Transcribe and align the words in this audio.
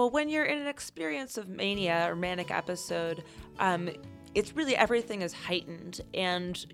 Well, 0.00 0.08
when 0.08 0.30
you're 0.30 0.46
in 0.46 0.56
an 0.56 0.66
experience 0.66 1.36
of 1.36 1.50
mania 1.50 2.06
or 2.08 2.16
manic 2.16 2.50
episode, 2.50 3.22
um, 3.58 3.90
it's 4.34 4.56
really 4.56 4.74
everything 4.74 5.20
is 5.20 5.34
heightened 5.34 6.00
and 6.14 6.64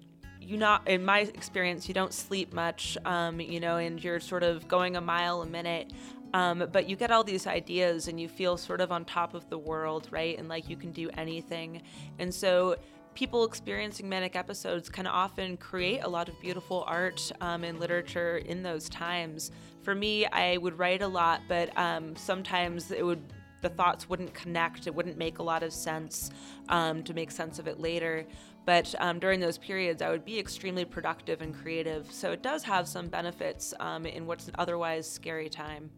you 0.41 0.57
not 0.57 0.87
in 0.87 1.05
my 1.05 1.23
experience 1.23 1.89
you 1.89 1.95
don't 1.95 2.13
sleep 2.13 2.53
much 2.53 2.97
um, 3.05 3.41
you 3.41 3.59
know 3.59 3.79
and 3.79 4.05
you're 4.05 4.21
sort 4.21 4.45
of 4.45 4.69
going 4.69 4.95
a 4.95 5.01
mile 5.01 5.43
a 5.43 5.47
minute 5.47 5.93
um, 6.35 6.69
but 6.71 6.89
you 6.89 6.95
get 6.95 7.11
all 7.11 7.25
these 7.25 7.47
ideas 7.49 8.09
and 8.09 8.21
you 8.21 8.29
feel 8.29 8.57
sort 8.57 8.81
of 8.81 8.93
on 8.93 9.05
top 9.05 9.35
of 9.35 9.49
the 9.51 9.59
world 9.59 10.07
right? 10.13 10.39
And 10.39 10.49
like 10.49 10.69
you 10.69 10.77
can 10.77 10.93
do 10.93 11.11
anything. 11.17 11.83
And 12.19 12.33
so 12.33 12.77
people 13.17 13.45
experiencing 13.45 14.09
manic 14.09 14.37
episodes 14.37 14.89
can 14.89 15.07
often 15.07 15.57
create 15.57 16.01
a 16.01 16.09
lot 16.09 16.29
of 16.29 16.39
beautiful 16.41 16.85
art 16.87 17.33
um, 17.41 17.65
and 17.65 17.81
literature 17.81 18.37
in 18.37 18.63
those 18.63 18.89
times 18.91 19.51
for 19.83 19.95
me 19.95 20.27
i 20.27 20.59
would 20.59 20.79
write 20.79 21.03
a 21.03 21.09
lot 21.09 21.41
but 21.49 21.77
um, 21.79 22.15
sometimes 22.15 22.93
it 22.93 23.05
would 23.05 23.23
the 23.63 23.71
thoughts 23.71 24.09
wouldn't 24.09 24.33
connect. 24.33 24.87
It 24.87 24.95
wouldn't 24.95 25.19
make 25.19 25.39
a 25.39 25.43
lot 25.43 25.63
of 25.63 25.73
sense 25.73 26.31
um, 26.69 27.03
to 27.03 27.15
make 27.15 27.31
sense 27.31 27.59
of 27.59 27.67
it 27.67 27.81
later. 27.81 28.25
But 28.65 28.95
um, 28.99 29.19
during 29.19 29.41
those 29.41 29.59
periods, 29.59 30.03
I 30.03 30.11
would 30.11 30.25
be 30.25 30.39
extremely 30.39 30.85
productive 30.85 31.41
and 31.41 31.55
creative. 31.55 32.11
So 32.13 32.33
it 32.33 32.43
does 32.43 32.63
have 32.65 32.87
some 32.87 33.09
benefits 33.09 33.75
um, 33.81 34.07
in 34.07 34.27
what's 34.27 34.47
an 34.47 34.55
otherwise 34.59 35.11
scary 35.11 35.49
time. 35.49 35.91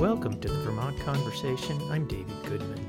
Welcome 0.00 0.40
to 0.40 0.48
the 0.48 0.60
Vermont 0.60 0.98
Conversation. 1.00 1.78
I'm 1.90 2.08
David 2.08 2.42
Goodman. 2.44 2.82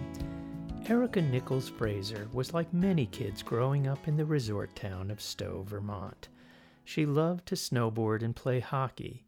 Erika 0.88 1.22
Nichols-Frazer 1.22 2.30
was 2.31 2.53
like 2.53 2.73
many 2.73 3.05
kids 3.05 3.44
growing 3.44 3.85
up 3.85 4.08
in 4.08 4.16
the 4.16 4.23
resort 4.23 4.73
town 4.77 5.11
of 5.11 5.19
Stowe, 5.19 5.66
Vermont. 5.67 6.30
She 6.85 7.05
loved 7.05 7.47
to 7.47 7.55
snowboard 7.55 8.23
and 8.23 8.33
play 8.33 8.61
hockey. 8.61 9.25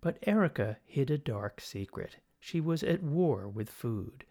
But 0.00 0.18
Erika 0.26 0.78
hid 0.84 1.08
a 1.08 1.18
dark 1.18 1.60
secret. 1.60 2.16
She 2.40 2.60
was 2.60 2.82
at 2.82 3.00
war 3.00 3.46
with 3.46 3.70
food. 3.70 4.24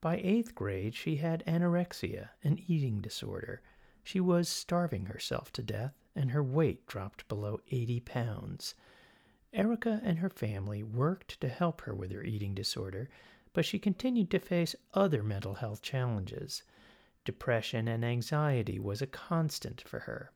By 0.00 0.18
eighth 0.18 0.54
grade, 0.54 0.94
she 0.94 1.16
had 1.16 1.42
anorexia, 1.48 2.28
an 2.44 2.60
eating 2.68 3.00
disorder. 3.00 3.60
She 4.04 4.20
was 4.20 4.48
starving 4.48 5.06
herself 5.06 5.50
to 5.54 5.64
death, 5.64 5.94
and 6.14 6.30
her 6.30 6.44
weight 6.44 6.86
dropped 6.86 7.26
below 7.26 7.58
80 7.72 7.98
pounds. 8.02 8.76
Erika 9.56 10.02
and 10.04 10.18
her 10.18 10.28
family 10.28 10.82
worked 10.82 11.40
to 11.40 11.48
help 11.48 11.80
her 11.80 11.94
with 11.94 12.12
her 12.12 12.22
eating 12.22 12.54
disorder, 12.54 13.08
but 13.54 13.64
she 13.64 13.78
continued 13.78 14.30
to 14.30 14.38
face 14.38 14.76
other 14.92 15.22
mental 15.22 15.54
health 15.54 15.80
challenges. 15.80 16.62
Depression 17.24 17.88
and 17.88 18.04
anxiety 18.04 18.78
was 18.78 19.00
a 19.00 19.06
constant 19.06 19.80
for 19.80 20.00
her. 20.00 20.30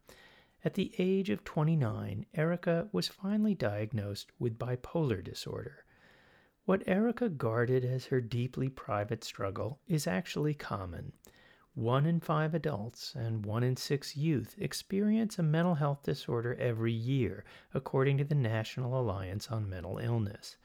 At 0.65 0.73
the 0.73 0.95
age 0.99 1.29
of 1.29 1.45
29, 1.45 2.25
Erika 2.35 2.89
was 2.93 3.09
finally 3.09 3.55
diagnosed 3.55 4.33
with 4.39 4.59
bipolar 4.59 5.23
disorder. 5.23 5.84
What 6.65 6.83
Erika 6.87 7.29
guarded 7.29 7.84
as 7.84 8.07
her 8.07 8.23
deeply 8.23 8.71
private 8.71 9.23
struggle 9.23 9.81
is 9.87 10.07
actually 10.07 10.55
common. 10.55 11.12
One 11.75 12.05
in 12.05 12.19
five 12.19 12.53
adults 12.53 13.15
and 13.15 13.47
one 13.47 13.63
in 13.63 13.77
six 13.77 14.17
youth 14.17 14.57
experience 14.59 15.39
a 15.39 15.43
mental 15.43 15.77
health 15.77 16.03
disorder 16.03 16.57
every 16.57 16.93
year, 16.93 17.45
according 17.73 18.19
to 18.19 18.25
the 18.25 18.35
National 18.35 19.01
Alliance 19.01 19.49
on 19.49 19.71
Mental 19.71 19.99
Illness. 19.99 20.57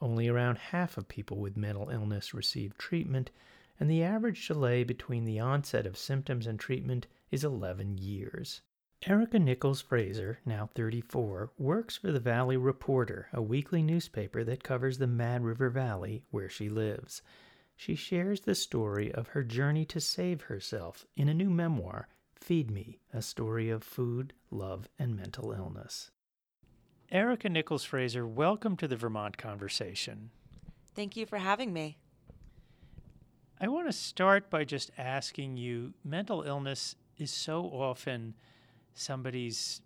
Only 0.00 0.26
around 0.26 0.56
half 0.56 0.96
of 0.96 1.06
people 1.06 1.36
with 1.36 1.56
mental 1.56 1.90
illness 1.90 2.32
receive 2.32 2.78
treatment, 2.78 3.30
and 3.78 3.90
the 3.90 4.02
average 4.02 4.46
delay 4.48 4.84
between 4.84 5.24
the 5.24 5.38
onset 5.38 5.84
of 5.84 5.98
symptoms 5.98 6.46
and 6.46 6.58
treatment 6.58 7.06
is 7.30 7.44
11 7.44 7.98
years. 7.98 8.62
Erika 9.06 9.38
Nichols-Frazer, 9.38 10.40
now 10.46 10.70
34, 10.74 11.52
works 11.58 11.96
for 11.96 12.10
the 12.10 12.18
Valley 12.18 12.56
Reporter, 12.56 13.28
a 13.32 13.42
weekly 13.42 13.82
newspaper 13.82 14.42
that 14.44 14.64
covers 14.64 14.98
the 14.98 15.06
Mad 15.06 15.44
River 15.44 15.68
Valley 15.68 16.24
where 16.30 16.48
she 16.48 16.68
lives. 16.68 17.22
She 17.80 17.94
shares 17.94 18.40
the 18.40 18.56
story 18.56 19.14
of 19.14 19.28
her 19.28 19.44
journey 19.44 19.84
to 19.84 20.00
save 20.00 20.42
herself 20.42 21.06
in 21.16 21.28
a 21.28 21.32
new 21.32 21.48
memoir, 21.48 22.08
Feed 22.34 22.72
Me, 22.72 22.98
a 23.14 23.22
story 23.22 23.70
of 23.70 23.84
food, 23.84 24.32
love, 24.50 24.88
and 24.98 25.14
mental 25.14 25.52
illness. 25.52 26.10
Erika 27.12 27.48
Nichols-Frazer, 27.48 28.26
welcome 28.26 28.76
to 28.78 28.88
the 28.88 28.96
Vermont 28.96 29.38
Conversation. 29.38 30.30
Thank 30.96 31.16
you 31.16 31.24
for 31.24 31.38
having 31.38 31.72
me. 31.72 31.98
I 33.60 33.68
want 33.68 33.86
to 33.86 33.92
start 33.92 34.50
by 34.50 34.64
just 34.64 34.90
asking 34.98 35.56
you 35.56 35.94
mental 36.02 36.42
illness 36.42 36.96
is 37.16 37.30
so 37.30 37.62
often 37.62 38.34
somebody's 38.94 39.82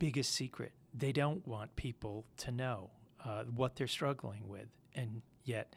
biggest 0.00 0.32
secret. 0.32 0.72
They 0.92 1.12
don't 1.12 1.46
want 1.46 1.76
people 1.76 2.24
to 2.38 2.50
know 2.50 2.90
uh, 3.24 3.44
what 3.44 3.76
they're 3.76 3.86
struggling 3.86 4.48
with. 4.48 4.66
And 4.96 5.22
yet, 5.44 5.76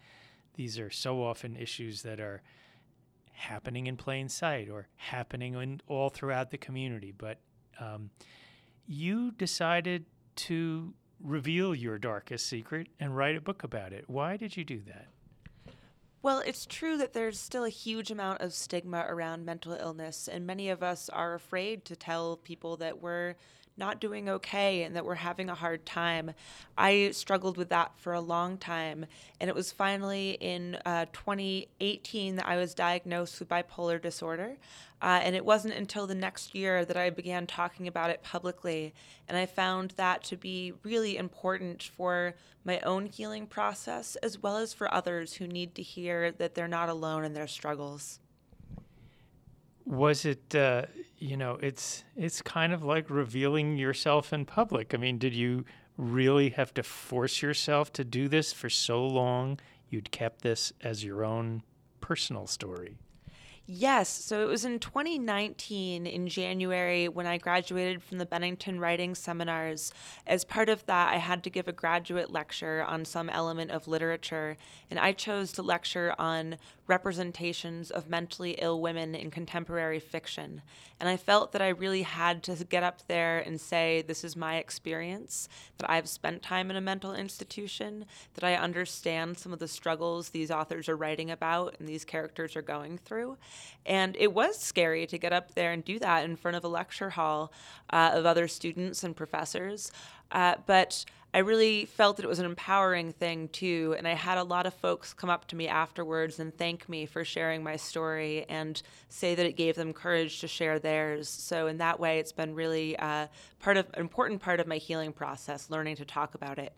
these 0.55 0.79
are 0.79 0.89
so 0.89 1.23
often 1.23 1.55
issues 1.55 2.01
that 2.03 2.19
are 2.19 2.41
happening 3.31 3.87
in 3.87 3.95
plain 3.95 4.27
sight 4.27 4.69
or 4.69 4.87
happening 4.95 5.53
in, 5.53 5.81
all 5.87 6.09
throughout 6.09 6.51
the 6.51 6.57
community. 6.57 7.13
But 7.17 7.39
um, 7.79 8.09
you 8.85 9.31
decided 9.31 10.05
to 10.35 10.93
reveal 11.21 11.73
your 11.75 11.97
darkest 11.97 12.47
secret 12.47 12.87
and 12.99 13.15
write 13.15 13.35
a 13.35 13.41
book 13.41 13.63
about 13.63 13.93
it. 13.93 14.05
Why 14.07 14.37
did 14.37 14.57
you 14.57 14.63
do 14.63 14.81
that? 14.87 15.07
Well, 16.21 16.41
it's 16.45 16.65
true 16.65 16.97
that 16.97 17.13
there's 17.13 17.39
still 17.39 17.63
a 17.63 17.69
huge 17.69 18.11
amount 18.11 18.41
of 18.41 18.53
stigma 18.53 19.05
around 19.07 19.45
mental 19.45 19.71
illness, 19.71 20.27
and 20.27 20.45
many 20.45 20.69
of 20.69 20.83
us 20.83 21.07
are 21.07 21.33
afraid 21.33 21.85
to 21.85 21.95
tell 21.95 22.35
people 22.35 22.75
that 22.77 23.01
we're 23.01 23.35
not 23.79 23.99
doing 23.99 24.29
okay 24.29 24.83
and 24.83 24.95
that 24.95 25.05
we're 25.05 25.15
having 25.15 25.49
a 25.49 25.55
hard 25.55 25.85
time. 25.85 26.31
I 26.77 27.11
struggled 27.11 27.57
with 27.57 27.69
that 27.69 27.93
for 27.97 28.13
a 28.13 28.19
long 28.19 28.57
time. 28.57 29.05
And 29.39 29.49
it 29.49 29.55
was 29.55 29.71
finally 29.71 30.37
in 30.39 30.77
uh, 30.85 31.05
2018 31.13 32.35
that 32.35 32.47
I 32.47 32.57
was 32.57 32.75
diagnosed 32.75 33.39
with 33.39 33.49
bipolar 33.49 33.99
disorder. 33.99 34.57
Uh, 35.01 35.21
and 35.23 35.35
it 35.35 35.45
wasn't 35.45 35.73
until 35.73 36.05
the 36.05 36.13
next 36.13 36.53
year 36.53 36.83
that 36.83 36.97
I 36.97 37.09
began 37.09 37.47
talking 37.47 37.87
about 37.87 38.09
it 38.09 38.21
publicly. 38.21 38.93
And 39.27 39.37
I 39.37 39.45
found 39.45 39.91
that 39.91 40.23
to 40.25 40.35
be 40.35 40.73
really 40.83 41.17
important 41.17 41.81
for 41.81 42.35
my 42.65 42.81
own 42.81 43.05
healing 43.05 43.47
process, 43.47 44.17
as 44.17 44.43
well 44.43 44.57
as 44.57 44.73
for 44.73 44.93
others 44.93 45.35
who 45.35 45.47
need 45.47 45.73
to 45.75 45.81
hear 45.81 46.31
that 46.33 46.53
they're 46.53 46.67
not 46.67 46.89
alone 46.89 47.23
in 47.23 47.33
their 47.33 47.47
struggles 47.47 48.19
was 49.89 50.23
it 50.23 50.53
uh, 50.55 50.83
you 51.17 51.35
know 51.35 51.57
it's 51.61 52.03
it's 52.15 52.41
kind 52.43 52.71
of 52.73 52.83
like 52.83 53.09
revealing 53.09 53.75
yourself 53.75 54.31
in 54.31 54.45
public. 54.45 54.93
I 54.93 54.97
mean 54.97 55.17
did 55.17 55.33
you 55.33 55.65
really 55.97 56.51
have 56.51 56.73
to 56.75 56.83
force 56.83 57.41
yourself 57.41 57.91
to 57.93 58.03
do 58.05 58.27
this 58.27 58.53
for 58.53 58.69
so 58.69 59.05
long? 59.05 59.59
You'd 59.89 60.11
kept 60.11 60.43
this 60.43 60.71
as 60.81 61.03
your 61.03 61.25
own 61.25 61.63
personal 61.99 62.45
story 62.45 62.99
Yes. 63.71 64.09
So 64.09 64.41
it 64.41 64.47
was 64.47 64.65
in 64.65 64.79
2019 64.79 66.07
in 66.07 66.27
January 66.27 67.07
when 67.07 67.27
I 67.27 67.37
graduated 67.37 68.01
from 68.01 68.17
the 68.17 68.25
Bennington 68.25 68.79
Writing 68.79 69.13
Seminars. 69.13 69.93
As 70.25 70.43
part 70.43 70.69
of 70.69 70.83
that, 70.87 71.13
I 71.13 71.17
had 71.17 71.43
to 71.43 71.51
give 71.51 71.67
a 71.67 71.71
graduate 71.71 72.31
lecture 72.31 72.83
on 72.83 73.05
some 73.05 73.29
element 73.29 73.69
of 73.69 73.87
literature, 73.87 74.57
and 74.89 74.99
I 74.99 75.11
chose 75.11 75.51
to 75.51 75.61
lecture 75.61 76.15
on 76.17 76.57
representations 76.87 77.91
of 77.91 78.09
mentally 78.09 78.53
ill 78.53 78.81
women 78.81 79.13
in 79.13 79.29
contemporary 79.29 79.99
fiction. 79.99 80.63
And 80.99 81.07
I 81.07 81.15
felt 81.15 81.51
that 81.51 81.61
I 81.61 81.69
really 81.69 82.01
had 82.01 82.41
to 82.43 82.55
get 82.65 82.81
up 82.81 83.07
there 83.07 83.37
and 83.39 83.61
say, 83.61 84.01
This 84.01 84.23
is 84.23 84.35
my 84.35 84.57
experience, 84.57 85.47
that 85.77 85.89
I've 85.89 86.09
spent 86.09 86.41
time 86.41 86.71
in 86.71 86.75
a 86.75 86.81
mental 86.81 87.13
institution, 87.13 88.05
that 88.33 88.43
I 88.43 88.55
understand 88.55 89.37
some 89.37 89.53
of 89.53 89.59
the 89.59 89.67
struggles 89.67 90.29
these 90.29 90.49
authors 90.49 90.89
are 90.89 90.97
writing 90.97 91.29
about 91.29 91.75
and 91.79 91.87
these 91.87 92.03
characters 92.03 92.55
are 92.55 92.63
going 92.63 92.97
through. 92.97 93.37
And 93.85 94.15
it 94.19 94.33
was 94.33 94.59
scary 94.59 95.07
to 95.07 95.17
get 95.17 95.33
up 95.33 95.55
there 95.55 95.71
and 95.71 95.83
do 95.83 95.99
that 95.99 96.25
in 96.25 96.35
front 96.35 96.57
of 96.57 96.63
a 96.63 96.67
lecture 96.67 97.11
hall 97.11 97.51
uh, 97.89 98.11
of 98.13 98.25
other 98.25 98.47
students 98.47 99.03
and 99.03 99.15
professors. 99.15 99.91
Uh, 100.31 100.55
but 100.65 101.05
I 101.31 101.39
really 101.39 101.85
felt 101.85 102.17
that 102.17 102.25
it 102.25 102.27
was 102.27 102.39
an 102.39 102.45
empowering 102.45 103.11
thing 103.11 103.49
too. 103.49 103.93
And 103.97 104.07
I 104.07 104.13
had 104.13 104.37
a 104.39 104.43
lot 104.43 104.65
of 104.65 104.73
folks 104.73 105.13
come 105.13 105.29
up 105.29 105.47
to 105.49 105.55
me 105.55 105.67
afterwards 105.67 106.39
and 106.39 106.55
thank 106.55 106.89
me 106.89 107.05
for 107.05 107.23
sharing 107.23 107.63
my 107.63 107.75
story 107.75 108.45
and 108.49 108.81
say 109.09 109.35
that 109.35 109.45
it 109.45 109.55
gave 109.55 109.75
them 109.75 109.93
courage 109.93 110.39
to 110.41 110.47
share 110.47 110.79
theirs. 110.79 111.29
So 111.29 111.67
in 111.67 111.77
that 111.77 111.99
way, 111.99 112.17
it's 112.19 112.31
been 112.31 112.55
really 112.55 112.97
uh, 112.97 113.27
part 113.59 113.77
of 113.77 113.87
an 113.93 113.99
important 113.99 114.41
part 114.41 114.59
of 114.59 114.65
my 114.65 114.77
healing 114.77 115.13
process, 115.13 115.69
learning 115.69 115.97
to 115.97 116.05
talk 116.05 116.33
about 116.33 116.57
it. 116.57 116.73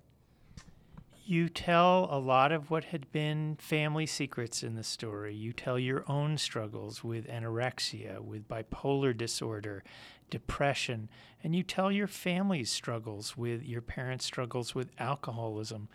You 1.24 1.50
tell 1.50 2.08
a 2.12 2.18
lot 2.18 2.52
of 2.52 2.72
what 2.72 2.86
had 2.86 3.12
been 3.12 3.56
family 3.58 4.06
secrets 4.06 4.64
in 4.64 4.76
the 4.76 4.84
story. 4.84 5.36
You 5.36 5.54
tell 5.54 5.78
your 5.78 6.04
own 6.08 6.38
struggles 6.38 7.04
with 7.04 7.28
anorexia, 7.28 8.20
with 8.20 8.48
bipolar 8.48 9.16
disorder, 9.16 9.84
depression, 10.30 11.10
and 11.44 11.56
you 11.56 11.64
tell 11.64 11.92
your 11.92 12.08
family's 12.08 12.72
struggles 12.72 13.38
with 13.38 13.64
your 13.64 13.82
parents' 13.82 14.26
struggles 14.26 14.74
with 14.74 14.90
alcoholism. 15.00 15.90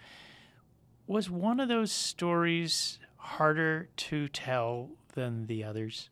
Was 1.06 1.28
one 1.28 1.60
of 1.60 1.68
those 1.68 1.92
stories 1.92 2.98
harder 3.16 3.88
to 3.96 4.28
tell 4.28 4.90
than 5.14 5.46
the 5.46 5.64
others? 5.64 6.08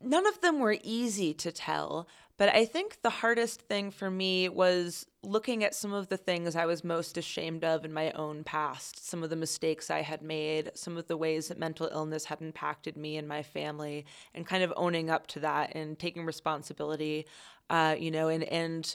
none 0.00 0.26
of 0.26 0.40
them 0.40 0.60
were 0.60 0.78
easy 0.82 1.34
to 1.34 1.52
tell, 1.52 2.06
but 2.38 2.54
I 2.54 2.66
think 2.66 3.00
the 3.02 3.10
hardest 3.10 3.62
thing 3.62 3.90
for 3.90 4.10
me 4.10 4.48
was 4.48 5.06
looking 5.22 5.64
at 5.64 5.74
some 5.74 5.92
of 5.92 6.08
the 6.08 6.16
things 6.16 6.54
I 6.54 6.66
was 6.66 6.84
most 6.84 7.16
ashamed 7.16 7.64
of 7.64 7.84
in 7.84 7.92
my 7.92 8.10
own 8.12 8.44
past, 8.44 9.08
some 9.08 9.22
of 9.22 9.30
the 9.30 9.36
mistakes 9.36 9.90
I 9.90 10.02
had 10.02 10.22
made, 10.22 10.70
some 10.74 10.96
of 10.96 11.06
the 11.06 11.16
ways 11.16 11.48
that 11.48 11.58
mental 11.58 11.88
illness 11.90 12.26
had 12.26 12.42
impacted 12.42 12.96
me 12.96 13.16
and 13.16 13.26
my 13.26 13.42
family, 13.42 14.04
and 14.34 14.46
kind 14.46 14.62
of 14.62 14.72
owning 14.76 15.08
up 15.10 15.26
to 15.28 15.40
that 15.40 15.74
and 15.74 15.98
taking 15.98 16.24
responsibility, 16.26 17.26
uh, 17.70 17.96
you 17.98 18.10
know, 18.10 18.28
and 18.28 18.44
and 18.44 18.94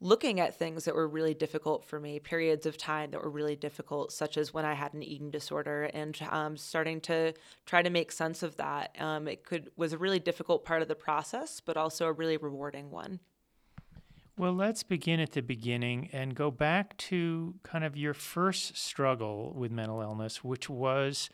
looking 0.00 0.40
at 0.40 0.58
things 0.58 0.84
that 0.84 0.94
were 0.94 1.06
really 1.06 1.34
difficult 1.34 1.84
for 1.84 2.00
me, 2.00 2.18
periods 2.18 2.64
of 2.66 2.78
time 2.78 3.10
that 3.10 3.22
were 3.22 3.30
really 3.30 3.56
difficult, 3.56 4.12
such 4.12 4.36
as 4.36 4.54
when 4.54 4.64
I 4.64 4.74
had 4.74 4.94
an 4.94 5.02
eating 5.02 5.30
disorder, 5.30 5.84
and 5.92 6.16
um, 6.30 6.56
starting 6.56 7.00
to 7.02 7.34
try 7.66 7.82
to 7.82 7.90
make 7.90 8.10
sense 8.10 8.42
of 8.42 8.56
that. 8.56 8.96
Um, 8.98 9.28
it 9.28 9.44
could 9.44 9.70
was 9.76 9.92
a 9.92 9.98
really 9.98 10.18
difficult 10.18 10.64
part 10.64 10.82
of 10.82 10.88
the 10.88 10.94
process, 10.94 11.60
but 11.60 11.76
also 11.76 12.06
a 12.06 12.12
really 12.12 12.36
rewarding 12.36 12.90
one. 12.90 13.20
Well, 14.38 14.54
let's 14.54 14.82
begin 14.82 15.20
at 15.20 15.32
the 15.32 15.42
beginning 15.42 16.08
and 16.12 16.34
go 16.34 16.50
back 16.50 16.96
to 16.96 17.56
kind 17.62 17.84
of 17.84 17.94
your 17.94 18.14
first 18.14 18.78
struggle 18.78 19.52
with 19.54 19.70
mental 19.70 20.00
illness, 20.00 20.42
which 20.42 20.70
was 20.70 21.28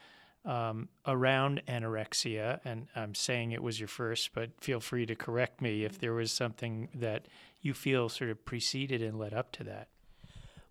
um, 0.44 0.88
around 1.06 1.62
anorexia. 1.68 2.58
And 2.64 2.88
I'm 2.96 3.14
saying 3.14 3.52
it 3.52 3.62
was 3.62 3.78
your 3.78 3.86
first, 3.86 4.30
but 4.34 4.50
feel 4.60 4.80
free 4.80 5.06
to 5.06 5.14
correct 5.14 5.60
me 5.60 5.84
if 5.84 6.00
there 6.00 6.14
was 6.14 6.32
something 6.32 6.88
that 6.94 7.26
you 7.66 7.74
feel 7.74 8.08
sort 8.08 8.30
of 8.30 8.44
preceded 8.44 9.02
and 9.02 9.18
led 9.18 9.34
up 9.34 9.52
to 9.52 9.64
that? 9.64 9.88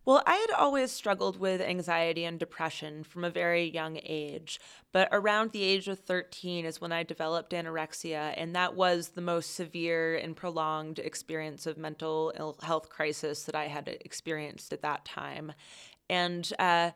Well, 0.06 0.22
I 0.28 0.36
had 0.36 0.52
always 0.52 0.92
struggled 0.92 1.40
with 1.40 1.62
anxiety 1.62 2.26
and 2.26 2.40
depression 2.40 3.04
from 3.04 3.24
a 3.24 3.32
very 3.32 3.64
young 3.64 4.00
age, 4.04 4.60
but 4.92 5.10
around 5.12 5.52
the 5.52 5.64
age 5.64 5.88
of 5.88 5.98
13 5.98 6.64
is 6.64 6.80
when 6.80 6.92
I 6.92 7.02
developed 7.02 7.54
anorexia, 7.54 8.36
and 8.38 8.56
that 8.56 8.76
was 8.76 9.10
the 9.10 9.22
most 9.22 9.56
severe 9.56 10.16
and 10.16 10.36
prolonged 10.36 11.00
experience 11.00 11.66
of 11.66 11.80
mental 11.80 12.56
health 12.62 12.90
crisis 12.90 13.44
that 13.44 13.56
I 13.56 13.66
had 13.66 13.88
experienced 13.88 14.72
at 14.72 14.84
that 14.84 15.06
time. 15.06 15.54
And 16.08 16.48
uh, 16.60 16.92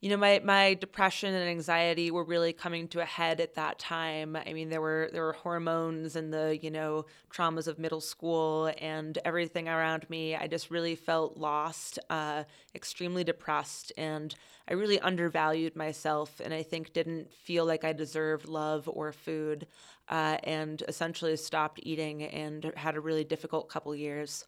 you 0.00 0.10
know 0.10 0.16
my 0.16 0.40
my 0.44 0.74
depression 0.74 1.34
and 1.34 1.48
anxiety 1.48 2.10
were 2.10 2.24
really 2.24 2.52
coming 2.52 2.88
to 2.88 3.00
a 3.00 3.04
head 3.04 3.40
at 3.40 3.54
that 3.54 3.78
time. 3.78 4.36
I 4.36 4.52
mean 4.52 4.68
there 4.68 4.80
were 4.80 5.08
there 5.12 5.22
were 5.22 5.32
hormones 5.32 6.16
and 6.16 6.32
the 6.32 6.58
you 6.62 6.70
know 6.70 7.06
traumas 7.32 7.66
of 7.66 7.78
middle 7.78 8.00
school 8.00 8.72
and 8.78 9.18
everything 9.24 9.68
around 9.68 10.08
me. 10.10 10.36
I 10.36 10.46
just 10.46 10.70
really 10.70 10.94
felt 10.94 11.36
lost 11.36 11.98
uh, 12.10 12.44
extremely 12.74 13.24
depressed 13.24 13.92
and 13.96 14.34
i 14.68 14.72
really 14.74 15.00
undervalued 15.00 15.74
myself 15.76 16.40
and 16.44 16.52
i 16.52 16.62
think 16.62 16.92
didn't 16.92 17.32
feel 17.32 17.64
like 17.64 17.84
i 17.84 17.92
deserved 17.92 18.48
love 18.48 18.88
or 18.88 19.12
food 19.12 19.66
uh, 20.08 20.36
and 20.44 20.82
essentially 20.88 21.36
stopped 21.36 21.80
eating 21.82 22.22
and 22.22 22.72
had 22.76 22.96
a 22.96 23.00
really 23.00 23.24
difficult 23.24 23.68
couple 23.68 23.94
years 23.94 24.44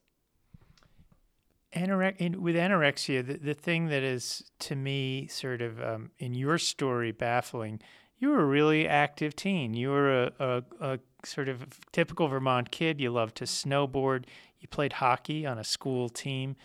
Anore- 1.75 2.15
with 2.39 2.57
anorexia, 2.57 3.27
the, 3.27 3.35
the 3.35 3.55
thing 3.55 3.89
that 3.89 4.03
is 4.03 4.51
to 4.61 4.75
me 4.75 5.27
sort 5.27 5.61
of 5.61 5.81
um, 5.83 6.11
in 6.19 6.35
your 6.35 6.57
story 6.59 7.13
baffling, 7.13 7.81
you 8.19 8.31
were 8.31 8.41
a 8.41 8.47
really 8.47 8.89
active 8.89 9.37
teen. 9.37 9.75
You 9.75 9.91
were 9.91 10.25
a, 10.25 10.33
a, 10.39 10.63
a, 10.81 10.99
sort 11.25 11.49
of 11.49 11.67
typical 11.93 12.29
Vermont 12.29 12.71
kid. 12.71 13.01
You 13.01 13.11
loved 13.11 13.37
to 13.37 13.45
snowboard. 13.45 14.25
You 14.61 14.69
played 14.69 14.95
hockey 14.95 15.45
on 15.47 15.59
a 15.59 15.65
school 15.65 16.09
team. 16.09 16.57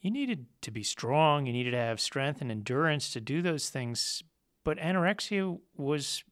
You 0.00 0.10
needed 0.10 0.46
to 0.62 0.70
be 0.70 0.82
strong. 0.82 1.46
You 1.46 1.52
needed 1.52 1.72
to 1.72 1.78
have 1.78 2.00
strength 2.00 2.40
and 2.40 2.50
endurance 2.50 3.10
to 3.12 3.20
do 3.20 3.42
those 3.42 3.70
things. 3.70 4.22
But 4.62 4.78
anorexia 4.78 5.58
was 5.76 6.22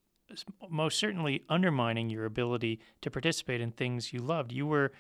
most 0.69 0.99
certainly 0.99 1.45
undermining 1.49 2.11
your 2.11 2.25
ability 2.25 2.81
to 3.01 3.11
participate 3.11 3.61
in 3.61 3.73
things 3.73 4.13
you 4.13 4.21
loved. 4.21 4.53
You 4.53 4.67
were 4.67 4.93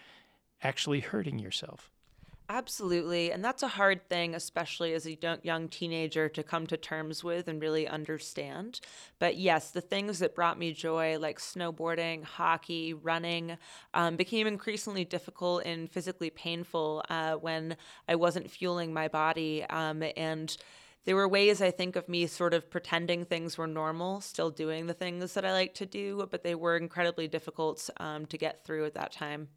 actually 0.62 1.00
hurting 1.00 1.38
yourself. 1.38 1.90
Absolutely. 2.48 3.32
And 3.32 3.44
that's 3.44 3.64
a 3.64 3.68
hard 3.68 4.08
thing, 4.08 4.32
especially 4.36 4.94
as 4.94 5.04
a 5.04 5.18
young 5.42 5.68
teenager, 5.68 6.28
to 6.28 6.44
come 6.44 6.64
to 6.68 6.76
terms 6.76 7.24
with 7.24 7.48
and 7.48 7.60
really 7.60 7.88
understand. 7.88 8.78
But 9.18 9.36
yes, 9.36 9.72
the 9.72 9.80
things 9.80 10.20
that 10.20 10.36
brought 10.36 10.56
me 10.56 10.72
joy, 10.72 11.18
like 11.18 11.40
snowboarding, 11.40 12.22
hockey, 12.22 12.94
running, 12.94 13.58
um, 13.94 14.14
became 14.14 14.46
increasingly 14.46 15.04
difficult 15.04 15.64
and 15.66 15.90
physically 15.90 16.30
painful 16.30 17.02
uh, 17.10 17.34
when 17.34 17.76
I 18.08 18.14
wasn't 18.14 18.48
fueling 18.48 18.92
my 18.92 19.08
body. 19.08 19.64
Um, 19.68 20.04
and 20.16 20.56
there 21.04 21.16
were 21.16 21.28
ways 21.28 21.60
I 21.60 21.72
think 21.72 21.96
of 21.96 22.08
me 22.08 22.28
sort 22.28 22.54
of 22.54 22.70
pretending 22.70 23.24
things 23.24 23.58
were 23.58 23.66
normal, 23.66 24.20
still 24.20 24.50
doing 24.50 24.86
the 24.86 24.94
things 24.94 25.34
that 25.34 25.44
I 25.44 25.52
like 25.52 25.74
to 25.74 25.86
do, 25.86 26.28
but 26.30 26.44
they 26.44 26.54
were 26.54 26.76
incredibly 26.76 27.26
difficult 27.26 27.90
um, 27.98 28.24
to 28.26 28.38
get 28.38 28.64
through 28.64 28.84
at 28.84 28.94
that 28.94 29.10
time. 29.10 29.48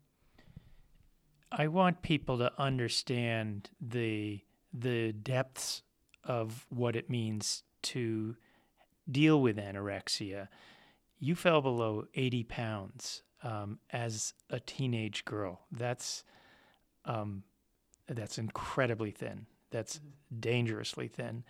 I 1.51 1.67
want 1.67 2.01
people 2.01 2.37
to 2.39 2.51
understand 2.57 3.69
the 3.81 4.41
the 4.71 5.11
depths 5.13 5.81
of 6.23 6.65
what 6.69 6.95
it 6.95 7.09
means 7.09 7.63
to 7.81 8.35
deal 9.09 9.41
with 9.41 9.57
anorexia. 9.57 10.47
You 11.17 11.35
fell 11.35 11.61
below 11.61 12.05
80 12.13 12.43
pounds 12.43 13.23
um, 13.43 13.79
as 13.91 14.33
a 14.49 14.59
teenage 14.59 15.25
girl. 15.25 15.61
That's 15.71 16.23
um, 17.05 17.43
that's 18.07 18.37
incredibly 18.37 19.11
thin. 19.11 19.47
That's 19.71 19.97
mm-hmm. 19.97 20.39
dangerously 20.39 21.07
thin. 21.07 21.43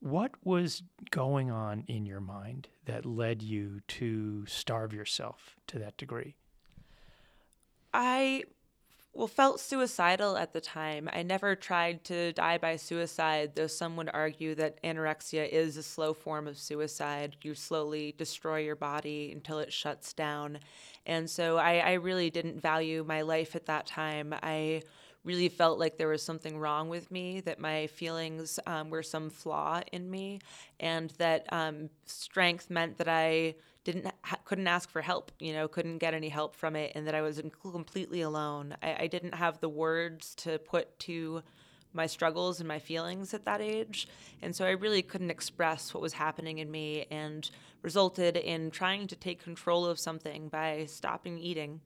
What 0.00 0.32
was 0.44 0.82
going 1.10 1.50
on 1.50 1.84
in 1.86 2.04
your 2.04 2.20
mind 2.20 2.68
that 2.84 3.06
led 3.06 3.42
you 3.42 3.80
to 3.88 4.44
starve 4.44 4.92
yourself 4.92 5.56
to 5.68 5.78
that 5.78 5.96
degree? 5.96 6.36
I 7.94 8.44
well, 9.14 9.28
felt 9.28 9.60
suicidal 9.60 10.36
at 10.36 10.52
the 10.52 10.60
time. 10.60 11.08
I 11.12 11.22
never 11.22 11.54
tried 11.54 12.02
to 12.04 12.32
die 12.32 12.58
by 12.58 12.74
suicide, 12.74 13.52
though 13.54 13.68
some 13.68 13.96
would 13.96 14.10
argue 14.12 14.56
that 14.56 14.82
anorexia 14.82 15.48
is 15.48 15.76
a 15.76 15.84
slow 15.84 16.12
form 16.12 16.48
of 16.48 16.58
suicide. 16.58 17.36
You 17.42 17.54
slowly 17.54 18.14
destroy 18.18 18.58
your 18.58 18.74
body 18.74 19.30
until 19.32 19.60
it 19.60 19.72
shuts 19.72 20.12
down. 20.12 20.58
And 21.06 21.30
so 21.30 21.58
I, 21.58 21.76
I 21.78 21.92
really 21.94 22.28
didn't 22.28 22.60
value 22.60 23.04
my 23.06 23.22
life 23.22 23.54
at 23.54 23.66
that 23.66 23.86
time. 23.86 24.34
I 24.42 24.82
really 25.22 25.48
felt 25.48 25.78
like 25.78 25.96
there 25.96 26.08
was 26.08 26.22
something 26.22 26.58
wrong 26.58 26.88
with 26.88 27.10
me, 27.10 27.40
that 27.42 27.60
my 27.60 27.86
feelings 27.86 28.58
um, 28.66 28.90
were 28.90 29.02
some 29.02 29.30
flaw 29.30 29.80
in 29.92 30.10
me, 30.10 30.40
and 30.80 31.10
that 31.18 31.46
um, 31.52 31.88
strength 32.04 32.68
meant 32.68 32.98
that 32.98 33.08
I 33.08 33.54
didn't 33.84 34.10
ha- 34.22 34.38
couldn't 34.44 34.66
ask 34.66 34.90
for 34.90 35.02
help 35.02 35.30
you 35.38 35.52
know 35.52 35.68
couldn't 35.68 35.98
get 35.98 36.14
any 36.14 36.30
help 36.30 36.56
from 36.56 36.74
it 36.74 36.92
and 36.94 37.06
that 37.06 37.14
i 37.14 37.20
was 37.20 37.40
completely 37.60 38.22
alone. 38.22 38.74
I, 38.82 38.96
I 39.00 39.06
didn't 39.06 39.34
have 39.34 39.60
the 39.60 39.68
words 39.68 40.34
to 40.36 40.58
put 40.58 40.98
to 41.00 41.42
my 41.92 42.06
struggles 42.06 42.58
and 42.58 42.66
my 42.66 42.80
feelings 42.80 43.34
at 43.34 43.44
that 43.44 43.60
age 43.60 44.08
and 44.42 44.56
so 44.56 44.64
i 44.64 44.70
really 44.70 45.02
couldn't 45.02 45.30
express 45.30 45.94
what 45.94 46.02
was 46.02 46.14
happening 46.14 46.58
in 46.58 46.70
me 46.70 47.06
and 47.10 47.50
resulted 47.82 48.36
in 48.36 48.70
trying 48.70 49.06
to 49.06 49.16
take 49.16 49.42
control 49.42 49.84
of 49.84 49.98
something 49.98 50.48
by 50.48 50.86
stopping 50.86 51.38
eating. 51.38 51.82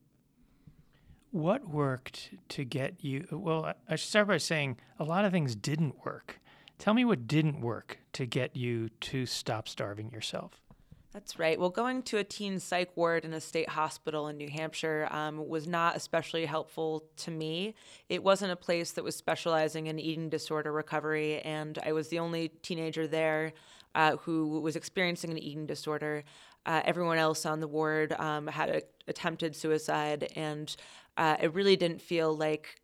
What 1.31 1.67
worked 1.67 2.29
to 2.49 2.63
get 2.63 3.03
you 3.03 3.27
well 3.31 3.73
i 3.87 3.95
should 3.95 4.09
start 4.09 4.29
by 4.29 4.37
saying 4.37 4.77
a 4.97 5.03
lot 5.03 5.25
of 5.25 5.31
things 5.31 5.55
didn't 5.55 6.05
work. 6.05 6.39
Tell 6.79 6.93
me 6.93 7.03
what 7.03 7.27
didn't 7.27 7.59
work 7.59 7.99
to 8.13 8.25
get 8.25 8.55
you 8.55 8.87
to 9.01 9.25
stop 9.25 9.67
starving 9.67 10.11
yourself 10.11 10.61
that's 11.11 11.39
right. 11.39 11.59
Well, 11.59 11.71
going 11.71 12.03
to 12.03 12.17
a 12.17 12.23
teen 12.23 12.59
psych 12.59 12.95
ward 12.95 13.25
in 13.25 13.33
a 13.33 13.41
state 13.41 13.69
hospital 13.69 14.27
in 14.27 14.37
New 14.37 14.49
Hampshire 14.49 15.07
um, 15.09 15.47
was 15.47 15.67
not 15.67 15.95
especially 15.95 16.45
helpful 16.45 17.03
to 17.17 17.31
me. 17.31 17.73
It 18.09 18.23
wasn't 18.23 18.51
a 18.51 18.55
place 18.55 18.91
that 18.91 19.03
was 19.03 19.15
specializing 19.15 19.87
in 19.87 19.97
eating 19.97 20.29
disorder 20.29 20.71
recovery, 20.71 21.41
and 21.41 21.79
I 21.83 21.93
was 21.93 22.09
the 22.09 22.19
only 22.19 22.49
teenager 22.61 23.07
there 23.07 23.53
uh, 23.95 24.17
who 24.17 24.59
was 24.59 24.75
experiencing 24.75 25.31
an 25.31 25.39
eating 25.39 25.65
disorder. 25.65 26.23
Uh, 26.65 26.81
everyone 26.85 27.17
else 27.17 27.45
on 27.45 27.59
the 27.59 27.67
ward 27.67 28.13
um, 28.13 28.45
had 28.45 28.69
a, 28.69 28.81
attempted 29.07 29.55
suicide, 29.55 30.31
and 30.35 30.75
uh, 31.17 31.37
it 31.41 31.53
really 31.55 31.75
didn't 31.75 32.01
feel 32.01 32.35
like 32.35 32.78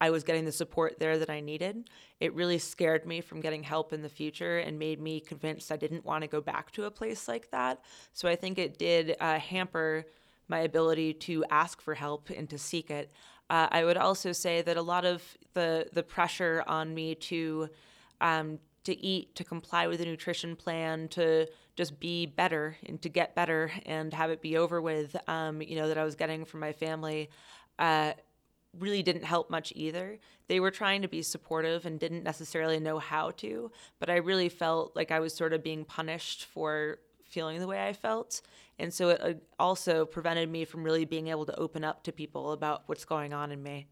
I 0.00 0.10
was 0.10 0.24
getting 0.24 0.44
the 0.44 0.52
support 0.52 0.98
there 0.98 1.18
that 1.18 1.30
I 1.30 1.40
needed. 1.40 1.90
It 2.20 2.34
really 2.34 2.58
scared 2.58 3.06
me 3.06 3.20
from 3.20 3.40
getting 3.40 3.62
help 3.62 3.92
in 3.92 4.02
the 4.02 4.08
future 4.08 4.58
and 4.58 4.78
made 4.78 5.00
me 5.00 5.20
convinced 5.20 5.70
I 5.70 5.76
didn't 5.76 6.04
want 6.04 6.22
to 6.22 6.28
go 6.28 6.40
back 6.40 6.70
to 6.72 6.84
a 6.84 6.90
place 6.90 7.28
like 7.28 7.50
that. 7.50 7.80
So 8.12 8.28
I 8.28 8.36
think 8.36 8.58
it 8.58 8.78
did 8.78 9.16
uh, 9.20 9.38
hamper 9.38 10.06
my 10.48 10.60
ability 10.60 11.14
to 11.14 11.44
ask 11.50 11.80
for 11.80 11.94
help 11.94 12.30
and 12.30 12.48
to 12.50 12.58
seek 12.58 12.90
it. 12.90 13.12
Uh, 13.50 13.68
I 13.70 13.84
would 13.84 13.96
also 13.96 14.32
say 14.32 14.62
that 14.62 14.76
a 14.76 14.82
lot 14.82 15.04
of 15.04 15.22
the 15.54 15.86
the 15.92 16.02
pressure 16.02 16.62
on 16.66 16.94
me 16.94 17.14
to 17.16 17.68
um, 18.20 18.58
to 18.84 19.04
eat, 19.04 19.34
to 19.34 19.44
comply 19.44 19.86
with 19.86 20.00
a 20.00 20.04
nutrition 20.04 20.56
plan, 20.56 21.08
to 21.08 21.46
just 21.76 22.00
be 22.00 22.26
better 22.26 22.76
and 22.86 23.00
to 23.02 23.08
get 23.08 23.34
better 23.34 23.70
and 23.86 24.12
have 24.14 24.30
it 24.30 24.40
be 24.40 24.56
over 24.56 24.80
with, 24.80 25.16
um, 25.28 25.60
you 25.62 25.76
know, 25.76 25.88
that 25.88 25.98
I 25.98 26.04
was 26.04 26.14
getting 26.14 26.44
from 26.44 26.60
my 26.60 26.72
family. 26.72 27.30
Uh, 27.78 28.12
really 28.78 29.02
didn't 29.02 29.24
help 29.24 29.50
much 29.50 29.72
either. 29.74 30.18
They 30.48 30.60
were 30.60 30.70
trying 30.70 31.02
to 31.02 31.08
be 31.08 31.22
supportive 31.22 31.86
and 31.86 31.98
didn't 31.98 32.22
necessarily 32.22 32.78
know 32.78 32.98
how 32.98 33.30
to, 33.32 33.70
but 33.98 34.10
I 34.10 34.16
really 34.16 34.48
felt 34.48 34.94
like 34.94 35.10
I 35.10 35.20
was 35.20 35.34
sort 35.34 35.52
of 35.52 35.62
being 35.62 35.84
punished 35.84 36.46
for 36.46 36.98
feeling 37.24 37.60
the 37.60 37.66
way 37.66 37.86
I 37.86 37.92
felt. 37.92 38.42
And 38.78 38.92
so 38.92 39.10
it 39.10 39.20
uh, 39.22 39.34
also 39.58 40.04
prevented 40.04 40.50
me 40.50 40.64
from 40.64 40.82
really 40.82 41.04
being 41.04 41.28
able 41.28 41.46
to 41.46 41.58
open 41.58 41.84
up 41.84 42.02
to 42.04 42.12
people 42.12 42.52
about 42.52 42.82
what's 42.86 43.04
going 43.04 43.32
on 43.32 43.52
in 43.52 43.62
me. 43.62 43.86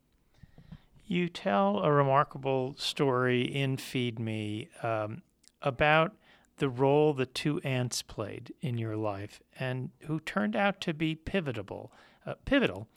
You 1.06 1.28
tell 1.28 1.80
a 1.82 1.90
remarkable 1.90 2.74
story 2.76 3.42
in 3.42 3.76
Feed 3.78 4.18
Me 4.18 4.68
um, 4.82 5.22
about 5.62 6.14
the 6.58 6.68
role 6.68 7.14
the 7.14 7.26
two 7.26 7.60
aunts 7.60 8.02
played 8.02 8.52
in 8.60 8.76
your 8.78 8.96
life 8.96 9.40
and 9.58 9.90
who 10.00 10.20
turned 10.20 10.56
out 10.56 10.80
to 10.82 10.92
be 10.92 11.14
pivotal, 11.14 11.92
uh, 12.26 12.34
pivotal 12.44 12.88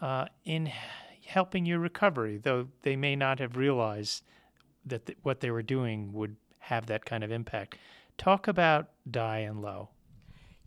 uh, 0.00 0.26
in 0.44 0.72
helping 1.30 1.64
your 1.64 1.78
recovery, 1.78 2.38
though 2.42 2.66
they 2.82 2.96
may 2.96 3.14
not 3.14 3.38
have 3.38 3.56
realized 3.56 4.24
that 4.84 5.06
th- 5.06 5.18
what 5.22 5.38
they 5.40 5.50
were 5.50 5.62
doing 5.62 6.12
would 6.12 6.34
have 6.58 6.86
that 6.86 7.04
kind 7.04 7.22
of 7.22 7.30
impact. 7.30 7.78
Talk 8.18 8.48
about 8.48 8.88
Di 9.08 9.38
and 9.38 9.62
Lo. 9.62 9.90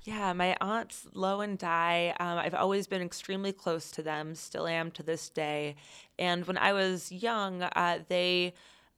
Yeah, 0.04 0.32
my 0.32 0.56
aunts 0.62 1.06
Lo 1.14 1.42
and 1.42 1.58
Di, 1.58 2.14
um, 2.20 2.38
I've 2.38 2.54
always 2.56 2.88
been 2.88 3.02
extremely 3.02 3.52
close 3.52 3.92
to 3.92 4.02
them, 4.02 4.36
still 4.36 4.66
am 4.66 4.90
to 4.92 5.04
this 5.04 5.30
day. 5.30 5.76
And 6.18 6.46
when 6.48 6.58
I 6.58 6.72
was 6.72 7.12
young, 7.12 7.64
uh, 7.64 8.00
they 8.08 8.54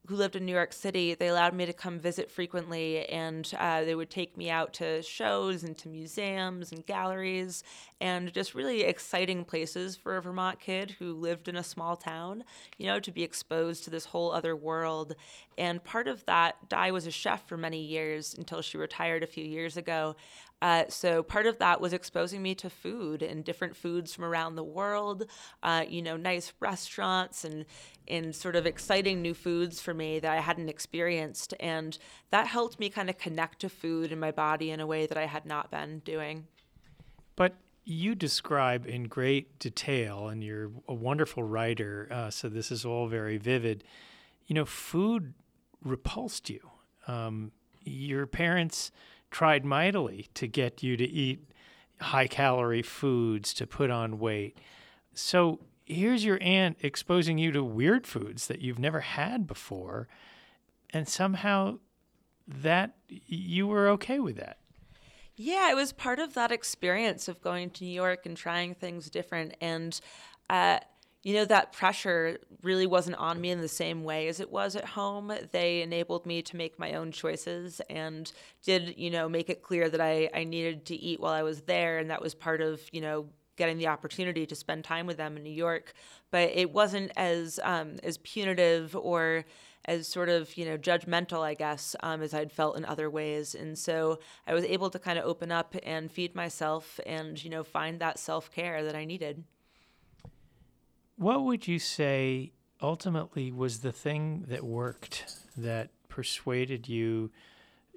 who 0.08 0.16
lived 0.16 0.36
in 0.36 0.46
New 0.46 0.52
York 0.52 0.72
City, 0.72 1.14
they 1.14 1.28
allowed 1.28 1.54
me 1.54 1.66
to 1.66 1.72
come 1.72 1.98
visit 1.98 2.30
frequently, 2.30 3.06
and 3.08 3.50
uh, 3.58 3.84
they 3.84 3.94
would 3.94 4.10
take 4.10 4.36
me 4.36 4.50
out 4.50 4.72
to 4.74 5.02
shows 5.02 5.64
and 5.64 5.76
to 5.78 5.88
museums 5.88 6.72
and 6.72 6.86
galleries, 6.86 7.62
and 8.00 8.32
just 8.32 8.54
really 8.54 8.82
exciting 8.82 9.44
places 9.44 9.96
for 9.96 10.16
a 10.16 10.22
Vermont 10.22 10.60
kid 10.60 10.96
who 10.98 11.12
lived 11.12 11.48
in 11.48 11.56
a 11.56 11.62
small 11.62 11.96
town, 11.96 12.44
you 12.78 12.86
know, 12.86 13.00
to 13.00 13.10
be 13.10 13.22
exposed 13.22 13.84
to 13.84 13.90
this 13.90 14.06
whole 14.06 14.32
other 14.32 14.54
world. 14.54 15.14
And 15.58 15.82
part 15.82 16.06
of 16.06 16.24
that, 16.26 16.68
Di 16.68 16.90
was 16.90 17.06
a 17.06 17.10
chef 17.10 17.46
for 17.48 17.56
many 17.56 17.80
years 17.80 18.34
until 18.34 18.60
she 18.60 18.76
retired 18.76 19.22
a 19.22 19.26
few 19.26 19.44
years 19.44 19.76
ago. 19.76 20.16
Uh, 20.62 20.84
so 20.88 21.22
part 21.22 21.46
of 21.46 21.58
that 21.58 21.80
was 21.80 21.92
exposing 21.92 22.42
me 22.42 22.54
to 22.54 22.70
food 22.70 23.22
and 23.22 23.44
different 23.44 23.76
foods 23.76 24.14
from 24.14 24.24
around 24.24 24.56
the 24.56 24.64
world, 24.64 25.26
uh, 25.62 25.84
you 25.86 26.00
know, 26.00 26.16
nice 26.16 26.52
restaurants 26.60 27.44
and 27.44 27.66
and 28.08 28.34
sort 28.34 28.54
of 28.54 28.66
exciting 28.66 29.20
new 29.20 29.34
foods 29.34 29.80
for 29.80 29.92
me 29.92 30.20
that 30.20 30.30
I 30.30 30.40
hadn't 30.40 30.68
experienced, 30.68 31.52
and 31.58 31.98
that 32.30 32.46
helped 32.46 32.78
me 32.78 32.88
kind 32.88 33.10
of 33.10 33.18
connect 33.18 33.60
to 33.60 33.68
food 33.68 34.12
in 34.12 34.20
my 34.20 34.30
body 34.30 34.70
in 34.70 34.78
a 34.78 34.86
way 34.86 35.06
that 35.06 35.18
I 35.18 35.26
had 35.26 35.44
not 35.44 35.72
been 35.72 35.98
doing. 36.00 36.46
But 37.34 37.56
you 37.84 38.14
describe 38.14 38.86
in 38.86 39.04
great 39.04 39.58
detail, 39.58 40.28
and 40.28 40.42
you're 40.42 40.70
a 40.88 40.94
wonderful 40.94 41.42
writer, 41.42 42.08
uh, 42.10 42.30
so 42.30 42.48
this 42.48 42.70
is 42.70 42.84
all 42.84 43.08
very 43.08 43.38
vivid. 43.38 43.82
You 44.46 44.54
know, 44.54 44.64
food 44.64 45.34
repulsed 45.82 46.48
you. 46.48 46.70
Um, 47.08 47.52
your 47.82 48.26
parents 48.26 48.90
tried 49.36 49.66
mightily 49.66 50.30
to 50.32 50.46
get 50.46 50.82
you 50.82 50.96
to 50.96 51.04
eat 51.04 51.38
high 52.00 52.26
calorie 52.26 52.80
foods 52.80 53.52
to 53.52 53.66
put 53.66 53.90
on 53.90 54.18
weight. 54.18 54.56
So 55.12 55.60
here's 55.84 56.24
your 56.24 56.38
aunt 56.40 56.78
exposing 56.80 57.36
you 57.36 57.52
to 57.52 57.62
weird 57.62 58.06
foods 58.06 58.46
that 58.46 58.62
you've 58.62 58.78
never 58.78 59.00
had 59.00 59.46
before. 59.46 60.08
And 60.88 61.06
somehow 61.06 61.80
that 62.48 62.96
you 63.08 63.66
were 63.66 63.90
okay 63.90 64.20
with 64.20 64.36
that. 64.36 64.56
Yeah, 65.36 65.70
it 65.70 65.74
was 65.74 65.92
part 65.92 66.18
of 66.18 66.32
that 66.32 66.50
experience 66.50 67.28
of 67.28 67.42
going 67.42 67.68
to 67.72 67.84
New 67.84 67.90
York 67.90 68.24
and 68.24 68.38
trying 68.38 68.74
things 68.74 69.10
different. 69.10 69.54
And, 69.60 70.00
uh, 70.48 70.78
you 71.26 71.34
know, 71.34 71.44
that 71.44 71.72
pressure 71.72 72.38
really 72.62 72.86
wasn't 72.86 73.16
on 73.16 73.40
me 73.40 73.50
in 73.50 73.60
the 73.60 73.66
same 73.66 74.04
way 74.04 74.28
as 74.28 74.38
it 74.38 74.48
was 74.48 74.76
at 74.76 74.84
home. 74.84 75.36
They 75.50 75.82
enabled 75.82 76.24
me 76.24 76.40
to 76.42 76.56
make 76.56 76.78
my 76.78 76.94
own 76.94 77.10
choices 77.10 77.80
and 77.90 78.30
did, 78.62 78.94
you 78.96 79.10
know, 79.10 79.28
make 79.28 79.50
it 79.50 79.60
clear 79.60 79.88
that 79.88 80.00
I, 80.00 80.30
I 80.32 80.44
needed 80.44 80.86
to 80.86 80.94
eat 80.94 81.18
while 81.18 81.32
I 81.32 81.42
was 81.42 81.62
there. 81.62 81.98
And 81.98 82.10
that 82.10 82.22
was 82.22 82.32
part 82.32 82.60
of, 82.60 82.80
you 82.92 83.00
know, 83.00 83.26
getting 83.56 83.76
the 83.76 83.88
opportunity 83.88 84.46
to 84.46 84.54
spend 84.54 84.84
time 84.84 85.04
with 85.04 85.16
them 85.16 85.36
in 85.36 85.42
New 85.42 85.50
York. 85.50 85.94
But 86.30 86.50
it 86.54 86.72
wasn't 86.72 87.10
as 87.16 87.58
um, 87.64 87.96
as 88.04 88.18
punitive 88.18 88.94
or 88.94 89.46
as 89.86 90.06
sort 90.06 90.28
of 90.28 90.56
you 90.56 90.64
know 90.64 90.78
judgmental, 90.78 91.42
I 91.42 91.54
guess, 91.54 91.96
um, 92.04 92.22
as 92.22 92.34
I'd 92.34 92.52
felt 92.52 92.76
in 92.76 92.84
other 92.84 93.10
ways. 93.10 93.56
And 93.56 93.76
so 93.76 94.20
I 94.46 94.54
was 94.54 94.62
able 94.62 94.90
to 94.90 95.00
kind 95.00 95.18
of 95.18 95.24
open 95.24 95.50
up 95.50 95.74
and 95.82 96.08
feed 96.08 96.36
myself 96.36 97.00
and 97.04 97.42
you 97.42 97.50
know 97.50 97.64
find 97.64 97.98
that 97.98 98.20
self 98.20 98.52
care 98.52 98.84
that 98.84 98.94
I 98.94 99.04
needed. 99.04 99.42
What 101.16 101.44
would 101.44 101.66
you 101.66 101.78
say 101.78 102.52
ultimately 102.80 103.50
was 103.50 103.80
the 103.80 103.92
thing 103.92 104.44
that 104.48 104.64
worked 104.64 105.36
that 105.56 105.90
persuaded 106.08 106.88
you? 106.88 107.30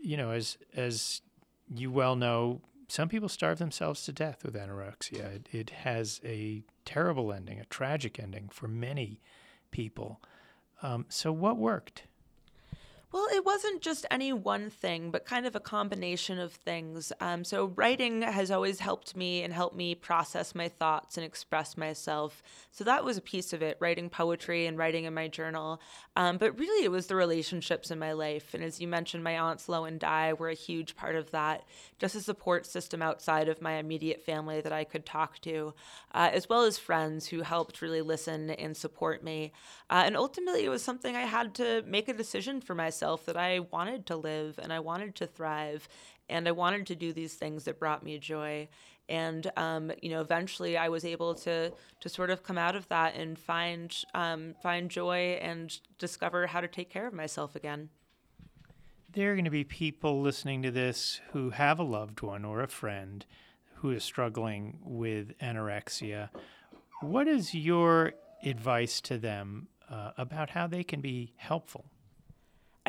You 0.01 0.17
know, 0.17 0.31
as 0.31 0.57
as 0.75 1.21
you 1.73 1.91
well 1.91 2.15
know, 2.15 2.61
some 2.87 3.07
people 3.07 3.29
starve 3.29 3.59
themselves 3.59 4.03
to 4.05 4.13
death 4.13 4.43
with 4.43 4.55
anorexia. 4.55 5.35
It, 5.35 5.49
it 5.51 5.69
has 5.69 6.19
a 6.23 6.63
terrible 6.85 7.31
ending, 7.31 7.59
a 7.59 7.65
tragic 7.65 8.19
ending 8.19 8.49
for 8.49 8.67
many 8.67 9.21
people. 9.69 10.19
Um, 10.81 11.05
so, 11.09 11.31
what 11.31 11.57
worked? 11.57 12.03
Well, 13.11 13.25
it 13.33 13.43
wasn't 13.43 13.81
just 13.81 14.05
any 14.11 14.31
one 14.33 14.69
thing, 14.69 15.09
but 15.09 15.25
kind 15.25 15.47
of 15.47 15.55
a 15.55 15.59
combination 15.59 16.37
of 16.37 16.53
things. 16.53 17.11
Um, 17.19 17.43
so, 17.43 17.73
writing 17.75 18.21
has 18.21 18.51
always 18.51 18.79
helped 18.79 19.17
me 19.17 19.41
and 19.41 19.51
helped 19.51 19.75
me 19.75 19.95
process 19.95 20.53
my 20.53 20.67
thoughts 20.67 21.17
and 21.17 21.25
express 21.25 21.75
myself. 21.75 22.43
So, 22.69 22.83
that 22.83 23.03
was 23.03 23.17
a 23.17 23.21
piece 23.21 23.51
of 23.51 23.63
it 23.63 23.77
writing 23.79 24.11
poetry 24.11 24.67
and 24.67 24.77
writing 24.77 25.05
in 25.05 25.15
my 25.15 25.27
journal. 25.27 25.81
Um, 26.15 26.37
but 26.37 26.59
really, 26.59 26.85
it 26.85 26.91
was 26.91 27.07
the 27.07 27.15
relationships 27.15 27.89
in 27.89 27.97
my 27.97 28.11
life. 28.11 28.53
And 28.53 28.63
as 28.63 28.79
you 28.79 28.87
mentioned, 28.87 29.23
my 29.23 29.39
aunts 29.39 29.67
Lo 29.67 29.85
and 29.85 29.99
Di 29.99 30.33
were 30.33 30.49
a 30.49 30.53
huge 30.53 30.95
part 30.95 31.15
of 31.15 31.31
that, 31.31 31.63
just 31.97 32.13
a 32.13 32.21
support 32.21 32.67
system 32.67 33.01
outside 33.01 33.49
of 33.49 33.59
my 33.59 33.77
immediate 33.77 34.23
family 34.23 34.61
that 34.61 34.73
I 34.73 34.83
could 34.83 35.07
talk 35.07 35.39
to, 35.39 35.73
uh, 36.13 36.29
as 36.31 36.47
well 36.47 36.61
as 36.61 36.77
friends 36.77 37.25
who 37.25 37.41
helped 37.41 37.81
really 37.81 38.03
listen 38.03 38.51
and 38.51 38.77
support 38.77 39.23
me. 39.23 39.51
Uh, 39.89 40.03
and 40.05 40.15
ultimately, 40.15 40.63
it 40.63 40.69
was 40.69 40.83
something 40.83 41.15
I 41.15 41.21
had 41.21 41.55
to 41.55 41.81
make 41.87 42.07
a 42.07 42.13
decision 42.13 42.61
for 42.61 42.75
myself 42.75 42.98
myself 42.99 43.25
that 43.25 43.37
I 43.37 43.59
wanted 43.59 44.05
to 44.07 44.17
live 44.17 44.59
and 44.61 44.73
I 44.73 44.79
wanted 44.79 45.15
to 45.15 45.27
thrive 45.27 45.87
and 46.27 46.47
I 46.47 46.51
wanted 46.51 46.85
to 46.87 46.95
do 46.95 47.13
these 47.13 47.33
things 47.33 47.63
that 47.63 47.79
brought 47.79 48.03
me 48.03 48.17
joy. 48.19 48.67
And 49.07 49.49
um, 49.55 49.91
you 50.01 50.09
know, 50.09 50.21
eventually, 50.21 50.77
I 50.77 50.89
was 50.89 51.03
able 51.05 51.33
to 51.35 51.71
to 52.01 52.09
sort 52.09 52.29
of 52.29 52.43
come 52.43 52.57
out 52.57 52.75
of 52.75 52.87
that 52.89 53.15
and 53.15 53.39
find 53.39 53.95
um, 54.13 54.53
find 54.61 54.91
joy 54.91 55.39
and 55.41 55.75
discover 55.97 56.45
how 56.45 56.61
to 56.61 56.67
take 56.67 56.89
care 56.91 57.07
of 57.07 57.13
myself 57.13 57.55
again. 57.55 57.89
There 59.11 59.31
are 59.31 59.35
going 59.35 59.45
to 59.45 59.51
be 59.51 59.63
people 59.63 60.21
listening 60.21 60.61
to 60.61 60.71
this 60.71 61.21
who 61.31 61.49
have 61.51 61.79
a 61.79 61.83
loved 61.83 62.21
one 62.21 62.45
or 62.45 62.61
a 62.61 62.67
friend 62.67 63.25
who 63.75 63.89
is 63.89 64.03
struggling 64.03 64.77
with 64.83 65.35
anorexia. 65.39 66.29
What 67.01 67.27
is 67.27 67.55
your 67.55 68.13
advice 68.43 69.01
to 69.01 69.17
them 69.17 69.69
uh, 69.89 70.11
about 70.17 70.51
how 70.51 70.67
they 70.67 70.83
can 70.83 71.01
be 71.01 71.33
helpful? 71.37 71.85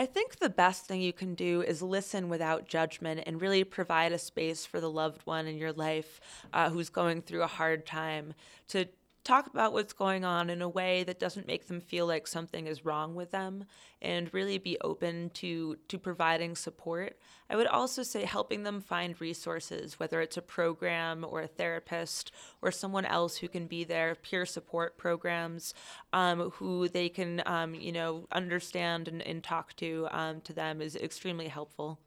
I 0.01 0.07
think 0.07 0.39
the 0.39 0.49
best 0.49 0.87
thing 0.87 1.03
you 1.03 1.13
can 1.13 1.35
do 1.35 1.61
is 1.61 1.83
listen 1.83 2.31
without 2.31 2.67
judgment 2.67 3.23
and 3.27 3.39
really 3.39 3.65
provide 3.65 4.13
a 4.13 4.19
space 4.19 4.65
for 4.65 4.81
the 4.81 4.89
loved 4.89 5.27
one 5.27 5.47
in 5.47 5.59
your 5.59 5.75
life 5.75 6.23
uh, 6.55 6.71
who's 6.71 6.89
going 6.89 7.21
through 7.21 7.43
a 7.43 7.47
hard 7.47 7.85
time 7.85 8.33
to 8.69 8.87
talk 9.25 9.47
about 9.47 9.73
what's 9.73 9.93
going 9.93 10.25
on 10.25 10.49
in 10.49 10.63
a 10.63 10.69
way 10.69 11.05
that 11.05 11.21
doesn't 11.21 11.47
make 11.47 11.67
them 11.67 11.81
feel 11.81 12.07
like 12.07 12.27
something 12.27 12.67
is 12.67 12.85
wrong 12.85 13.15
with 13.15 13.31
them 13.31 13.65
and 14.01 14.33
really 14.33 14.59
be 14.59 14.79
open 14.81 15.31
to 15.31 15.77
to 15.89 15.99
providing 15.99 16.57
support. 16.57 17.19
I 17.49 17.57
would 17.57 17.67
also 17.67 18.03
say 18.03 18.25
helping 18.25 18.63
them 18.63 18.81
find 18.81 19.21
resources 19.21 19.99
whether 19.99 20.21
it's 20.21 20.37
a 20.37 20.43
program 20.43 21.25
or 21.29 21.43
a 21.43 21.47
therapist 21.47 22.33
or 22.63 22.71
someone 22.71 23.05
else 23.05 23.37
who 23.37 23.49
can 23.49 23.67
be 23.67 23.85
there 23.85 24.15
peer 24.15 24.47
support 24.47 24.97
programs 24.97 25.75
um, 26.13 26.51
who 26.51 26.89
they 26.89 27.09
can 27.09 27.43
um, 27.47 27.75
you 27.75 27.93
know 27.93 28.27
understand 28.33 29.09
and, 29.09 29.21
and 29.23 29.43
talk 29.45 29.75
to 29.77 30.09
um, 30.11 30.41
to 30.43 30.53
them 30.53 30.81
is 30.81 30.97
extremely 30.97 31.49
helpful 31.49 31.99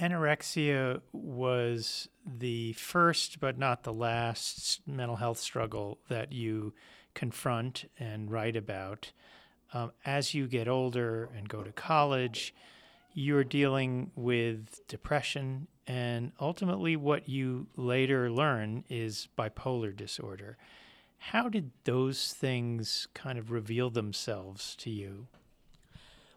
Anorexia 0.00 1.00
was 1.12 2.08
the 2.26 2.72
first, 2.72 3.38
but 3.38 3.58
not 3.58 3.84
the 3.84 3.92
last, 3.92 4.80
mental 4.86 5.16
health 5.16 5.38
struggle 5.38 5.98
that 6.08 6.32
you 6.32 6.74
confront 7.14 7.88
and 7.98 8.30
write 8.30 8.56
about. 8.56 9.12
Um, 9.72 9.92
as 10.04 10.34
you 10.34 10.46
get 10.46 10.68
older 10.68 11.30
and 11.36 11.48
go 11.48 11.62
to 11.62 11.72
college, 11.72 12.54
you're 13.12 13.44
dealing 13.44 14.10
with 14.16 14.80
depression, 14.88 15.68
and 15.86 16.32
ultimately, 16.40 16.96
what 16.96 17.28
you 17.28 17.68
later 17.76 18.30
learn 18.30 18.84
is 18.88 19.28
bipolar 19.38 19.94
disorder. 19.94 20.56
How 21.18 21.48
did 21.48 21.70
those 21.84 22.32
things 22.32 23.06
kind 23.14 23.38
of 23.38 23.52
reveal 23.52 23.90
themselves 23.90 24.74
to 24.76 24.90
you? 24.90 25.28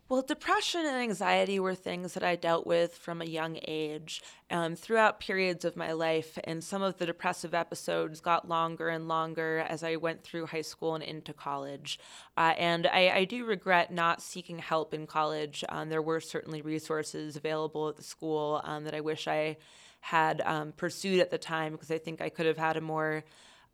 Well, 0.10 0.22
depression 0.22 0.86
and 0.86 0.96
anxiety 0.96 1.60
were 1.60 1.76
things 1.76 2.14
that 2.14 2.24
I 2.24 2.38
dealt 2.38 2.66
with 2.66 2.96
from 2.96 3.22
a 3.22 3.26
young 3.26 3.60
age 3.68 4.22
um, 4.50 4.78
throughout 4.78 5.20
periods 5.20 5.66
of 5.66 5.76
my 5.76 5.92
life. 5.92 6.40
And 6.46 6.64
some 6.64 6.82
of 6.82 6.98
the 6.98 7.06
depressive 7.06 7.54
episodes 7.54 8.22
got 8.22 8.48
longer 8.48 8.88
and 8.88 9.10
longer 9.10 9.66
as 9.68 9.84
I 9.84 9.98
went 9.98 10.24
through 10.24 10.46
high 10.46 10.62
school 10.62 10.96
and 10.96 11.04
into 11.04 11.34
college. 11.34 12.00
Uh, 12.38 12.54
and 12.58 12.88
I, 12.88 13.10
I, 13.10 13.26
do 13.26 13.44
regret 13.44 13.92
not 13.92 14.22
seeking 14.22 14.60
help 14.60 14.94
in 14.94 15.08
college. 15.08 15.66
Um, 15.68 15.90
there 15.90 16.02
were 16.02 16.22
certainly 16.22 16.62
resources 16.62 17.36
available 17.36 17.90
at 17.90 17.98
the 17.98 18.04
school 18.04 18.62
um, 18.64 18.86
that 18.86 18.96
I 18.96 19.02
wish 19.02 19.28
I 19.28 19.58
had 20.00 20.40
um, 20.46 20.72
pursued 20.72 21.20
at 21.20 21.32
the 21.32 21.38
time 21.38 21.74
because 21.74 21.92
I 21.92 21.98
think 21.98 22.22
I 22.22 22.30
could 22.30 22.46
have 22.46 22.58
had 22.58 22.78
a 22.78 22.82
more 22.82 23.26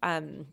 um, 0.01 0.47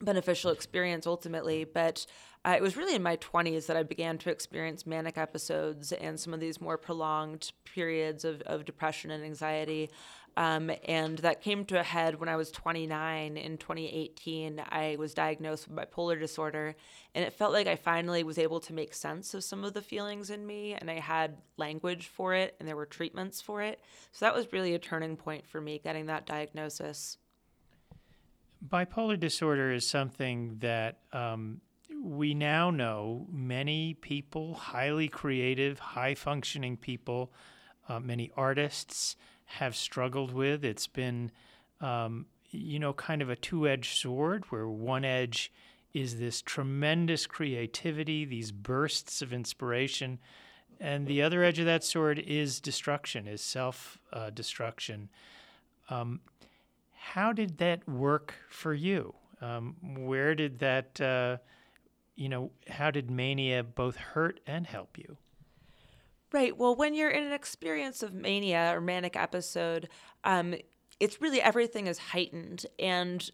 beneficial 0.00 0.50
experience 0.50 1.06
ultimately. 1.06 1.64
But 1.64 2.06
uh, 2.44 2.54
it 2.56 2.62
was 2.62 2.76
really 2.76 2.94
in 2.94 3.02
my 3.02 3.16
20s 3.16 3.66
that 3.66 3.76
I 3.76 3.82
began 3.82 4.18
to 4.18 4.30
experience 4.30 4.86
manic 4.86 5.16
episodes 5.16 5.92
and 5.92 6.18
some 6.20 6.34
of 6.34 6.40
these 6.40 6.60
more 6.60 6.76
prolonged 6.76 7.52
periods 7.64 8.24
of, 8.24 8.42
of 8.42 8.64
depression 8.64 9.10
and 9.10 9.24
anxiety. 9.24 9.90
Um, 10.36 10.70
and 10.86 11.18
that 11.18 11.42
came 11.42 11.64
to 11.66 11.78
a 11.78 11.84
head 11.84 12.18
when 12.18 12.28
I 12.28 12.36
was 12.36 12.50
29 12.50 13.36
in 13.36 13.56
2018. 13.56 14.62
I 14.68 14.96
was 14.98 15.14
diagnosed 15.14 15.68
with 15.68 15.76
bipolar 15.76 16.18
disorder, 16.18 16.74
and 17.14 17.24
it 17.24 17.32
felt 17.32 17.52
like 17.52 17.68
I 17.68 17.76
finally 17.76 18.24
was 18.24 18.36
able 18.36 18.58
to 18.60 18.72
make 18.72 18.94
sense 18.94 19.32
of 19.34 19.44
some 19.44 19.62
of 19.64 19.74
the 19.74 19.82
feelings 19.82 20.30
in 20.30 20.44
me, 20.44 20.74
and 20.74 20.90
I 20.90 20.98
had 20.98 21.36
language 21.56 22.08
for 22.08 22.34
it, 22.34 22.56
and 22.58 22.68
there 22.68 22.76
were 22.76 22.86
treatments 22.86 23.40
for 23.40 23.62
it. 23.62 23.80
So 24.10 24.24
that 24.24 24.34
was 24.34 24.52
really 24.52 24.74
a 24.74 24.78
turning 24.78 25.16
point 25.16 25.46
for 25.46 25.60
me 25.60 25.78
getting 25.78 26.06
that 26.06 26.26
diagnosis. 26.26 27.18
Bipolar 28.66 29.18
disorder 29.18 29.72
is 29.72 29.86
something 29.86 30.56
that 30.60 30.98
um, 31.12 31.60
we 32.02 32.34
now 32.34 32.70
know 32.70 33.26
many 33.30 33.94
people, 33.94 34.54
highly 34.54 35.08
creative, 35.08 35.78
high 35.78 36.14
functioning 36.14 36.76
people, 36.76 37.32
uh, 37.88 38.00
many 38.00 38.30
artists 38.36 39.16
have 39.44 39.76
struggled 39.76 40.32
with. 40.32 40.64
It's 40.64 40.86
been, 40.86 41.30
um, 41.80 42.26
you 42.50 42.78
know, 42.78 42.92
kind 42.92 43.20
of 43.20 43.28
a 43.28 43.36
two 43.36 43.68
edged 43.68 43.98
sword 43.98 44.44
where 44.50 44.68
one 44.68 45.04
edge 45.04 45.52
is 45.92 46.18
this 46.18 46.42
tremendous 46.42 47.26
creativity, 47.26 48.24
these 48.24 48.50
bursts 48.52 49.22
of 49.22 49.32
inspiration. 49.32 50.18
And 50.80 51.06
the 51.06 51.22
other 51.22 51.44
edge 51.44 51.58
of 51.58 51.66
that 51.66 51.84
sword 51.84 52.18
is 52.18 52.60
destruction, 52.60 53.28
is 53.28 53.40
self 53.42 53.98
uh, 54.12 54.30
destruction. 54.30 55.08
Um, 55.90 56.20
how 57.12 57.32
did 57.32 57.58
that 57.58 57.88
work 57.88 58.34
for 58.48 58.74
you? 58.74 59.14
Um, 59.40 59.76
where 59.82 60.34
did 60.34 60.58
that 60.60 61.00
uh, 61.00 61.36
you 62.16 62.28
know, 62.28 62.50
how 62.68 62.90
did 62.90 63.10
mania 63.10 63.62
both 63.62 63.96
hurt 63.96 64.40
and 64.46 64.66
help 64.66 64.96
you? 64.96 65.16
Right. 66.32 66.56
Well, 66.56 66.74
when 66.74 66.94
you're 66.94 67.10
in 67.10 67.24
an 67.24 67.32
experience 67.32 68.02
of 68.02 68.12
mania 68.12 68.72
or 68.74 68.80
manic 68.80 69.16
episode, 69.16 69.88
um, 70.24 70.54
it's 71.00 71.20
really 71.20 71.40
everything 71.40 71.86
is 71.86 71.98
heightened 71.98 72.66
and 72.78 73.30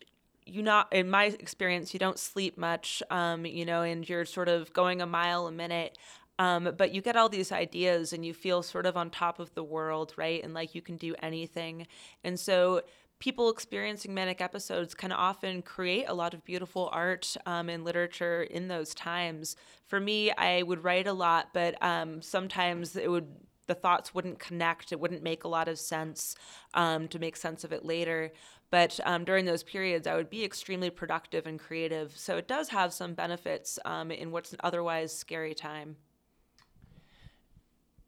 you 0.46 0.62
not 0.62 0.92
in 0.92 1.08
my 1.08 1.26
experience 1.26 1.92
you 1.92 2.00
don't 2.00 2.18
sleep 2.18 2.56
much 2.58 3.02
um, 3.10 3.44
you 3.46 3.64
know 3.64 3.82
and 3.82 4.08
you're 4.08 4.24
sort 4.24 4.48
of 4.48 4.72
going 4.72 5.00
a 5.02 5.06
mile 5.06 5.46
a 5.46 5.52
minute 5.52 5.96
um, 6.38 6.74
but 6.78 6.92
you 6.92 7.02
get 7.02 7.16
all 7.16 7.28
these 7.28 7.52
ideas 7.52 8.14
and 8.14 8.24
you 8.24 8.32
feel 8.32 8.62
sort 8.62 8.86
of 8.86 8.96
on 8.96 9.10
top 9.10 9.38
of 9.38 9.54
the 9.54 9.62
world 9.62 10.14
right 10.16 10.42
and 10.42 10.54
like 10.54 10.74
you 10.74 10.80
can 10.80 10.96
do 10.96 11.14
anything 11.22 11.86
and 12.24 12.40
so 12.40 12.80
people 13.20 13.50
experiencing 13.50 14.14
manic 14.14 14.40
episodes 14.40 14.94
can 14.94 15.12
often 15.12 15.62
create 15.62 16.06
a 16.08 16.14
lot 16.14 16.34
of 16.34 16.44
beautiful 16.44 16.88
art 16.90 17.36
um, 17.46 17.68
and 17.68 17.84
literature 17.84 18.42
in 18.42 18.66
those 18.66 18.94
times. 18.94 19.56
For 19.86 20.00
me, 20.00 20.32
I 20.32 20.62
would 20.62 20.82
write 20.82 21.06
a 21.06 21.12
lot, 21.12 21.50
but 21.52 21.80
um, 21.82 22.22
sometimes 22.22 22.96
it 22.96 23.10
would 23.10 23.28
the 23.66 23.74
thoughts 23.76 24.12
wouldn't 24.12 24.40
connect. 24.40 24.90
It 24.90 24.98
wouldn't 24.98 25.22
make 25.22 25.44
a 25.44 25.48
lot 25.48 25.68
of 25.68 25.78
sense 25.78 26.34
um, 26.74 27.06
to 27.06 27.20
make 27.20 27.36
sense 27.36 27.62
of 27.62 27.72
it 27.72 27.84
later. 27.84 28.32
But 28.68 28.98
um, 29.04 29.24
during 29.24 29.44
those 29.44 29.62
periods, 29.62 30.08
I 30.08 30.16
would 30.16 30.28
be 30.28 30.42
extremely 30.42 30.90
productive 30.90 31.46
and 31.46 31.56
creative. 31.56 32.16
So 32.16 32.36
it 32.36 32.48
does 32.48 32.68
have 32.70 32.92
some 32.92 33.14
benefits 33.14 33.78
um, 33.84 34.10
in 34.10 34.32
what's 34.32 34.52
an 34.52 34.58
otherwise 34.64 35.16
scary 35.16 35.54
time. 35.54 35.94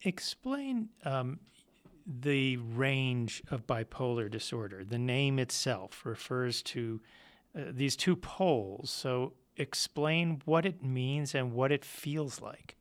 Explain 0.03 0.89
um, 1.05 1.39
the 2.07 2.57
range 2.57 3.43
of 3.51 3.67
bipolar 3.67 4.31
disorder. 4.31 4.85
The 4.85 4.99
name 4.99 5.39
itself 5.39 6.05
refers 6.05 6.63
to 6.63 7.01
uh, 7.57 7.63
these 7.71 7.97
two 7.97 8.17
poles. 8.17 8.91
So, 8.91 9.35
explain 9.57 10.41
what 10.45 10.65
it 10.65 10.83
means 10.83 11.35
and 11.35 11.53
what 11.53 11.71
it 11.71 11.85
feels 11.85 12.41
like. 12.41 12.77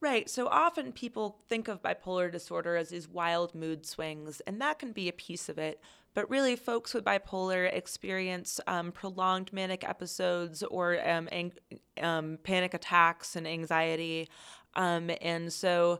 Right. 0.00 0.30
So 0.30 0.46
often 0.46 0.92
people 0.92 1.40
think 1.48 1.66
of 1.66 1.82
bipolar 1.82 2.30
disorder 2.30 2.76
as 2.76 2.90
these 2.90 3.08
wild 3.08 3.54
mood 3.54 3.84
swings, 3.84 4.40
and 4.46 4.60
that 4.60 4.78
can 4.78 4.92
be 4.92 5.08
a 5.08 5.12
piece 5.12 5.48
of 5.48 5.58
it. 5.58 5.80
But 6.14 6.30
really, 6.30 6.54
folks 6.54 6.94
with 6.94 7.04
bipolar 7.04 7.72
experience 7.72 8.60
um, 8.68 8.92
prolonged 8.92 9.52
manic 9.52 9.88
episodes 9.88 10.62
or 10.62 10.98
um, 11.08 11.28
ang- 11.32 11.52
um, 12.00 12.38
panic 12.44 12.74
attacks 12.74 13.34
and 13.34 13.46
anxiety. 13.46 14.28
Um, 14.74 15.10
and 15.20 15.52
so 15.52 15.98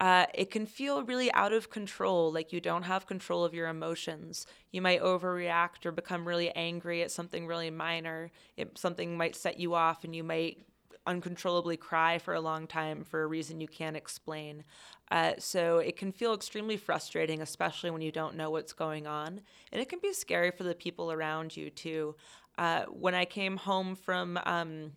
uh, 0.00 0.24
it 0.34 0.50
can 0.50 0.66
feel 0.66 1.04
really 1.04 1.30
out 1.34 1.52
of 1.52 1.68
control, 1.68 2.32
like 2.32 2.52
you 2.52 2.60
don't 2.60 2.84
have 2.84 3.06
control 3.06 3.44
of 3.44 3.52
your 3.52 3.68
emotions. 3.68 4.46
You 4.72 4.80
might 4.80 5.02
overreact 5.02 5.84
or 5.84 5.92
become 5.92 6.26
really 6.26 6.50
angry 6.56 7.02
at 7.02 7.10
something 7.10 7.46
really 7.46 7.70
minor. 7.70 8.30
It, 8.56 8.78
something 8.78 9.16
might 9.16 9.36
set 9.36 9.60
you 9.60 9.74
off, 9.74 10.02
and 10.04 10.16
you 10.16 10.24
might 10.24 10.64
uncontrollably 11.06 11.76
cry 11.76 12.18
for 12.18 12.34
a 12.34 12.40
long 12.40 12.66
time 12.66 13.04
for 13.04 13.22
a 13.22 13.26
reason 13.26 13.60
you 13.60 13.68
can't 13.68 13.96
explain. 13.96 14.64
Uh, 15.10 15.32
so 15.38 15.78
it 15.78 15.96
can 15.96 16.12
feel 16.12 16.32
extremely 16.32 16.76
frustrating, 16.76 17.42
especially 17.42 17.90
when 17.90 18.02
you 18.02 18.12
don't 18.12 18.36
know 18.36 18.50
what's 18.50 18.72
going 18.72 19.06
on. 19.06 19.40
And 19.72 19.82
it 19.82 19.88
can 19.88 19.98
be 20.00 20.12
scary 20.12 20.50
for 20.50 20.62
the 20.62 20.74
people 20.74 21.12
around 21.12 21.56
you, 21.56 21.68
too. 21.68 22.14
Uh, 22.56 22.84
when 22.84 23.14
I 23.14 23.24
came 23.24 23.56
home 23.56 23.96
from, 23.96 24.38
um, 24.44 24.92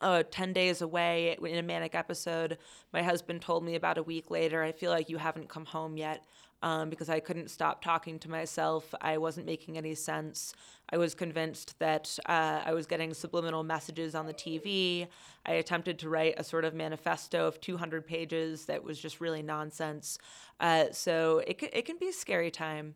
uh, 0.00 0.22
10 0.30 0.52
days 0.52 0.82
away 0.82 1.36
in 1.42 1.58
a 1.58 1.62
manic 1.62 1.94
episode. 1.94 2.58
My 2.92 3.02
husband 3.02 3.42
told 3.42 3.64
me 3.64 3.74
about 3.74 3.98
a 3.98 4.02
week 4.02 4.30
later, 4.30 4.62
I 4.62 4.72
feel 4.72 4.90
like 4.90 5.08
you 5.08 5.18
haven't 5.18 5.48
come 5.48 5.64
home 5.64 5.96
yet 5.96 6.24
um, 6.62 6.90
because 6.90 7.08
I 7.08 7.20
couldn't 7.20 7.50
stop 7.50 7.82
talking 7.82 8.18
to 8.20 8.30
myself. 8.30 8.94
I 9.00 9.18
wasn't 9.18 9.46
making 9.46 9.78
any 9.78 9.94
sense. 9.94 10.54
I 10.90 10.96
was 10.96 11.14
convinced 11.14 11.78
that 11.78 12.18
uh, 12.26 12.62
I 12.64 12.72
was 12.72 12.86
getting 12.86 13.14
subliminal 13.14 13.62
messages 13.62 14.14
on 14.14 14.26
the 14.26 14.34
TV. 14.34 15.06
I 15.46 15.52
attempted 15.52 15.98
to 16.00 16.08
write 16.08 16.34
a 16.38 16.44
sort 16.44 16.64
of 16.64 16.74
manifesto 16.74 17.46
of 17.46 17.60
200 17.60 18.06
pages 18.06 18.64
that 18.66 18.82
was 18.82 18.98
just 18.98 19.20
really 19.20 19.42
nonsense. 19.42 20.18
Uh, 20.60 20.86
so 20.92 21.42
it, 21.46 21.62
it 21.72 21.84
can 21.84 21.98
be 21.98 22.08
a 22.08 22.12
scary 22.12 22.50
time. 22.50 22.94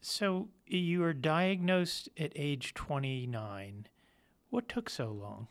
So 0.00 0.48
you 0.66 1.00
were 1.00 1.12
diagnosed 1.12 2.08
at 2.16 2.32
age 2.36 2.74
29 2.74 3.88
what 4.50 4.68
took 4.68 4.88
so 4.88 5.10
long? 5.10 5.48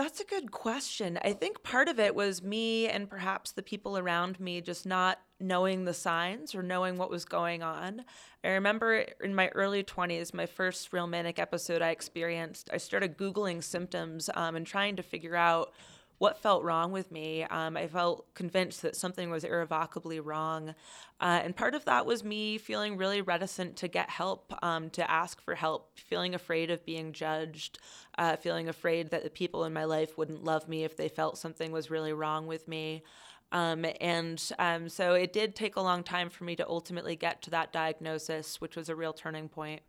That's 0.00 0.20
a 0.20 0.24
good 0.24 0.50
question. 0.50 1.18
I 1.22 1.34
think 1.34 1.62
part 1.62 1.86
of 1.86 2.00
it 2.00 2.14
was 2.14 2.42
me 2.42 2.88
and 2.88 3.06
perhaps 3.06 3.52
the 3.52 3.62
people 3.62 3.98
around 3.98 4.40
me 4.40 4.62
just 4.62 4.86
not 4.86 5.18
knowing 5.38 5.84
the 5.84 5.92
signs 5.92 6.54
or 6.54 6.62
knowing 6.62 6.96
what 6.96 7.10
was 7.10 7.26
going 7.26 7.62
on. 7.62 8.06
I 8.42 8.48
remember 8.48 9.04
in 9.22 9.34
my 9.34 9.48
early 9.48 9.84
20s, 9.84 10.32
my 10.32 10.46
first 10.46 10.90
real 10.94 11.06
manic 11.06 11.38
episode 11.38 11.82
I 11.82 11.90
experienced, 11.90 12.70
I 12.72 12.78
started 12.78 13.18
Googling 13.18 13.62
symptoms 13.62 14.30
um, 14.32 14.56
and 14.56 14.66
trying 14.66 14.96
to 14.96 15.02
figure 15.02 15.36
out 15.36 15.72
what 16.20 16.36
felt 16.36 16.62
wrong 16.62 16.92
with 16.92 17.10
me. 17.10 17.44
Um, 17.44 17.78
I 17.78 17.86
felt 17.86 18.34
convinced 18.34 18.82
that 18.82 18.94
something 18.94 19.30
was 19.30 19.42
irrevocably 19.42 20.20
wrong. 20.20 20.74
Uh, 21.18 21.40
and 21.42 21.56
part 21.56 21.74
of 21.74 21.86
that 21.86 22.04
was 22.04 22.22
me 22.22 22.58
feeling 22.58 22.98
really 22.98 23.22
reticent 23.22 23.76
to 23.76 23.88
get 23.88 24.10
help, 24.10 24.52
um, 24.62 24.90
to 24.90 25.10
ask 25.10 25.40
for 25.40 25.54
help, 25.54 25.98
feeling 25.98 26.34
afraid 26.34 26.70
of 26.70 26.84
being 26.84 27.14
judged, 27.14 27.78
uh, 28.18 28.36
feeling 28.36 28.68
afraid 28.68 29.08
that 29.12 29.24
the 29.24 29.30
people 29.30 29.64
in 29.64 29.72
my 29.72 29.84
life 29.84 30.18
wouldn't 30.18 30.44
love 30.44 30.68
me 30.68 30.84
if 30.84 30.94
they 30.94 31.08
felt 31.08 31.38
something 31.38 31.72
was 31.72 31.90
really 31.90 32.12
wrong 32.12 32.46
with 32.46 32.68
me. 32.68 33.02
Um, 33.50 33.86
and 33.98 34.42
um, 34.58 34.90
so 34.90 35.14
it 35.14 35.32
did 35.32 35.56
take 35.56 35.76
a 35.76 35.80
long 35.80 36.02
time 36.02 36.28
for 36.28 36.44
me 36.44 36.54
to 36.56 36.68
ultimately 36.68 37.16
get 37.16 37.40
to 37.42 37.50
that 37.50 37.72
diagnosis, 37.72 38.60
which 38.60 38.76
was 38.76 38.90
a 38.90 38.94
real 38.94 39.14
turning 39.14 39.48
point. 39.48 39.80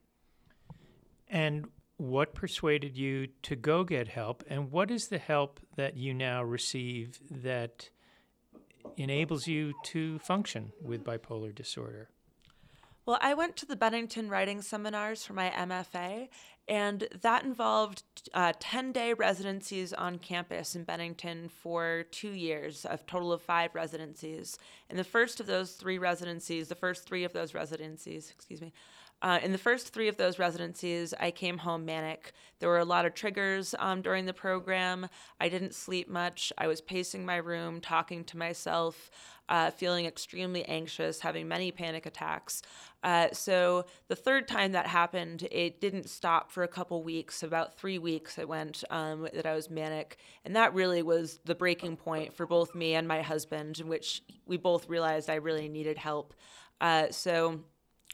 And 1.30 1.68
what 2.02 2.34
persuaded 2.34 2.98
you 2.98 3.28
to 3.44 3.56
go 3.56 3.84
get 3.84 4.08
help, 4.08 4.44
and 4.50 4.72
what 4.72 4.90
is 4.90 5.10
the 5.10 5.20
help 5.20 5.60
that 5.76 5.96
you 5.96 6.16
now 6.16 6.44
receive 6.44 7.20
that 7.30 7.90
enables 8.98 9.46
you 9.46 9.72
to 9.84 10.18
function 10.18 10.72
with 10.82 11.04
bipolar 11.04 11.54
disorder? 11.54 12.10
Well, 13.06 13.20
I 13.22 13.36
went 13.36 13.56
to 13.58 13.68
the 13.68 13.76
Bennington 13.76 14.30
Writing 14.30 14.64
Seminars 14.64 15.24
for 15.24 15.34
my 15.34 15.52
MFA, 15.52 16.30
and 16.68 17.08
that 17.22 17.44
involved 17.44 18.04
uh, 18.34 18.54
10 18.60 18.92
day 18.94 19.14
residencies 19.14 19.94
on 19.94 20.18
campus 20.18 20.76
in 20.76 20.84
Bennington 20.84 21.50
for 21.50 22.06
two 22.10 22.32
years, 22.32 22.84
a 22.90 22.98
total 22.98 23.32
of 23.32 23.44
five 23.44 23.76
residencies. 23.76 24.58
And 24.90 24.98
the 24.98 25.04
first 25.04 25.40
of 25.40 25.46
those 25.46 25.74
three 25.74 26.00
residencies, 26.00 26.68
the 26.68 26.76
first 26.76 27.06
three 27.06 27.24
of 27.24 27.34
those 27.34 27.54
residencies, 27.54 28.32
excuse 28.32 28.62
me, 28.62 28.74
Uh, 29.22 29.40
in 29.44 29.52
the 29.52 29.58
first 29.58 29.94
three 29.94 30.08
of 30.08 30.18
those 30.18 30.40
residencies, 30.40 31.14
I 31.20 31.30
came 31.32 31.60
home 31.60 31.86
manic. 31.86 32.34
There 32.60 32.70
were 32.70 32.80
a 32.80 32.86
lot 32.86 33.06
of 33.06 33.14
triggers 33.14 33.76
um, 33.78 34.02
during 34.02 34.26
the 34.26 34.34
program. 34.34 35.08
I 35.40 35.48
didn't 35.48 35.76
sleep 35.76 36.10
much. 36.10 36.52
I 36.58 36.68
was 36.68 36.82
pacing 36.82 37.26
my 37.26 37.38
room, 37.38 37.82
talking 37.82 38.24
to 38.26 38.38
myself, 38.38 39.12
uh, 39.48 39.70
feeling 39.70 40.06
extremely 40.06 40.64
anxious, 40.66 41.20
having 41.20 41.48
many 41.48 41.72
panic 41.72 42.06
attacks. 42.06 42.64
Uh, 43.04 43.28
so 43.32 43.86
the 44.08 44.16
third 44.16 44.48
time 44.48 44.72
that 44.72 44.88
happened, 44.88 45.48
it 45.52 45.82
didn't 45.82 46.10
stop 46.10 46.52
for 46.52 46.64
a 46.64 46.68
couple 46.68 47.04
weeks. 47.04 47.44
About 47.44 47.78
three 47.78 48.00
weeks 48.00 48.40
it 48.40 48.48
went 48.48 48.84
um, 48.90 49.28
that 49.34 49.46
I 49.46 49.54
was 49.54 49.70
manic, 49.70 50.18
and 50.46 50.56
that 50.56 50.74
really 50.74 51.04
was 51.04 51.40
the 51.46 51.56
breaking 51.56 51.98
point 51.98 52.34
for 52.34 52.48
both 52.48 52.74
me 52.74 52.96
and 52.96 53.08
my 53.08 53.22
husband, 53.22 53.80
in 53.80 53.88
which 53.88 54.24
we 54.46 54.58
both 54.58 54.90
realized 54.90 55.30
I 55.30 55.36
really 55.36 55.68
needed 55.68 55.98
help. 55.98 56.34
Uh, 56.80 57.12
so 57.12 57.60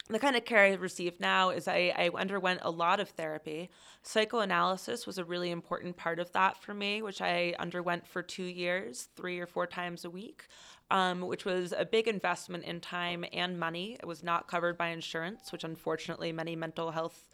the 0.08 0.18
kind 0.18 0.36
of 0.36 0.44
care 0.44 0.64
I 0.64 0.72
receive 0.74 1.20
now 1.20 1.50
is 1.50 1.68
I, 1.68 1.92
I 1.96 2.10
underwent 2.14 2.60
a 2.62 2.70
lot 2.70 3.00
of 3.00 3.10
therapy. 3.10 3.70
Psychoanalysis 4.02 5.06
was 5.06 5.18
a 5.18 5.24
really 5.24 5.50
important 5.50 5.96
part 5.96 6.18
of 6.18 6.32
that 6.32 6.56
for 6.62 6.72
me, 6.72 7.02
which 7.02 7.20
I 7.20 7.54
underwent 7.58 8.06
for 8.06 8.22
two 8.22 8.44
years, 8.44 9.08
three 9.16 9.38
or 9.38 9.46
four 9.46 9.66
times 9.66 10.04
a 10.04 10.10
week, 10.10 10.46
um, 10.90 11.20
which 11.20 11.44
was 11.44 11.74
a 11.76 11.84
big 11.84 12.08
investment 12.08 12.64
in 12.64 12.80
time 12.80 13.24
and 13.32 13.60
money. 13.60 13.98
It 14.00 14.06
was 14.06 14.22
not 14.22 14.48
covered 14.48 14.78
by 14.78 14.88
insurance, 14.88 15.52
which 15.52 15.64
unfortunately 15.64 16.32
many 16.32 16.56
mental 16.56 16.90
health 16.90 17.28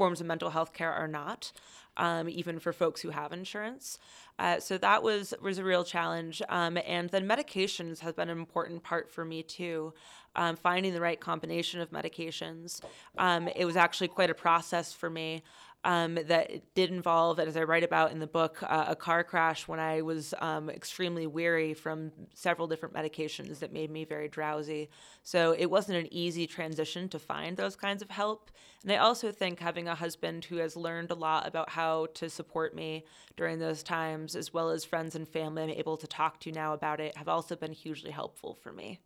forms 0.00 0.18
of 0.22 0.26
mental 0.26 0.48
health 0.48 0.72
care 0.72 0.90
are 0.90 1.06
not, 1.06 1.52
um, 1.98 2.26
even 2.26 2.58
for 2.58 2.72
folks 2.72 3.02
who 3.02 3.10
have 3.10 3.34
insurance. 3.34 3.98
Uh, 4.38 4.58
so 4.58 4.78
that 4.78 5.02
was 5.02 5.34
was 5.42 5.58
a 5.58 5.64
real 5.72 5.84
challenge. 5.84 6.40
Um, 6.48 6.78
and 6.86 7.10
then 7.10 7.28
medications 7.28 7.98
has 7.98 8.14
been 8.14 8.30
an 8.30 8.38
important 8.38 8.82
part 8.82 9.10
for 9.10 9.26
me 9.26 9.42
too. 9.42 9.92
Um, 10.34 10.56
finding 10.56 10.94
the 10.94 11.02
right 11.02 11.20
combination 11.20 11.82
of 11.82 11.90
medications. 11.90 12.80
Um, 13.18 13.48
it 13.48 13.66
was 13.66 13.76
actually 13.76 14.08
quite 14.08 14.30
a 14.30 14.34
process 14.34 14.94
for 14.94 15.10
me 15.10 15.42
um, 15.84 16.16
that 16.26 16.74
did 16.74 16.90
involve, 16.90 17.40
as 17.40 17.56
I 17.56 17.62
write 17.64 17.84
about 17.84 18.12
in 18.12 18.18
the 18.18 18.26
book, 18.26 18.62
uh, 18.62 18.86
a 18.88 18.96
car 18.96 19.24
crash 19.24 19.66
when 19.66 19.80
I 19.80 20.02
was 20.02 20.34
um, 20.40 20.68
extremely 20.68 21.26
weary 21.26 21.72
from 21.72 22.12
several 22.34 22.66
different 22.66 22.94
medications 22.94 23.60
that 23.60 23.72
made 23.72 23.90
me 23.90 24.04
very 24.04 24.28
drowsy. 24.28 24.90
So 25.22 25.54
it 25.58 25.66
wasn't 25.66 25.98
an 25.98 26.12
easy 26.12 26.46
transition 26.46 27.08
to 27.08 27.18
find 27.18 27.56
those 27.56 27.76
kinds 27.76 28.02
of 28.02 28.10
help. 28.10 28.50
And 28.82 28.92
I 28.92 28.96
also 28.96 29.32
think 29.32 29.58
having 29.58 29.88
a 29.88 29.94
husband 29.94 30.44
who 30.44 30.56
has 30.56 30.76
learned 30.76 31.10
a 31.10 31.14
lot 31.14 31.46
about 31.46 31.70
how 31.70 32.06
to 32.14 32.28
support 32.28 32.74
me 32.74 33.04
during 33.36 33.58
those 33.58 33.82
times, 33.82 34.36
as 34.36 34.52
well 34.52 34.70
as 34.70 34.84
friends 34.84 35.14
and 35.14 35.26
family 35.26 35.62
I'm 35.62 35.70
able 35.70 35.96
to 35.96 36.06
talk 36.06 36.40
to 36.40 36.52
now 36.52 36.74
about 36.74 37.00
it, 37.00 37.16
have 37.16 37.28
also 37.28 37.56
been 37.56 37.72
hugely 37.72 38.10
helpful 38.10 38.54
for 38.54 38.72
me. 38.72 39.00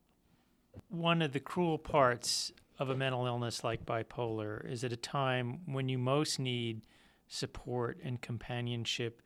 One 0.88 1.22
of 1.22 1.32
the 1.32 1.40
cruel 1.40 1.78
parts 1.78 2.52
of 2.78 2.90
a 2.90 2.96
mental 2.96 3.26
illness 3.26 3.62
like 3.62 3.86
bipolar 3.86 4.68
is 4.68 4.84
at 4.84 4.92
a 4.92 4.96
time 4.96 5.60
when 5.66 5.88
you 5.88 5.98
most 5.98 6.38
need 6.38 6.82
support 7.28 7.98
and 8.02 8.20
companionship, 8.20 9.22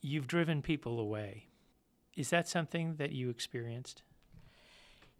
you've 0.00 0.26
driven 0.26 0.62
people 0.62 0.98
away. 0.98 1.46
Is 2.16 2.30
that 2.30 2.48
something 2.48 2.96
that 2.96 3.12
you 3.12 3.30
experienced? 3.30 4.02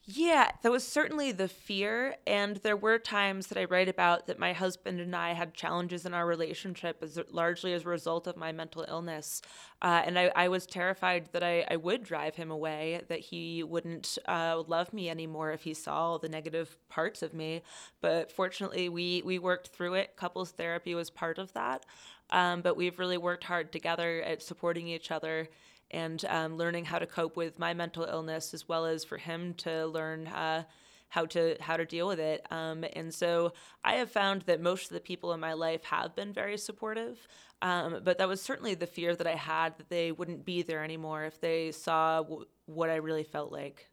Yeah, 0.07 0.51
that 0.63 0.73
was 0.73 0.87
certainly 0.87 1.31
the 1.31 1.47
fear. 1.47 2.17
And 2.27 2.57
there 2.57 2.77
were 2.77 2.99
times 2.99 3.49
that 3.49 3.59
I 3.59 3.65
write 3.65 3.89
about 3.89 4.27
that 4.27 4.39
my 4.39 4.53
husband 4.53 4.99
and 4.99 5.15
I 5.15 5.35
had 5.35 5.55
challenges 5.55 6.07
in 6.07 6.15
our 6.15 6.27
relationship 6.27 7.03
as 7.03 7.19
largely 7.31 7.75
as 7.75 7.85
a 7.85 7.89
result 7.89 8.27
of 8.27 8.37
my 8.37 8.51
mental 8.51 8.85
illness. 8.89 9.43
Uh, 9.83 10.03
and 10.05 10.19
I, 10.19 10.33
I, 10.35 10.49
was 10.49 10.67
terrified 10.67 11.29
that 11.33 11.43
I, 11.43 11.65
I, 11.71 11.77
would 11.77 12.03
drive 12.03 12.35
him 12.35 12.51
away, 12.51 13.03
that 13.09 13.21
he 13.21 13.63
wouldn't 13.63 14.19
uh, 14.27 14.63
love 14.67 14.93
me 14.93 15.09
anymore 15.09 15.53
if 15.53 15.63
he 15.63 15.75
saw 15.75 16.19
the 16.19 16.29
negative 16.29 16.77
parts 16.89 17.23
of 17.23 17.33
me. 17.33 17.63
But 18.01 18.33
fortunately, 18.33 18.89
we, 18.89 19.23
we 19.25 19.39
worked 19.39 19.69
through 19.69 19.95
it. 19.95 20.17
Couples 20.17 20.51
therapy 20.51 20.95
was 20.95 21.09
part 21.09 21.39
of 21.39 21.53
that. 21.53 21.87
Um, 22.31 22.63
but 22.63 22.77
we've 22.77 22.99
really 22.99 23.19
worked 23.19 23.45
hard 23.45 23.73
together 23.73 24.23
at 24.23 24.43
supporting 24.43 24.89
each 24.89 25.11
other 25.11 25.49
and 25.91 26.25
um, 26.27 26.57
learning 26.57 26.85
how 26.85 26.99
to 26.99 27.07
cope 27.07 27.37
with 27.37 27.59
my 27.59 27.75
mental 27.75 28.05
illness 28.05 28.55
as 28.55 28.69
well 28.69 28.87
as 28.87 29.05
for 29.05 29.19
him 29.19 29.55
to 29.55 29.87
learn 29.87 30.27
uh, 30.29 30.65
how 31.11 31.27
to 31.27 31.57
how 31.61 31.77
to 31.77 31.85
deal 31.85 32.07
with 32.07 32.21
it. 32.21 32.47
Um, 32.51 32.85
and 32.95 33.13
so 33.13 33.53
I 33.85 33.95
have 33.95 34.11
found 34.11 34.43
that 34.43 34.61
most 34.61 34.91
of 34.91 34.95
the 34.95 35.01
people 35.01 35.33
in 35.33 35.41
my 35.41 35.53
life 35.53 35.85
have 35.85 36.15
been 36.15 36.33
very 36.33 36.57
supportive. 36.57 37.27
Um, 37.63 38.01
but 38.03 38.19
that 38.19 38.29
was 38.29 38.41
certainly 38.41 38.75
the 38.75 38.87
fear 38.87 39.15
that 39.15 39.27
I 39.27 39.35
had 39.35 39.77
that 39.77 39.91
they 39.91 40.13
wouldn't 40.13 40.47
be 40.47 40.63
there 40.63 40.83
anymore 40.83 41.25
if 41.25 41.41
they 41.41 41.73
saw 41.73 42.23
w- 42.23 42.47
what 42.65 42.89
I 42.89 42.97
really 42.97 43.25
felt 43.25 43.53
like. 43.53 43.87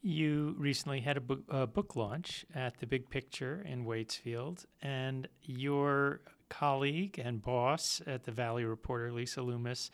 You 0.00 0.54
recently 0.56 1.00
had 1.00 1.16
a 1.16 1.62
a 1.62 1.66
book 1.66 1.96
launch 1.96 2.46
at 2.54 2.78
the 2.78 2.86
Big 2.86 3.10
Picture 3.10 3.64
in 3.66 3.84
Waitsfield, 3.84 4.64
and 4.80 5.26
your 5.42 6.20
colleague 6.48 7.18
and 7.18 7.42
boss 7.42 8.00
at 8.06 8.22
the 8.22 8.30
Valley 8.30 8.64
Reporter, 8.64 9.12
Lisa 9.12 9.42
Loomis, 9.42 9.90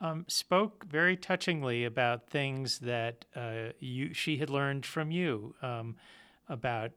um, 0.00 0.24
spoke 0.28 0.84
very 0.86 1.16
touchingly 1.16 1.84
about 1.84 2.28
things 2.28 2.78
that 2.80 3.24
uh, 3.36 3.72
you 3.78 4.14
she 4.14 4.38
had 4.38 4.50
learned 4.50 4.86
from 4.86 5.10
you 5.10 5.54
um, 5.62 5.96
about 6.48 6.92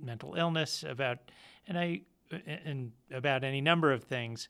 mental 0.00 0.34
illness, 0.34 0.84
about 0.86 1.18
and 1.66 1.78
I 1.78 2.02
and 2.30 2.92
about 3.12 3.44
any 3.44 3.60
number 3.60 3.92
of 3.92 4.04
things. 4.04 4.48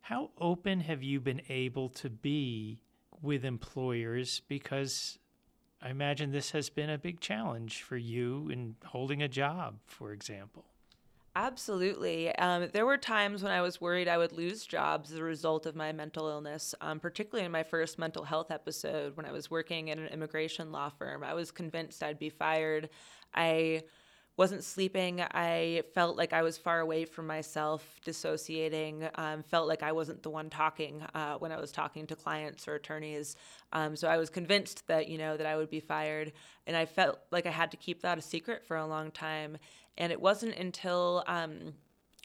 How 0.00 0.30
open 0.38 0.80
have 0.80 1.02
you 1.02 1.20
been 1.20 1.40
able 1.48 1.88
to 1.90 2.10
be 2.10 2.80
with 3.22 3.44
employers? 3.44 4.42
Because 4.48 5.18
I 5.80 5.90
imagine 5.90 6.32
this 6.32 6.50
has 6.50 6.68
been 6.68 6.90
a 6.90 6.98
big 6.98 7.20
challenge 7.20 7.82
for 7.82 7.96
you 7.96 8.48
in 8.50 8.76
holding 8.84 9.22
a 9.22 9.28
job, 9.28 9.78
for 9.86 10.12
example. 10.12 10.64
Absolutely. 11.36 12.32
Um, 12.36 12.68
there 12.72 12.86
were 12.86 12.96
times 12.96 13.42
when 13.42 13.50
I 13.50 13.60
was 13.60 13.80
worried 13.80 14.06
I 14.06 14.18
would 14.18 14.30
lose 14.30 14.64
jobs 14.64 15.10
as 15.10 15.18
a 15.18 15.22
result 15.24 15.66
of 15.66 15.74
my 15.74 15.90
mental 15.90 16.28
illness, 16.28 16.76
um, 16.80 17.00
particularly 17.00 17.44
in 17.44 17.50
my 17.50 17.64
first 17.64 17.98
mental 17.98 18.22
health 18.22 18.52
episode 18.52 19.16
when 19.16 19.26
I 19.26 19.32
was 19.32 19.50
working 19.50 19.88
in 19.88 19.98
an 19.98 20.06
immigration 20.08 20.70
law 20.70 20.90
firm. 20.90 21.24
I 21.24 21.34
was 21.34 21.50
convinced 21.50 22.04
I'd 22.04 22.20
be 22.20 22.30
fired. 22.30 22.88
I 23.34 23.82
wasn't 24.36 24.64
sleeping. 24.64 25.20
I 25.22 25.82
felt 25.92 26.16
like 26.16 26.32
I 26.32 26.42
was 26.42 26.58
far 26.58 26.80
away 26.80 27.04
from 27.04 27.26
myself, 27.26 28.00
dissociating, 28.04 29.08
um, 29.14 29.42
felt 29.44 29.68
like 29.68 29.82
I 29.82 29.92
wasn't 29.92 30.22
the 30.24 30.30
one 30.30 30.50
talking 30.50 31.02
uh, 31.14 31.34
when 31.38 31.52
I 31.52 31.60
was 31.60 31.70
talking 31.72 32.06
to 32.08 32.16
clients 32.16 32.66
or 32.66 32.74
attorneys. 32.74 33.36
Um, 33.72 33.94
so 33.96 34.08
I 34.08 34.16
was 34.18 34.30
convinced 34.30 34.86
that, 34.88 35.08
you 35.08 35.18
know, 35.18 35.36
that 35.36 35.46
I 35.46 35.56
would 35.56 35.70
be 35.70 35.80
fired. 35.80 36.32
And 36.66 36.76
I 36.76 36.84
felt 36.86 37.20
like 37.30 37.46
I 37.46 37.50
had 37.50 37.70
to 37.72 37.76
keep 37.76 38.02
that 38.02 38.18
a 38.18 38.22
secret 38.22 38.64
for 38.66 38.76
a 38.76 38.86
long 38.86 39.10
time. 39.12 39.56
And 39.96 40.12
it 40.12 40.20
wasn't 40.20 40.56
until 40.56 41.24
um, 41.26 41.74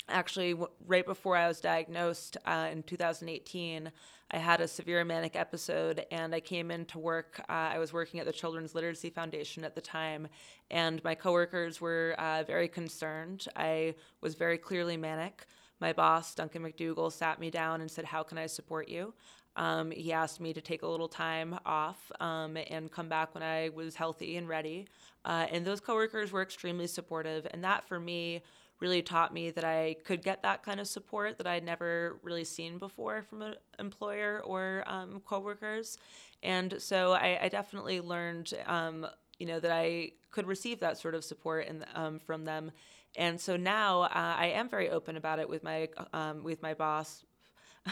actually 0.07 0.55
right 0.85 1.05
before 1.05 1.35
I 1.35 1.47
was 1.47 1.59
diagnosed 1.59 2.37
uh, 2.45 2.69
in 2.71 2.83
2018, 2.83 3.91
I 4.31 4.37
had 4.37 4.61
a 4.61 4.67
severe 4.67 5.03
manic 5.03 5.35
episode 5.35 6.05
and 6.11 6.35
I 6.35 6.39
came 6.39 6.69
into 6.69 6.99
work. 6.99 7.39
Uh, 7.49 7.71
I 7.73 7.79
was 7.79 7.93
working 7.93 8.19
at 8.19 8.25
the 8.25 8.31
Children's 8.31 8.75
Literacy 8.75 9.09
Foundation 9.09 9.63
at 9.63 9.73
the 9.73 9.81
time, 9.81 10.27
and 10.69 11.03
my 11.03 11.15
coworkers 11.15 11.81
were 11.81 12.15
uh, 12.19 12.43
very 12.43 12.67
concerned. 12.67 13.47
I 13.55 13.95
was 14.21 14.35
very 14.35 14.57
clearly 14.57 14.97
manic. 14.97 15.47
My 15.79 15.93
boss, 15.93 16.35
Duncan 16.35 16.63
McDougall, 16.63 17.11
sat 17.11 17.39
me 17.39 17.49
down 17.49 17.81
and 17.81 17.89
said, 17.89 18.05
How 18.05 18.21
can 18.21 18.37
I 18.37 18.45
support 18.47 18.87
you? 18.87 19.13
Um, 19.55 19.91
he 19.91 20.13
asked 20.13 20.39
me 20.39 20.53
to 20.53 20.61
take 20.61 20.83
a 20.83 20.87
little 20.87 21.07
time 21.07 21.57
off 21.65 22.11
um, 22.19 22.57
and 22.69 22.91
come 22.91 23.09
back 23.09 23.33
when 23.33 23.43
I 23.43 23.69
was 23.69 23.95
healthy 23.95 24.37
and 24.37 24.47
ready. 24.47 24.87
Uh, 25.25 25.47
and 25.51 25.65
those 25.65 25.79
coworkers 25.79 26.31
were 26.31 26.41
extremely 26.41 26.87
supportive. 26.87 27.47
And 27.51 27.63
that 27.63 27.87
for 27.87 27.99
me 27.99 28.41
really 28.79 29.01
taught 29.01 29.33
me 29.33 29.51
that 29.51 29.65
I 29.65 29.97
could 30.05 30.23
get 30.23 30.41
that 30.43 30.63
kind 30.63 30.79
of 30.79 30.87
support 30.87 31.37
that 31.37 31.47
I'd 31.47 31.65
never 31.65 32.17
really 32.23 32.45
seen 32.45 32.77
before 32.77 33.23
from 33.23 33.41
an 33.41 33.55
employer 33.77 34.41
or 34.45 34.83
um, 34.87 35.21
coworkers. 35.25 35.97
And 36.43 36.75
so 36.77 37.11
I, 37.13 37.39
I 37.41 37.49
definitely 37.49 37.99
learned, 37.99 38.53
um, 38.65 39.05
you 39.37 39.45
know, 39.45 39.59
that 39.59 39.71
I 39.71 40.11
could 40.31 40.47
receive 40.47 40.79
that 40.79 40.97
sort 40.97 41.15
of 41.15 41.25
support 41.25 41.67
and 41.67 41.85
um, 41.93 42.19
from 42.19 42.45
them. 42.45 42.71
And 43.17 43.39
so 43.41 43.57
now 43.57 44.03
uh, 44.03 44.09
I 44.13 44.47
am 44.55 44.69
very 44.69 44.89
open 44.89 45.17
about 45.17 45.39
it 45.39 45.49
with 45.49 45.63
my 45.63 45.89
um, 46.13 46.43
with 46.43 46.61
my 46.61 46.73
boss, 46.73 47.25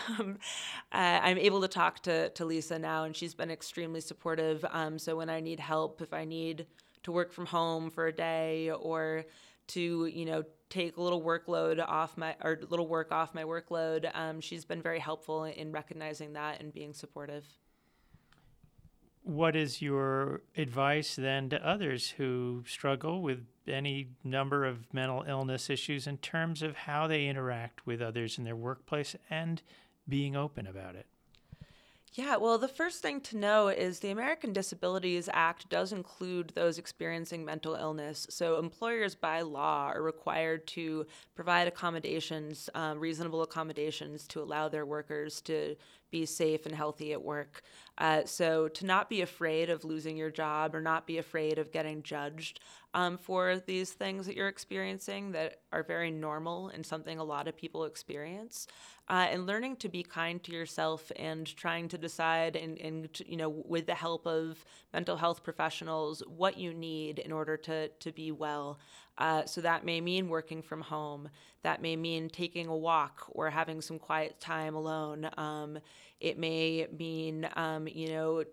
um, 0.09 0.37
I'm 0.91 1.37
able 1.37 1.61
to 1.61 1.67
talk 1.67 2.01
to, 2.03 2.29
to 2.29 2.45
Lisa 2.45 2.79
now, 2.79 3.03
and 3.03 3.15
she's 3.15 3.33
been 3.33 3.51
extremely 3.51 4.01
supportive. 4.01 4.65
Um, 4.71 4.99
so 4.99 5.15
when 5.15 5.29
I 5.29 5.39
need 5.39 5.59
help, 5.59 6.01
if 6.01 6.13
I 6.13 6.25
need 6.25 6.65
to 7.03 7.11
work 7.11 7.31
from 7.31 7.45
home 7.45 7.89
for 7.91 8.07
a 8.07 8.11
day 8.11 8.71
or 8.71 9.25
to 9.67 10.05
you 10.05 10.25
know 10.25 10.43
take 10.69 10.97
a 10.97 11.01
little 11.01 11.21
workload 11.21 11.83
off 11.85 12.17
my 12.17 12.35
or 12.43 12.59
a 12.61 12.65
little 12.65 12.87
work 12.87 13.11
off 13.11 13.33
my 13.33 13.43
workload, 13.43 14.09
um, 14.13 14.41
she's 14.41 14.65
been 14.65 14.81
very 14.81 14.99
helpful 14.99 15.45
in 15.45 15.71
recognizing 15.71 16.33
that 16.33 16.59
and 16.59 16.73
being 16.73 16.93
supportive. 16.93 17.45
What 19.23 19.57
is 19.57 19.81
your 19.81 20.41
advice 20.55 21.17
then 21.17 21.49
to 21.49 21.67
others 21.67 22.11
who 22.11 22.63
struggle 22.65 23.21
with 23.21 23.45
any 23.67 24.07
number 24.23 24.63
of 24.63 24.93
mental 24.93 25.25
illness 25.27 25.69
issues 25.69 26.07
in 26.07 26.17
terms 26.17 26.61
of 26.61 26.77
how 26.77 27.07
they 27.07 27.27
interact 27.27 27.85
with 27.85 28.01
others 28.01 28.37
in 28.37 28.45
their 28.45 28.55
workplace 28.55 29.17
and 29.29 29.61
being 30.07 30.37
open 30.37 30.65
about 30.65 30.95
it? 30.95 31.07
Yeah, 32.17 32.37
well, 32.37 32.57
the 32.57 32.67
first 32.67 33.03
thing 33.03 33.21
to 33.21 33.37
know 33.37 33.67
is 33.67 33.99
the 33.99 34.09
American 34.09 34.51
Disabilities 34.51 35.29
Act 35.31 35.69
does 35.69 35.93
include 35.93 36.51
those 36.55 36.79
experiencing 36.79 37.45
mental 37.45 37.75
illness. 37.75 38.25
So, 38.31 38.57
employers 38.57 39.13
by 39.13 39.41
law 39.41 39.91
are 39.93 40.01
required 40.01 40.65
to 40.69 41.05
provide 41.35 41.67
accommodations, 41.67 42.71
um, 42.73 42.99
reasonable 42.99 43.43
accommodations, 43.43 44.25
to 44.29 44.41
allow 44.41 44.67
their 44.67 44.83
workers 44.83 45.41
to 45.41 45.75
be 46.09 46.25
safe 46.25 46.65
and 46.65 46.73
healthy 46.73 47.13
at 47.13 47.21
work. 47.21 47.61
Uh, 47.99 48.23
so, 48.25 48.67
to 48.69 48.87
not 48.87 49.11
be 49.11 49.21
afraid 49.21 49.69
of 49.69 49.85
losing 49.85 50.17
your 50.17 50.31
job 50.31 50.73
or 50.73 50.81
not 50.81 51.05
be 51.05 51.19
afraid 51.19 51.59
of 51.59 51.71
getting 51.71 52.01
judged 52.01 52.61
um, 52.95 53.19
for 53.19 53.61
these 53.67 53.91
things 53.91 54.25
that 54.25 54.35
you're 54.35 54.47
experiencing 54.47 55.33
that 55.33 55.61
are 55.71 55.83
very 55.83 56.09
normal 56.09 56.69
and 56.69 56.83
something 56.83 57.19
a 57.19 57.23
lot 57.23 57.47
of 57.47 57.55
people 57.55 57.85
experience 57.85 58.65
uh, 59.09 59.27
and 59.31 59.45
learning 59.45 59.75
to 59.77 59.87
be 59.87 60.03
kind 60.03 60.43
to 60.43 60.51
yourself 60.51 61.11
and 61.15 61.55
trying 61.55 61.87
to 61.87 61.97
decide 61.97 62.55
and, 62.55 62.77
and 62.79 63.21
you 63.25 63.37
know 63.37 63.49
with 63.49 63.85
the 63.85 63.95
help 63.95 64.27
of 64.27 64.65
mental 64.93 65.15
health 65.15 65.43
professionals 65.43 66.21
what 66.27 66.57
you 66.57 66.73
need 66.73 67.19
in 67.19 67.31
order 67.31 67.55
to, 67.55 67.87
to 67.87 68.11
be 68.11 68.31
well. 68.31 68.79
Uh, 69.17 69.45
so 69.45 69.61
that 69.61 69.83
may 69.83 69.99
mean 69.99 70.29
working 70.29 70.61
from 70.61 70.81
home. 70.81 71.29
That 71.63 71.81
may 71.81 71.95
mean 71.95 72.29
taking 72.29 72.67
a 72.67 72.75
walk 72.75 73.25
or 73.29 73.49
having 73.49 73.81
some 73.81 73.97
quiet 73.97 74.39
time 74.39 74.75
alone. 74.75 75.29
Um, 75.37 75.79
it 76.19 76.37
may 76.37 76.87
mean 76.97 77.47
um, 77.55 77.87
you 77.87 78.09
know 78.09 78.43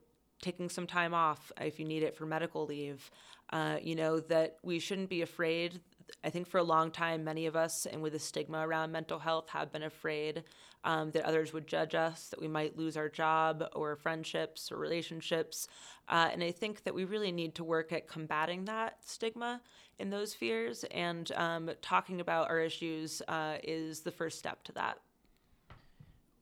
taking 0.41 0.69
some 0.69 0.87
time 0.87 1.15
off 1.15 1.51
if 1.61 1.79
you 1.79 1.87
need 1.87 2.03
it 2.03 2.17
for 2.17 2.27
medical 2.27 2.65
leave. 2.67 3.11
Uh, 3.51 3.77
you 3.83 3.95
know 3.95 4.21
that 4.21 4.57
we 4.63 4.79
shouldn't 4.79 5.09
be 5.09 5.23
afraid 5.23 5.81
I 6.23 6.31
think 6.31 6.49
for 6.49 6.59
a 6.59 6.65
long 6.65 6.91
time, 6.91 7.25
many 7.25 7.47
of 7.47 7.57
us, 7.57 7.87
and 7.87 8.03
with 8.03 8.13
the 8.13 8.19
stigma 8.19 8.67
around 8.67 8.93
mental 8.93 9.19
health, 9.19 9.49
have 9.51 9.73
been 9.73 9.83
afraid 9.83 10.45
um, 10.85 11.11
that 11.13 11.25
others 11.25 11.53
would 11.53 11.67
judge 11.67 11.95
us, 11.95 12.29
that 12.29 12.41
we 12.41 12.49
might 12.49 12.77
lose 12.77 12.97
our 12.97 13.09
job 13.09 13.65
or 13.75 13.97
friendships 13.97 14.71
or 14.71 14.77
relationships. 14.77 15.69
Uh, 16.09 16.29
and 16.33 16.43
I 16.43 16.53
think 16.53 16.85
that 16.85 16.95
we 16.95 17.05
really 17.05 17.33
need 17.33 17.55
to 17.57 17.65
work 17.65 17.93
at 17.93 18.07
combating 18.07 18.67
that 18.67 18.99
stigma 19.05 19.61
and 19.99 20.13
those 20.13 20.35
fears, 20.35 20.85
and 20.91 21.31
um, 21.33 21.71
talking 21.81 22.21
about 22.21 22.51
our 22.51 22.61
issues 22.61 23.23
uh, 23.29 23.57
is 23.63 24.01
the 24.01 24.11
first 24.11 24.39
step 24.39 24.65
to 24.65 24.73
that. 24.73 24.99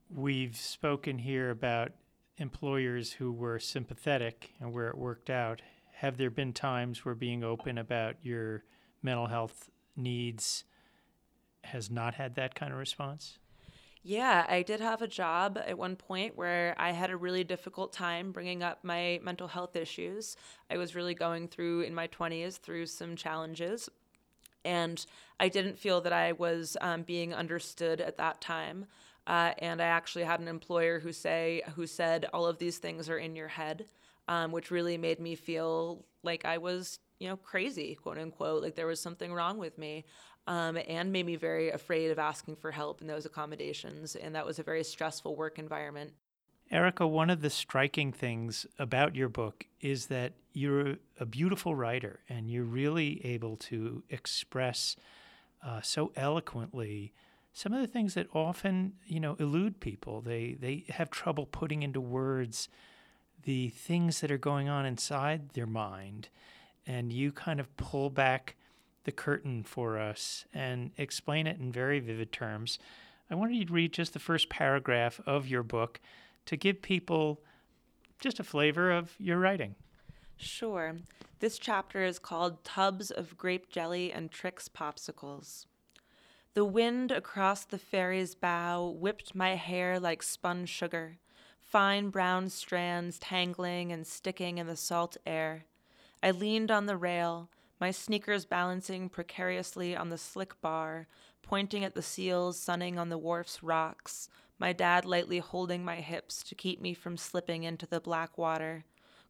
We've 0.09 0.57
spoken 0.57 1.19
here 1.19 1.49
about 1.49 1.91
employers 2.37 3.13
who 3.13 3.31
were 3.31 3.59
sympathetic 3.59 4.51
and 4.59 4.73
where 4.73 4.87
it 4.87 4.97
worked 4.97 5.29
out. 5.29 5.61
Have 5.93 6.17
there 6.17 6.29
been 6.29 6.51
times 6.51 7.05
where 7.05 7.15
being 7.15 7.43
open 7.43 7.77
about 7.77 8.15
your 8.23 8.63
mental 9.03 9.27
health 9.27 9.69
needs 9.95 10.63
has 11.65 11.89
not 11.89 12.15
had 12.15 12.35
that 12.35 12.55
kind 12.55 12.71
of 12.71 12.79
response? 12.79 13.37
Yeah, 14.05 14.45
I 14.49 14.63
did 14.63 14.81
have 14.81 15.01
a 15.01 15.07
job 15.07 15.57
at 15.65 15.77
one 15.77 15.95
point 15.95 16.35
where 16.35 16.75
I 16.77 16.91
had 16.91 17.09
a 17.09 17.15
really 17.15 17.45
difficult 17.45 17.93
time 17.93 18.33
bringing 18.33 18.61
up 18.61 18.83
my 18.83 19.19
mental 19.23 19.47
health 19.47 19.77
issues. 19.77 20.35
I 20.69 20.77
was 20.77 20.93
really 20.93 21.13
going 21.13 21.47
through 21.47 21.81
in 21.81 21.95
my 21.95 22.07
20s 22.09 22.57
through 22.57 22.87
some 22.87 23.15
challenges. 23.15 23.87
And 24.65 25.05
I 25.39 25.47
didn't 25.47 25.79
feel 25.79 26.01
that 26.01 26.11
I 26.11 26.33
was 26.33 26.75
um, 26.81 27.03
being 27.03 27.33
understood 27.33 28.01
at 28.01 28.17
that 28.17 28.41
time. 28.41 28.87
Uh, 29.25 29.53
and 29.59 29.81
I 29.81 29.85
actually 29.85 30.25
had 30.25 30.41
an 30.41 30.49
employer 30.49 30.99
who 30.99 31.13
say 31.13 31.61
who 31.75 31.87
said 31.87 32.25
all 32.33 32.45
of 32.45 32.57
these 32.57 32.79
things 32.79 33.09
are 33.09 33.17
in 33.17 33.37
your 33.37 33.47
head, 33.47 33.85
um, 34.27 34.51
which 34.51 34.69
really 34.69 34.97
made 34.97 35.21
me 35.21 35.35
feel 35.35 36.03
like 36.23 36.43
I 36.43 36.57
was 36.57 36.99
you 37.19 37.27
know, 37.27 37.37
crazy, 37.37 37.95
quote 37.95 38.17
unquote, 38.17 38.63
like 38.63 38.75
there 38.75 38.87
was 38.87 38.99
something 38.99 39.33
wrong 39.33 39.57
with 39.57 39.77
me. 39.77 40.05
Um, 40.45 40.77
and 40.89 41.13
made 41.13 41.25
me 41.25 41.37
very 41.37 41.71
afraid 41.71 42.11
of 42.11 42.19
asking 42.19 42.57
for 42.57 42.69
help 42.69 42.99
in 42.99 43.07
those 43.07 43.25
accommodations. 43.25 44.17
And 44.17 44.35
that 44.35 44.45
was 44.45 44.59
a 44.59 44.63
very 44.63 44.83
stressful 44.83 45.37
work 45.37 45.57
environment. 45.57 46.11
Erika, 46.69 47.07
one 47.07 47.29
of 47.29 47.41
the 47.41 47.49
striking 47.49 48.11
things 48.11 48.65
about 48.77 49.15
your 49.15 49.29
book 49.29 49.65
is 49.79 50.07
that 50.07 50.33
you're 50.51 50.95
a 51.19 51.25
beautiful 51.25 51.75
writer 51.75 52.19
and 52.27 52.49
you're 52.49 52.63
really 52.63 53.25
able 53.25 53.55
to 53.57 54.03
express 54.09 54.95
uh, 55.65 55.81
so 55.81 56.11
eloquently 56.15 57.13
some 57.53 57.73
of 57.73 57.81
the 57.81 57.87
things 57.87 58.15
that 58.15 58.27
often, 58.33 58.93
you 59.05 59.19
know, 59.19 59.35
elude 59.39 59.79
people. 59.79 60.21
They 60.21 60.57
they 60.59 60.85
have 60.89 61.11
trouble 61.11 61.45
putting 61.45 61.83
into 61.83 62.01
words 62.01 62.67
the 63.43 63.69
things 63.69 64.21
that 64.21 64.31
are 64.31 64.37
going 64.37 64.67
on 64.69 64.85
inside 64.85 65.49
their 65.49 65.67
mind 65.67 66.29
and 66.85 67.11
you 67.11 67.31
kind 67.31 67.59
of 67.59 67.75
pull 67.77 68.09
back 68.09 68.55
the 69.03 69.11
curtain 69.11 69.63
for 69.63 69.97
us 69.97 70.45
and 70.53 70.91
explain 70.97 71.47
it 71.47 71.59
in 71.59 71.71
very 71.71 71.99
vivid 71.99 72.31
terms. 72.31 72.79
I 73.29 73.35
wanted 73.35 73.55
you 73.55 73.65
to 73.65 73.73
read 73.73 73.93
just 73.93 74.13
the 74.13 74.19
first 74.19 74.49
paragraph 74.49 75.19
of 75.25 75.47
your 75.47 75.63
book 75.63 75.99
to 76.45 76.57
give 76.57 76.81
people 76.81 77.41
just 78.19 78.39
a 78.39 78.43
flavor 78.43 78.91
of 78.91 79.15
your 79.19 79.39
writing. 79.39 79.75
Sure. 80.37 80.95
This 81.39 81.57
chapter 81.57 82.03
is 82.03 82.19
called 82.19 82.63
Tubs 82.63 83.11
of 83.11 83.37
Grape 83.37 83.69
Jelly 83.69 84.11
and 84.11 84.31
Trix 84.31 84.69
Popsicles. 84.69 85.65
The 86.53 86.63
wind 86.63 87.11
across 87.11 87.65
the 87.65 87.79
ferry's 87.79 88.35
bow 88.35 88.95
whipped 88.97 89.33
my 89.33 89.55
hair 89.55 89.99
like 89.99 90.21
spun 90.21 90.65
sugar, 90.65 91.17
fine 91.59 92.09
brown 92.09 92.49
strands 92.49 93.17
tangling 93.17 93.91
and 93.91 94.05
sticking 94.05 94.57
in 94.59 94.67
the 94.67 94.75
salt 94.75 95.17
air. 95.25 95.65
I 96.23 96.31
leaned 96.31 96.71
on 96.71 96.85
the 96.85 96.95
rail, 96.95 97.49
my 97.81 97.91
sneakers 97.91 98.45
balancing 98.45 99.09
precariously 99.09 99.93
on 99.93 100.07
the 100.07 100.17
slick 100.17 100.59
bar, 100.61 101.07
pointing 101.41 101.83
at 101.83 101.95
the 101.95 102.01
seals 102.01 102.57
sunning 102.57 102.97
on 102.97 103.09
the 103.09 103.17
wharf's 103.17 103.61
rocks, 103.61 104.29
my 104.57 104.71
dad 104.71 105.03
lightly 105.03 105.39
holding 105.39 105.83
my 105.83 105.97
hips 105.97 106.41
to 106.43 106.55
keep 106.55 106.79
me 106.79 106.93
from 106.93 107.17
slipping 107.17 107.63
into 107.63 107.85
the 107.85 107.99
black 107.99 108.37
water. 108.37 108.85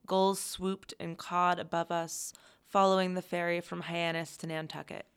Gulls 0.05 0.39
swooped 0.39 0.93
and 0.99 1.17
cawed 1.17 1.57
above 1.57 1.89
us, 1.89 2.31
following 2.67 3.15
the 3.15 3.23
ferry 3.23 3.59
from 3.59 3.81
Hyannis 3.81 4.37
to 4.37 4.47
Nantucket. 4.47 5.07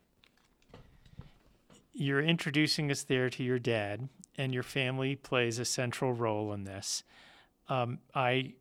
You're 1.92 2.22
introducing 2.22 2.90
us 2.90 3.02
there 3.02 3.28
to 3.28 3.44
your 3.44 3.58
dad, 3.58 4.08
and 4.38 4.54
your 4.54 4.62
family 4.62 5.14
plays 5.14 5.58
a 5.58 5.66
central 5.66 6.14
role 6.14 6.54
in 6.54 6.64
this. 6.64 7.02
Um, 7.68 7.98
I 8.14 8.54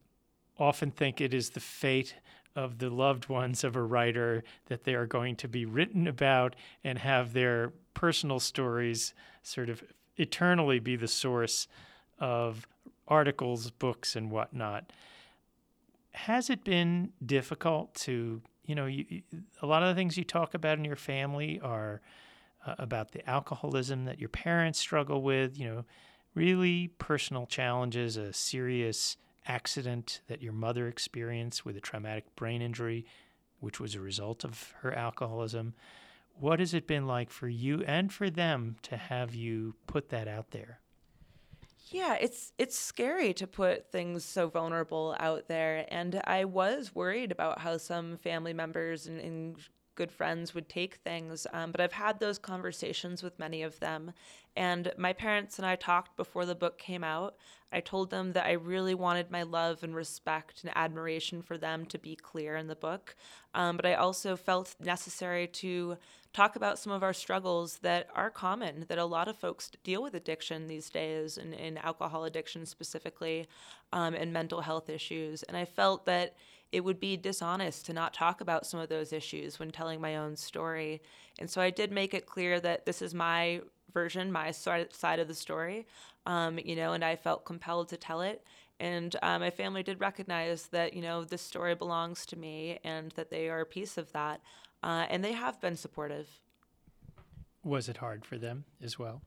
often 0.57 0.91
think 0.91 1.21
it 1.21 1.33
is 1.33 1.51
the 1.51 1.61
fate 1.61 2.15
of 2.55 2.77
the 2.79 2.89
loved 2.89 3.27
ones 3.27 3.63
of 3.63 3.75
a 3.75 3.83
writer 3.83 4.43
that 4.67 4.83
they 4.83 4.93
are 4.93 5.05
going 5.05 5.35
to 5.35 5.47
be 5.47 5.65
written 5.65 6.07
about 6.07 6.55
and 6.83 6.99
have 6.99 7.33
their 7.33 7.73
personal 7.93 8.39
stories 8.39 9.13
sort 9.43 9.69
of 9.69 9.83
eternally 10.17 10.79
be 10.79 10.95
the 10.95 11.07
source 11.07 11.67
of 12.19 12.67
articles, 13.07 13.71
books, 13.71 14.15
and 14.15 14.31
whatnot. 14.31 14.91
Has 16.11 16.49
it 16.49 16.63
been 16.63 17.11
difficult 17.25 17.93
to, 17.95 18.41
you 18.65 18.75
know, 18.75 18.85
you, 18.85 19.21
a 19.61 19.67
lot 19.67 19.83
of 19.83 19.89
the 19.89 19.95
things 19.95 20.17
you 20.17 20.23
talk 20.23 20.53
about 20.53 20.77
in 20.77 20.85
your 20.85 20.95
family 20.95 21.59
are 21.61 22.01
uh, 22.65 22.75
about 22.79 23.11
the 23.11 23.27
alcoholism 23.29 24.05
that 24.05 24.19
your 24.19 24.29
parents 24.29 24.79
struggle 24.79 25.21
with, 25.21 25.57
you 25.59 25.67
know, 25.67 25.85
really 26.33 26.89
personal 26.97 27.45
challenges, 27.45 28.17
a 28.17 28.31
serious 28.33 29.17
accident 29.47 30.21
that 30.27 30.41
your 30.41 30.53
mother 30.53 30.87
experienced 30.87 31.65
with 31.65 31.77
a 31.77 31.81
traumatic 31.81 32.35
brain 32.35 32.61
injury, 32.61 33.05
which 33.59 33.79
was 33.79 33.95
a 33.95 33.99
result 33.99 34.43
of 34.43 34.73
her 34.81 34.93
alcoholism. 34.93 35.73
What 36.37 36.59
has 36.59 36.73
it 36.73 36.87
been 36.87 37.07
like 37.07 37.29
for 37.29 37.47
you 37.47 37.83
and 37.87 38.11
for 38.11 38.29
them 38.29 38.75
to 38.83 38.97
have 38.97 39.33
you 39.33 39.75
put 39.87 40.09
that 40.09 40.27
out 40.27 40.51
there? 40.51 40.79
Yeah, 41.91 42.15
it's 42.15 42.51
it's 42.57 42.77
scary 42.77 43.33
to 43.35 43.45
put 43.45 43.91
things 43.91 44.25
so 44.25 44.47
vulnerable 44.47 45.15
out 45.19 45.47
there, 45.47 45.85
and 45.89 46.19
I 46.25 46.45
was 46.45 46.95
worried 46.95 47.31
about 47.31 47.59
how 47.59 47.77
some 47.77 48.17
family 48.17 48.53
members 48.53 49.05
and, 49.05 49.19
and 49.19 49.55
good 49.95 50.11
friends 50.11 50.53
would 50.53 50.69
take 50.69 50.95
things. 50.95 51.47
Um, 51.53 51.71
but 51.71 51.81
I've 51.81 51.93
had 51.93 52.19
those 52.19 52.37
conversations 52.37 53.23
with 53.23 53.39
many 53.39 53.63
of 53.63 53.79
them. 53.79 54.11
And 54.55 54.93
my 54.97 55.13
parents 55.13 55.57
and 55.57 55.65
I 55.65 55.75
talked 55.75 56.15
before 56.15 56.45
the 56.45 56.55
book 56.55 56.77
came 56.77 57.03
out. 57.03 57.35
I 57.71 57.81
told 57.81 58.09
them 58.09 58.31
that 58.33 58.45
I 58.45 58.53
really 58.53 58.95
wanted 58.95 59.29
my 59.29 59.43
love 59.43 59.83
and 59.83 59.93
respect 59.93 60.63
and 60.63 60.71
admiration 60.75 61.41
for 61.41 61.57
them 61.57 61.85
to 61.87 61.97
be 61.97 62.15
clear 62.15 62.55
in 62.55 62.67
the 62.67 62.75
book. 62.75 63.15
Um, 63.53 63.75
but 63.75 63.85
I 63.85 63.95
also 63.95 64.37
felt 64.37 64.75
necessary 64.79 65.47
to 65.47 65.97
talk 66.31 66.55
about 66.55 66.79
some 66.79 66.91
of 66.91 67.03
our 67.03 67.13
struggles 67.13 67.77
that 67.77 68.07
are 68.13 68.29
common, 68.29 68.85
that 68.87 68.97
a 68.97 69.05
lot 69.05 69.27
of 69.27 69.37
folks 69.37 69.71
deal 69.83 70.03
with 70.03 70.13
addiction 70.13 70.67
these 70.67 70.89
days, 70.89 71.37
and, 71.37 71.53
and 71.53 71.77
alcohol 71.79 72.25
addiction 72.25 72.65
specifically, 72.65 73.47
um, 73.93 74.13
and 74.13 74.31
mental 74.31 74.61
health 74.61 74.89
issues. 74.89 75.43
And 75.43 75.57
I 75.57 75.65
felt 75.65 76.05
that 76.05 76.35
it 76.71 76.83
would 76.83 76.99
be 76.99 77.17
dishonest 77.17 77.85
to 77.85 77.93
not 77.93 78.13
talk 78.13 78.41
about 78.41 78.65
some 78.65 78.79
of 78.79 78.89
those 78.89 79.13
issues 79.13 79.59
when 79.59 79.71
telling 79.71 80.01
my 80.01 80.17
own 80.17 80.35
story. 80.35 81.01
And 81.39 81.49
so 81.49 81.61
I 81.61 81.69
did 81.69 81.91
make 81.91 82.13
it 82.13 82.25
clear 82.25 82.59
that 82.59 82.85
this 82.85 83.01
is 83.01 83.13
my 83.13 83.61
version, 83.93 84.31
my 84.31 84.51
side 84.51 85.19
of 85.19 85.27
the 85.27 85.33
story, 85.33 85.87
um, 86.25 86.59
you 86.63 86.75
know, 86.75 86.93
and 86.93 87.03
I 87.03 87.15
felt 87.15 87.45
compelled 87.45 87.89
to 87.89 87.97
tell 87.97 88.21
it. 88.21 88.43
And 88.79 89.15
uh, 89.21 89.39
my 89.39 89.51
family 89.51 89.83
did 89.83 90.01
recognize 90.01 90.67
that, 90.67 90.93
you 90.93 91.01
know, 91.01 91.23
this 91.23 91.41
story 91.41 91.75
belongs 91.75 92.25
to 92.27 92.35
me 92.37 92.79
and 92.83 93.11
that 93.11 93.29
they 93.29 93.49
are 93.49 93.61
a 93.61 93.65
piece 93.65 93.97
of 93.97 94.11
that. 94.11 94.41
Uh, 94.83 95.05
and 95.09 95.23
they 95.23 95.31
have 95.31 95.61
been 95.61 95.77
supportive. 95.77 96.27
Was 97.63 97.87
it 97.87 97.97
hard 97.97 98.25
for 98.25 98.37
them 98.37 98.65
as 98.83 98.99
well? 98.99 99.21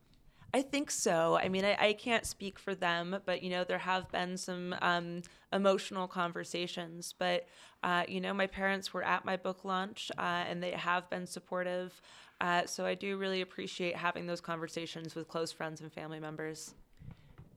I 0.54 0.62
think 0.62 0.90
so. 0.90 1.36
I 1.36 1.48
mean, 1.48 1.64
I, 1.64 1.76
I, 1.78 1.92
can't 1.92 2.24
speak 2.24 2.58
for 2.58 2.74
them, 2.74 3.18
but 3.26 3.42
you 3.42 3.50
know, 3.50 3.64
there 3.64 3.78
have 3.78 4.10
been 4.10 4.38
some 4.38 4.74
um, 4.80 5.22
emotional 5.52 6.08
conversations. 6.08 7.14
But 7.18 7.46
uh, 7.82 8.04
you 8.08 8.20
know, 8.20 8.32
my 8.32 8.46
parents 8.46 8.94
were 8.94 9.02
at 9.02 9.26
my 9.26 9.36
book 9.36 9.64
launch, 9.64 10.10
uh, 10.16 10.44
and 10.48 10.62
they 10.62 10.70
have 10.70 11.10
been 11.10 11.26
supportive. 11.26 12.00
Uh, 12.40 12.64
so 12.64 12.86
I 12.86 12.94
do 12.94 13.18
really 13.18 13.42
appreciate 13.42 13.96
having 13.96 14.26
those 14.26 14.40
conversations 14.40 15.14
with 15.14 15.28
close 15.28 15.52
friends 15.52 15.80
and 15.82 15.92
family 15.92 16.20
members. 16.20 16.74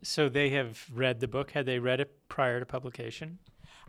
So 0.04 0.28
they 0.28 0.50
have 0.50 0.84
read 0.94 1.20
the 1.20 1.28
book. 1.28 1.52
Had 1.52 1.66
they 1.66 1.80
read 1.80 2.02
it 2.02 2.12
prior 2.28 2.60
to 2.60 2.66
publication? 2.66 3.40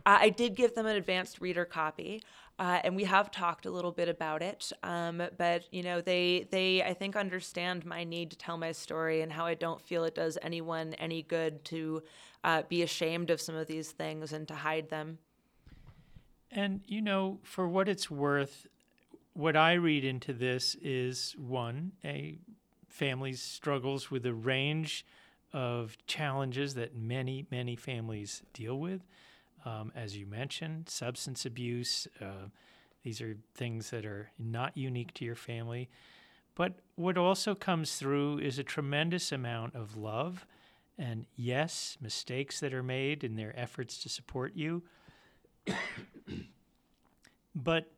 Uh, 0.05 0.17
I 0.21 0.29
did 0.29 0.55
give 0.55 0.75
them 0.75 0.85
an 0.85 0.95
advanced 0.95 1.39
reader 1.39 1.65
copy, 1.65 2.23
uh, 2.59 2.79
and 2.83 2.95
we 2.95 3.05
have 3.05 3.31
talked 3.31 3.65
a 3.65 3.71
little 3.71 3.91
bit 3.91 4.09
about 4.09 4.41
it. 4.41 4.71
Um, 4.83 5.21
but 5.37 5.63
you 5.71 5.83
know, 5.83 6.01
they 6.01 6.47
they 6.51 6.83
I 6.83 6.93
think 6.93 7.15
understand 7.15 7.85
my 7.85 8.03
need 8.03 8.31
to 8.31 8.37
tell 8.37 8.57
my 8.57 8.71
story 8.71 9.21
and 9.21 9.31
how 9.31 9.45
I 9.45 9.53
don't 9.53 9.81
feel 9.81 10.03
it 10.03 10.15
does 10.15 10.37
anyone 10.41 10.93
any 10.95 11.23
good 11.23 11.63
to 11.65 12.03
uh, 12.43 12.63
be 12.67 12.81
ashamed 12.83 13.29
of 13.29 13.39
some 13.39 13.55
of 13.55 13.67
these 13.67 13.91
things 13.91 14.33
and 14.33 14.47
to 14.49 14.55
hide 14.55 14.89
them. 14.89 15.19
And 16.51 16.81
you 16.85 17.01
know, 17.01 17.39
for 17.43 17.67
what 17.67 17.87
it's 17.87 18.11
worth, 18.11 18.67
what 19.33 19.55
I 19.55 19.73
read 19.73 20.03
into 20.03 20.33
this 20.33 20.75
is 20.81 21.35
one 21.37 21.93
a 22.03 22.37
family's 22.89 23.41
struggles 23.41 24.11
with 24.11 24.25
a 24.25 24.33
range 24.33 25.05
of 25.53 25.97
challenges 26.07 26.73
that 26.75 26.95
many 26.95 27.45
many 27.49 27.75
families 27.75 28.43
deal 28.53 28.77
with 28.77 29.01
um, 29.65 29.91
as 29.95 30.15
you 30.17 30.25
mentioned, 30.25 30.89
substance 30.89 31.45
abuse. 31.45 32.07
Uh, 32.21 32.49
these 33.03 33.21
are 33.21 33.35
things 33.55 33.89
that 33.89 34.05
are 34.05 34.31
not 34.39 34.77
unique 34.77 35.13
to 35.15 35.25
your 35.25 35.35
family. 35.35 35.89
But 36.55 36.79
what 36.95 37.17
also 37.17 37.55
comes 37.55 37.95
through 37.95 38.39
is 38.39 38.59
a 38.59 38.63
tremendous 38.63 39.31
amount 39.31 39.75
of 39.75 39.97
love 39.97 40.45
and, 40.97 41.25
yes, 41.35 41.97
mistakes 41.99 42.59
that 42.59 42.73
are 42.73 42.83
made 42.83 43.23
in 43.23 43.35
their 43.35 43.57
efforts 43.59 43.97
to 44.03 44.09
support 44.09 44.55
you, 44.55 44.83
but 47.55 47.91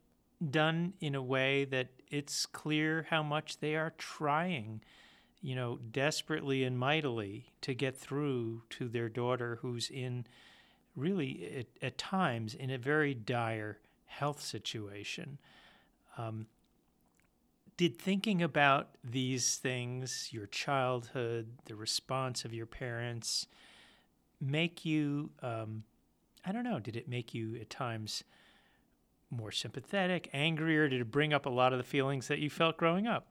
done 0.49 0.93
in 1.01 1.15
a 1.15 1.21
way 1.21 1.65
that 1.65 1.89
it's 2.09 2.45
clear 2.45 3.05
how 3.09 3.21
much 3.21 3.59
they 3.59 3.75
are 3.75 3.93
trying, 3.97 4.81
you 5.41 5.55
know, 5.55 5.77
desperately 5.91 6.63
and 6.63 6.79
mightily 6.79 7.51
to 7.61 7.73
get 7.73 7.97
through 7.97 8.63
to 8.69 8.87
their 8.87 9.09
daughter 9.09 9.59
who's 9.61 9.89
in 9.89 10.25
really 10.95 11.65
at, 11.81 11.85
at 11.85 11.97
times 11.97 12.53
in 12.53 12.69
a 12.69 12.77
very 12.77 13.13
dire 13.13 13.79
health 14.05 14.41
situation. 14.41 15.37
Um, 16.17 16.47
did 17.77 17.99
thinking 17.99 18.41
about 18.41 18.95
these 19.03 19.57
things, 19.57 20.29
your 20.31 20.47
childhood, 20.47 21.47
the 21.65 21.75
response 21.75 22.45
of 22.45 22.53
your 22.53 22.65
parents, 22.65 23.47
make 24.39 24.85
you, 24.85 25.31
um, 25.41 25.83
I 26.45 26.53
don't 26.53 26.63
know, 26.63 26.79
did 26.79 26.95
it 26.95 27.09
make 27.09 27.33
you 27.33 27.57
at 27.59 27.69
times 27.69 28.23
more 29.29 29.51
sympathetic, 29.51 30.29
angrier? 30.31 30.87
Did 30.87 31.01
it 31.01 31.11
bring 31.11 31.33
up 31.33 31.45
a 31.45 31.49
lot 31.49 31.73
of 31.73 31.77
the 31.77 31.83
feelings 31.83 32.29
that 32.29 32.39
you 32.39 32.49
felt 32.49 32.77
growing 32.77 33.07
up? 33.07 33.27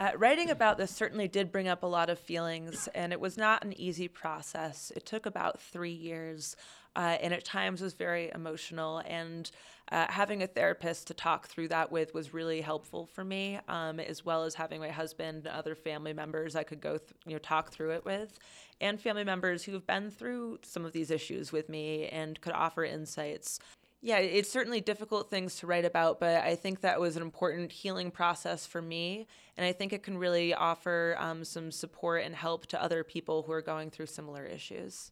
Uh, 0.00 0.10
writing 0.16 0.50
about 0.50 0.76
this 0.76 0.90
certainly 0.90 1.28
did 1.28 1.52
bring 1.52 1.68
up 1.68 1.84
a 1.84 1.86
lot 1.86 2.10
of 2.10 2.18
feelings, 2.18 2.88
and 2.96 3.12
it 3.12 3.20
was 3.20 3.36
not 3.36 3.64
an 3.64 3.72
easy 3.78 4.08
process. 4.08 4.90
It 4.96 5.06
took 5.06 5.24
about 5.24 5.60
three 5.60 5.92
years, 5.92 6.56
uh, 6.96 7.16
and 7.20 7.32
at 7.32 7.44
times 7.44 7.80
was 7.80 7.94
very 7.94 8.30
emotional. 8.34 8.98
And 9.06 9.48
uh, 9.92 10.06
having 10.08 10.42
a 10.42 10.48
therapist 10.48 11.06
to 11.08 11.14
talk 11.14 11.46
through 11.46 11.68
that 11.68 11.92
with 11.92 12.12
was 12.12 12.34
really 12.34 12.60
helpful 12.60 13.06
for 13.06 13.22
me, 13.22 13.60
um, 13.68 14.00
as 14.00 14.24
well 14.24 14.42
as 14.42 14.56
having 14.56 14.80
my 14.80 14.88
husband 14.90 15.46
and 15.46 15.54
other 15.54 15.76
family 15.76 16.12
members 16.12 16.56
I 16.56 16.64
could 16.64 16.80
go, 16.80 16.98
th- 16.98 17.12
you 17.24 17.34
know, 17.34 17.38
talk 17.38 17.70
through 17.70 17.90
it 17.90 18.04
with, 18.04 18.36
and 18.80 19.00
family 19.00 19.24
members 19.24 19.62
who 19.62 19.72
have 19.74 19.86
been 19.86 20.10
through 20.10 20.58
some 20.62 20.84
of 20.84 20.90
these 20.90 21.12
issues 21.12 21.52
with 21.52 21.68
me 21.68 22.08
and 22.08 22.40
could 22.40 22.52
offer 22.52 22.84
insights. 22.84 23.60
Yeah, 24.04 24.18
it's 24.18 24.50
certainly 24.50 24.82
difficult 24.82 25.30
things 25.30 25.56
to 25.56 25.66
write 25.66 25.86
about, 25.86 26.20
but 26.20 26.44
I 26.44 26.56
think 26.56 26.82
that 26.82 27.00
was 27.00 27.16
an 27.16 27.22
important 27.22 27.72
healing 27.72 28.10
process 28.10 28.66
for 28.66 28.82
me. 28.82 29.26
And 29.56 29.64
I 29.64 29.72
think 29.72 29.94
it 29.94 30.02
can 30.02 30.18
really 30.18 30.52
offer 30.52 31.16
um, 31.18 31.42
some 31.42 31.72
support 31.72 32.22
and 32.22 32.34
help 32.34 32.66
to 32.66 32.82
other 32.82 33.02
people 33.02 33.44
who 33.44 33.52
are 33.52 33.62
going 33.62 33.90
through 33.90 34.04
similar 34.04 34.44
issues. 34.44 35.10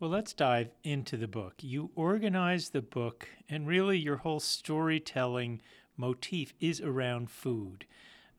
Well, 0.00 0.08
let's 0.08 0.32
dive 0.32 0.70
into 0.82 1.18
the 1.18 1.28
book. 1.28 1.56
You 1.60 1.90
organize 1.94 2.70
the 2.70 2.80
book, 2.80 3.28
and 3.50 3.66
really 3.66 3.98
your 3.98 4.16
whole 4.16 4.40
storytelling 4.40 5.60
motif 5.98 6.54
is 6.58 6.80
around 6.80 7.30
food. 7.30 7.84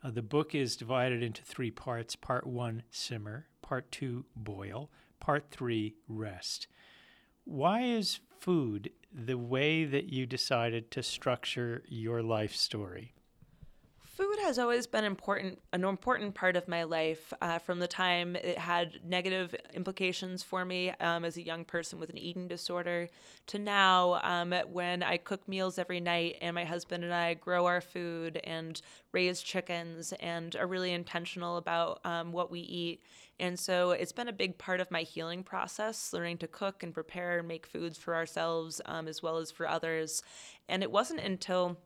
Uh, 0.04 0.10
the 0.10 0.24
book 0.24 0.56
is 0.56 0.76
divided 0.76 1.22
into 1.22 1.44
three 1.44 1.70
parts 1.70 2.16
part 2.16 2.48
one, 2.48 2.82
simmer, 2.90 3.46
part 3.62 3.92
two, 3.92 4.26
boil, 4.36 4.90
part 5.20 5.52
three, 5.52 5.94
rest. 6.08 6.66
Why 7.44 7.84
is 7.84 8.22
food 8.40 8.90
the 9.18 9.38
way 9.38 9.84
that 9.84 10.14
you 10.14 10.28
decided 10.28 10.92
to 10.92 11.02
structure 11.02 11.84
your 11.88 12.22
life 12.22 12.56
story? 12.56 13.14
Food 14.00 14.38
has 14.42 14.58
always 14.58 14.88
been 14.88 15.04
important, 15.04 15.60
an 15.74 15.84
important 15.84 16.34
part 16.34 16.56
of 16.56 16.68
my 16.68 16.84
life 16.84 17.34
uh, 17.40 17.60
from 17.60 17.78
the 17.78 17.88
time 17.88 18.36
it 18.36 18.58
had 18.58 19.00
negative 19.06 19.56
implications 19.76 20.42
for 20.42 20.66
me 20.66 20.90
um, 21.00 21.24
as 21.24 21.38
a 21.38 21.42
young 21.44 21.64
person 21.64 22.00
with 22.00 22.10
an 22.10 22.18
eating 22.18 22.48
disorder 22.48 23.10
to 23.48 23.60
now 23.60 24.20
um, 24.24 24.56
when 24.72 25.04
I 25.04 25.18
cook 25.18 25.48
meals 25.48 25.78
every 25.78 26.00
night 26.00 26.38
and 26.42 26.56
my 26.56 26.66
husband 26.66 27.04
and 27.04 27.14
I 27.14 27.36
grow 27.36 27.68
our 27.68 27.82
food 27.82 28.40
and 28.44 28.82
raise 29.12 29.42
chickens 29.42 30.14
and 30.14 30.56
are 30.56 30.68
really 30.68 30.94
intentional 30.94 31.58
about 31.58 32.00
um, 32.04 32.32
what 32.32 32.50
we 32.50 32.62
eat. 32.62 33.02
And 33.40 33.60
so 33.60 33.92
it's 33.92 34.12
been 34.12 34.28
a 34.28 34.34
big 34.34 34.58
part 34.58 34.80
of 34.80 34.90
my 34.90 35.04
healing 35.04 35.44
process, 35.44 36.12
learning 36.12 36.40
to 36.40 36.48
cook 36.48 36.82
and 36.82 36.94
prepare 36.94 37.40
and 37.40 37.48
make 37.48 37.68
foods 37.68 37.98
for 37.98 38.16
ourselves 38.16 38.82
um, 38.86 39.08
as 39.08 39.22
well 39.22 39.38
as 39.38 39.52
for 39.52 39.68
others. 39.68 40.24
And 40.68 40.82
it 40.82 40.92
wasn't 40.92 41.20
until 41.20 41.78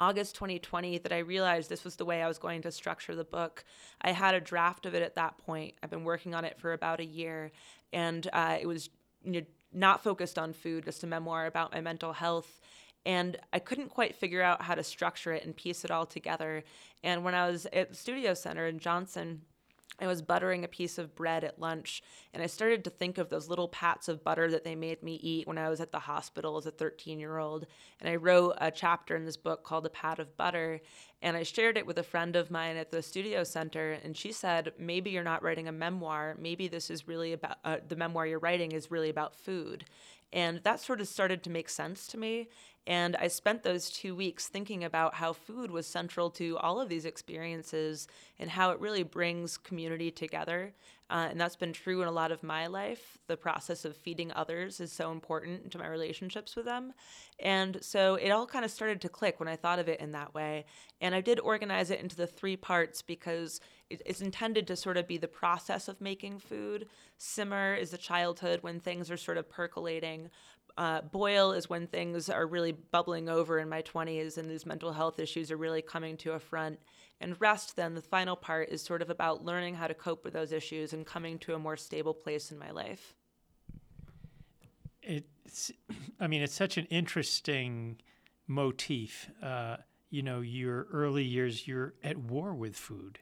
August 0.00 0.34
2020 0.36 0.98
that 0.98 1.12
I 1.12 1.18
realized 1.18 1.68
this 1.68 1.84
was 1.84 1.96
the 1.96 2.04
way 2.04 2.22
I 2.22 2.28
was 2.28 2.38
going 2.38 2.62
to 2.62 2.70
structure 2.70 3.14
the 3.14 3.24
book. 3.24 3.64
I 4.00 4.12
had 4.12 4.34
a 4.34 4.40
draft 4.40 4.86
of 4.86 4.94
it 4.94 5.02
at 5.02 5.14
that 5.16 5.38
point. 5.38 5.74
I've 5.82 5.90
been 5.90 6.04
working 6.04 6.34
on 6.34 6.44
it 6.44 6.58
for 6.58 6.72
about 6.72 7.00
a 7.00 7.04
year, 7.04 7.52
and 7.92 8.28
uh, 8.32 8.58
it 8.60 8.66
was 8.66 8.90
you 9.24 9.32
know, 9.32 9.46
not 9.72 10.02
focused 10.02 10.38
on 10.38 10.52
food, 10.52 10.84
just 10.84 11.04
a 11.04 11.06
memoir 11.06 11.46
about 11.46 11.72
my 11.72 11.80
mental 11.80 12.12
health. 12.12 12.60
And 13.06 13.36
I 13.52 13.58
couldn't 13.58 13.90
quite 13.90 14.14
figure 14.14 14.42
out 14.42 14.62
how 14.62 14.74
to 14.74 14.82
structure 14.82 15.32
it 15.32 15.44
and 15.44 15.54
piece 15.54 15.84
it 15.84 15.90
all 15.90 16.06
together. 16.06 16.64
And 17.02 17.22
when 17.22 17.34
I 17.34 17.48
was 17.48 17.66
at 17.72 17.90
the 17.90 17.96
Studio 17.96 18.32
Center 18.34 18.66
in 18.66 18.78
Johnson, 18.78 19.42
I 20.00 20.06
was 20.06 20.22
buttering 20.22 20.64
a 20.64 20.68
piece 20.68 20.98
of 20.98 21.14
bread 21.14 21.44
at 21.44 21.60
lunch, 21.60 22.02
and 22.32 22.42
I 22.42 22.46
started 22.46 22.84
to 22.84 22.90
think 22.90 23.18
of 23.18 23.28
those 23.28 23.48
little 23.48 23.68
pats 23.68 24.08
of 24.08 24.24
butter 24.24 24.50
that 24.50 24.64
they 24.64 24.74
made 24.74 25.02
me 25.02 25.14
eat 25.22 25.46
when 25.46 25.58
I 25.58 25.68
was 25.68 25.80
at 25.80 25.92
the 25.92 26.00
hospital 26.00 26.56
as 26.56 26.66
a 26.66 26.70
13 26.70 27.20
year 27.20 27.38
old. 27.38 27.66
And 28.00 28.08
I 28.08 28.16
wrote 28.16 28.54
a 28.58 28.70
chapter 28.70 29.14
in 29.14 29.24
this 29.24 29.36
book 29.36 29.62
called 29.64 29.86
A 29.86 29.90
Pat 29.90 30.18
of 30.18 30.36
Butter, 30.36 30.80
and 31.22 31.36
I 31.36 31.42
shared 31.42 31.78
it 31.78 31.86
with 31.86 31.98
a 31.98 32.02
friend 32.02 32.36
of 32.36 32.50
mine 32.50 32.76
at 32.76 32.90
the 32.90 33.02
studio 33.02 33.44
center, 33.44 33.92
and 34.02 34.16
she 34.16 34.32
said, 34.32 34.72
Maybe 34.78 35.10
you're 35.10 35.22
not 35.22 35.42
writing 35.42 35.68
a 35.68 35.72
memoir. 35.72 36.36
Maybe 36.38 36.68
this 36.68 36.90
is 36.90 37.06
really 37.06 37.32
about 37.32 37.58
uh, 37.64 37.76
the 37.86 37.96
memoir 37.96 38.26
you're 38.26 38.38
writing 38.38 38.72
is 38.72 38.90
really 38.90 39.10
about 39.10 39.36
food. 39.36 39.84
And 40.32 40.60
that 40.64 40.80
sort 40.80 41.00
of 41.00 41.06
started 41.06 41.44
to 41.44 41.50
make 41.50 41.68
sense 41.68 42.08
to 42.08 42.18
me. 42.18 42.48
And 42.86 43.16
I 43.16 43.28
spent 43.28 43.62
those 43.62 43.88
two 43.88 44.14
weeks 44.14 44.48
thinking 44.48 44.84
about 44.84 45.14
how 45.14 45.32
food 45.32 45.70
was 45.70 45.86
central 45.86 46.28
to 46.32 46.58
all 46.58 46.80
of 46.80 46.90
these 46.90 47.06
experiences 47.06 48.08
and 48.38 48.50
how 48.50 48.72
it 48.72 48.80
really 48.80 49.02
brings 49.02 49.56
community 49.56 50.10
together. 50.10 50.74
Uh, 51.10 51.28
and 51.30 51.40
that's 51.40 51.56
been 51.56 51.72
true 51.72 52.02
in 52.02 52.08
a 52.08 52.12
lot 52.12 52.32
of 52.32 52.42
my 52.42 52.66
life. 52.66 53.18
The 53.26 53.36
process 53.36 53.84
of 53.84 53.96
feeding 53.96 54.32
others 54.32 54.80
is 54.80 54.90
so 54.90 55.12
important 55.12 55.70
to 55.72 55.78
my 55.78 55.86
relationships 55.86 56.56
with 56.56 56.64
them. 56.64 56.92
And 57.38 57.78
so 57.82 58.16
it 58.16 58.30
all 58.30 58.46
kind 58.46 58.64
of 58.64 58.70
started 58.70 59.00
to 59.02 59.08
click 59.08 59.38
when 59.38 59.48
I 59.48 59.56
thought 59.56 59.78
of 59.78 59.88
it 59.88 60.00
in 60.00 60.12
that 60.12 60.34
way. 60.34 60.64
And 61.00 61.14
I 61.14 61.20
did 61.20 61.40
organize 61.40 61.90
it 61.90 62.00
into 62.00 62.16
the 62.16 62.26
three 62.26 62.56
parts 62.56 63.02
because 63.02 63.60
it's 63.90 64.22
intended 64.22 64.66
to 64.66 64.76
sort 64.76 64.96
of 64.96 65.06
be 65.06 65.18
the 65.18 65.28
process 65.28 65.88
of 65.88 66.00
making 66.00 66.38
food. 66.38 66.88
Simmer 67.18 67.74
is 67.74 67.90
the 67.90 67.98
childhood 67.98 68.62
when 68.62 68.80
things 68.80 69.10
are 69.10 69.16
sort 69.16 69.36
of 69.36 69.48
percolating 69.48 70.30
uh, 70.76 71.02
boil 71.02 71.52
is 71.52 71.68
when 71.70 71.86
things 71.86 72.28
are 72.28 72.46
really 72.46 72.72
bubbling 72.72 73.28
over 73.28 73.58
in 73.58 73.68
my 73.68 73.82
20s 73.82 74.38
and 74.38 74.50
these 74.50 74.66
mental 74.66 74.92
health 74.92 75.20
issues 75.20 75.50
are 75.50 75.56
really 75.56 75.82
coming 75.82 76.16
to 76.18 76.32
a 76.32 76.38
front. 76.38 76.80
And 77.20 77.40
rest, 77.40 77.76
then, 77.76 77.94
the 77.94 78.02
final 78.02 78.34
part 78.34 78.70
is 78.70 78.82
sort 78.82 79.00
of 79.00 79.08
about 79.08 79.44
learning 79.44 79.76
how 79.76 79.86
to 79.86 79.94
cope 79.94 80.24
with 80.24 80.32
those 80.32 80.52
issues 80.52 80.92
and 80.92 81.06
coming 81.06 81.38
to 81.40 81.54
a 81.54 81.58
more 81.58 81.76
stable 81.76 82.12
place 82.12 82.50
in 82.50 82.58
my 82.58 82.70
life. 82.70 83.14
It's, 85.00 85.70
I 86.18 86.26
mean, 86.26 86.42
it's 86.42 86.54
such 86.54 86.76
an 86.76 86.86
interesting 86.86 87.98
motif. 88.48 89.30
Uh, 89.40 89.76
you 90.10 90.22
know, 90.22 90.40
your 90.40 90.88
early 90.92 91.24
years, 91.24 91.68
you're 91.68 91.94
at 92.02 92.16
war 92.16 92.52
with 92.52 92.74
food, 92.76 93.20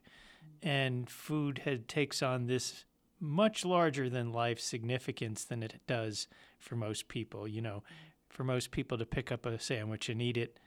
and 0.62 1.08
food 1.10 1.62
had, 1.64 1.86
takes 1.86 2.22
on 2.22 2.46
this 2.46 2.86
much 3.20 3.64
larger 3.64 4.08
than 4.08 4.32
life 4.32 4.58
significance 4.58 5.44
than 5.44 5.62
it 5.62 5.80
does 5.86 6.26
for 6.62 6.76
most 6.76 7.08
people. 7.08 7.46
You 7.46 7.60
know, 7.60 7.82
for 8.28 8.44
most 8.44 8.70
people 8.70 8.96
to 8.98 9.04
pick 9.04 9.30
up 9.30 9.44
a 9.44 9.58
sandwich 9.58 10.08
and 10.08 10.22
eat 10.22 10.36
it, 10.36 10.58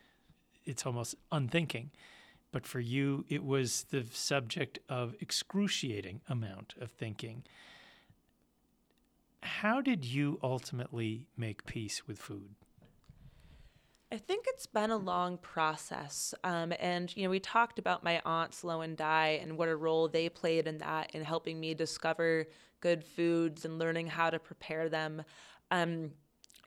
it's 0.65 0.85
almost 0.85 1.15
unthinking. 1.31 1.91
but 2.55 2.65
for 2.65 2.79
you, 2.79 3.25
it 3.27 3.43
was 3.43 3.85
the 3.91 4.05
subject 4.13 4.79
of 4.87 5.13
excruciating 5.19 6.21
amount 6.29 6.73
of 6.79 6.89
thinking. 6.89 7.43
How 9.43 9.81
did 9.81 10.05
you 10.05 10.39
ultimately 10.41 11.27
make 11.35 11.65
peace 11.65 12.07
with 12.07 12.17
food? 12.17 12.55
I 14.09 14.17
think 14.19 14.45
it's 14.47 14.67
been 14.67 14.89
a 14.89 14.95
long 14.95 15.37
process. 15.37 16.33
Um, 16.45 16.71
and, 16.79 17.13
you 17.17 17.25
know, 17.25 17.29
we 17.29 17.41
talked 17.41 17.77
about 17.77 18.05
my 18.05 18.21
aunts, 18.23 18.63
Lo 18.63 18.79
and 18.79 18.95
Di, 18.95 19.37
and 19.41 19.57
what 19.57 19.67
a 19.67 19.75
role 19.75 20.07
they 20.07 20.29
played 20.29 20.65
in 20.65 20.77
that 20.77 21.11
in 21.13 21.25
helping 21.25 21.59
me 21.59 21.73
discover 21.73 22.45
good 22.79 23.03
foods 23.03 23.65
and 23.65 23.77
learning 23.77 24.07
how 24.07 24.29
to 24.29 24.39
prepare 24.39 24.87
them. 24.87 25.23
Um, 25.71 26.11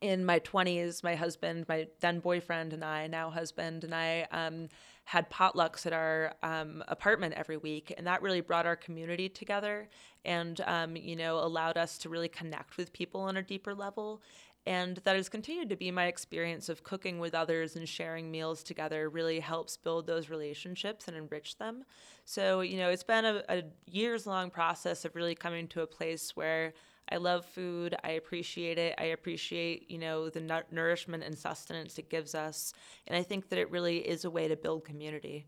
in 0.01 0.24
my 0.24 0.38
20s, 0.40 1.03
my 1.03 1.14
husband, 1.14 1.66
my 1.68 1.88
then 2.01 2.20
boyfriend, 2.20 2.72
and 2.72 2.84
I, 2.84 3.07
now 3.09 3.30
husband, 3.30 3.84
and 3.84 3.94
I 3.94 4.26
um, 4.30 4.68
had 5.05 5.30
potlucks 5.30 5.86
at 5.86 5.92
our 5.92 6.34
um, 6.42 6.84
apartment 6.88 7.34
every 7.34 7.57
week. 7.57 7.92
And 7.96 8.07
that 8.07 8.22
really 8.22 8.40
brought 8.40 8.66
our 8.66 8.76
community 8.76 9.28
together 9.28 9.88
and, 10.24 10.61
um, 10.66 10.96
you 10.96 11.16
know, 11.16 11.38
allowed 11.38 11.76
us 11.76 11.99
to 11.99 12.09
really 12.09 12.28
connect 12.28 12.76
with 12.76 12.92
people 12.92 13.22
on 13.22 13.36
a 13.36 13.42
deeper 13.42 13.74
level. 13.74 14.22
And 14.66 14.99
that 15.05 15.16
has 15.16 15.30
continued 15.30 15.70
to 15.70 15.76
be 15.76 15.90
my 15.90 16.07
experience 16.07 16.68
of 16.68 16.84
cooking 16.84 17.18
with 17.18 17.34
others 17.34 17.74
and 17.74 17.88
sharing 17.88 18.30
meals 18.30 18.62
together 18.62 19.09
really 19.09 19.40
helps 19.40 19.78
build 19.78 20.07
those 20.07 20.28
relationships 20.28 21.09
and 21.09 21.16
enrich 21.16 21.57
them. 21.57 21.84
So, 22.26 22.61
you 22.61 22.76
know, 22.76 22.90
it's 22.90 23.03
been 23.03 23.24
a, 23.24 23.42
a 23.49 23.62
years 23.86 24.26
long 24.26 24.51
process 24.51 25.07
of 25.07 25.16
really 25.16 25.34
coming 25.34 25.68
to 25.68 25.80
a 25.80 25.86
place 25.86 26.36
where 26.36 26.74
I 27.11 27.16
love 27.16 27.46
food. 27.46 27.94
I 28.04 28.11
appreciate 28.11 28.78
it. 28.78 28.94
I 28.98 29.04
appreciate, 29.04 29.90
you 29.90 29.98
know, 29.98 30.28
the 30.28 30.64
nourishment 30.70 31.24
and 31.24 31.36
sustenance 31.36 31.98
it 31.98 32.11
gives 32.11 32.34
us. 32.34 32.72
And 33.06 33.16
I 33.16 33.22
think 33.22 33.48
that 33.48 33.59
it 33.59 33.70
really 33.70 33.98
is 33.98 34.24
a 34.24 34.30
way 34.30 34.48
to 34.48 34.56
build 34.56 34.84
community. 34.84 35.46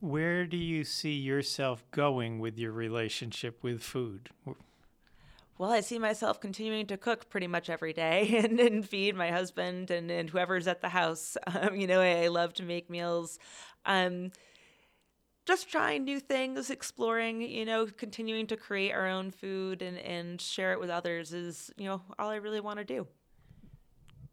Where 0.00 0.46
do 0.46 0.56
you 0.56 0.84
see 0.84 1.12
yourself 1.12 1.84
going 1.90 2.38
with 2.38 2.58
your 2.58 2.72
relationship 2.72 3.62
with 3.62 3.82
food? 3.82 4.30
well, 5.60 5.70
I 5.70 5.80
see 5.80 5.98
myself 5.98 6.40
continuing 6.40 6.86
to 6.86 6.96
cook 6.96 7.28
pretty 7.28 7.46
much 7.46 7.68
every 7.68 7.92
day 7.92 8.34
and, 8.42 8.58
and 8.58 8.88
feed 8.88 9.14
my 9.14 9.30
husband 9.30 9.90
and, 9.90 10.10
and 10.10 10.30
whoever's 10.30 10.66
at 10.66 10.80
the 10.80 10.88
house. 10.88 11.36
Um, 11.50 11.74
you 11.74 11.86
know, 11.86 12.00
I, 12.00 12.24
I, 12.24 12.28
love 12.28 12.54
to 12.54 12.62
make 12.62 12.88
meals. 12.88 13.38
Um, 13.84 14.30
just 15.50 15.68
trying 15.68 16.04
new 16.04 16.20
things, 16.20 16.70
exploring, 16.70 17.42
you 17.42 17.64
know, 17.64 17.86
continuing 17.86 18.46
to 18.46 18.56
create 18.56 18.92
our 18.92 19.08
own 19.08 19.30
food 19.30 19.82
and, 19.82 19.98
and 19.98 20.40
share 20.40 20.72
it 20.72 20.80
with 20.80 20.90
others 20.90 21.32
is, 21.32 21.70
you 21.76 21.86
know, 21.86 22.00
all 22.18 22.30
I 22.30 22.36
really 22.36 22.60
want 22.60 22.78
to 22.78 22.84
do. 22.84 23.06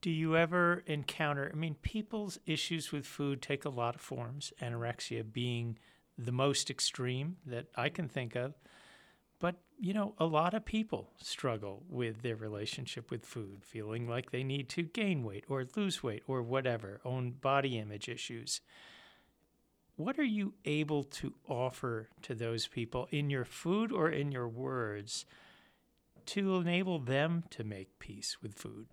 Do 0.02 0.12
you 0.12 0.38
ever 0.38 0.84
encounter, 0.86 1.50
I 1.52 1.58
mean, 1.58 1.76
people's 1.82 2.38
issues 2.46 2.92
with 2.92 3.06
food 3.06 3.42
take 3.42 3.66
a 3.66 3.70
lot 3.70 3.96
of 3.96 4.02
forms, 4.02 4.54
anorexia 4.62 5.34
being 5.34 5.80
the 6.18 6.32
most 6.32 6.70
extreme 6.70 7.38
that 7.46 7.66
I 7.76 7.90
can 7.90 8.08
think 8.08 8.36
of. 8.36 8.54
But, 9.40 9.56
you 9.80 9.94
know, 9.94 10.16
a 10.18 10.26
lot 10.26 10.54
of 10.54 10.66
people 10.66 11.12
struggle 11.22 11.84
with 11.90 12.22
their 12.22 12.36
relationship 12.36 13.12
with 13.12 13.26
food, 13.26 13.64
feeling 13.64 14.08
like 14.08 14.32
they 14.32 14.44
need 14.44 14.70
to 14.70 14.84
gain 14.84 15.24
weight 15.24 15.46
or 15.48 15.66
lose 15.76 16.02
weight 16.02 16.24
or 16.28 16.42
whatever, 16.42 17.00
own 17.06 17.32
body 17.32 17.78
image 17.78 18.10
issues. 18.10 18.62
What 19.98 20.20
are 20.20 20.24
you 20.24 20.54
able 20.64 21.04
to 21.04 21.34
offer 21.48 22.10
to 22.22 22.36
those 22.36 22.68
people 22.68 23.08
in 23.10 23.32
your 23.32 23.46
food 23.46 23.92
or 23.92 24.10
in 24.10 24.32
your 24.32 24.48
words 24.48 25.26
to 26.28 26.58
enable 26.58 27.00
them 27.00 27.46
to 27.50 27.64
make 27.64 27.98
peace 27.98 28.38
with 28.40 28.54
food? 28.54 28.86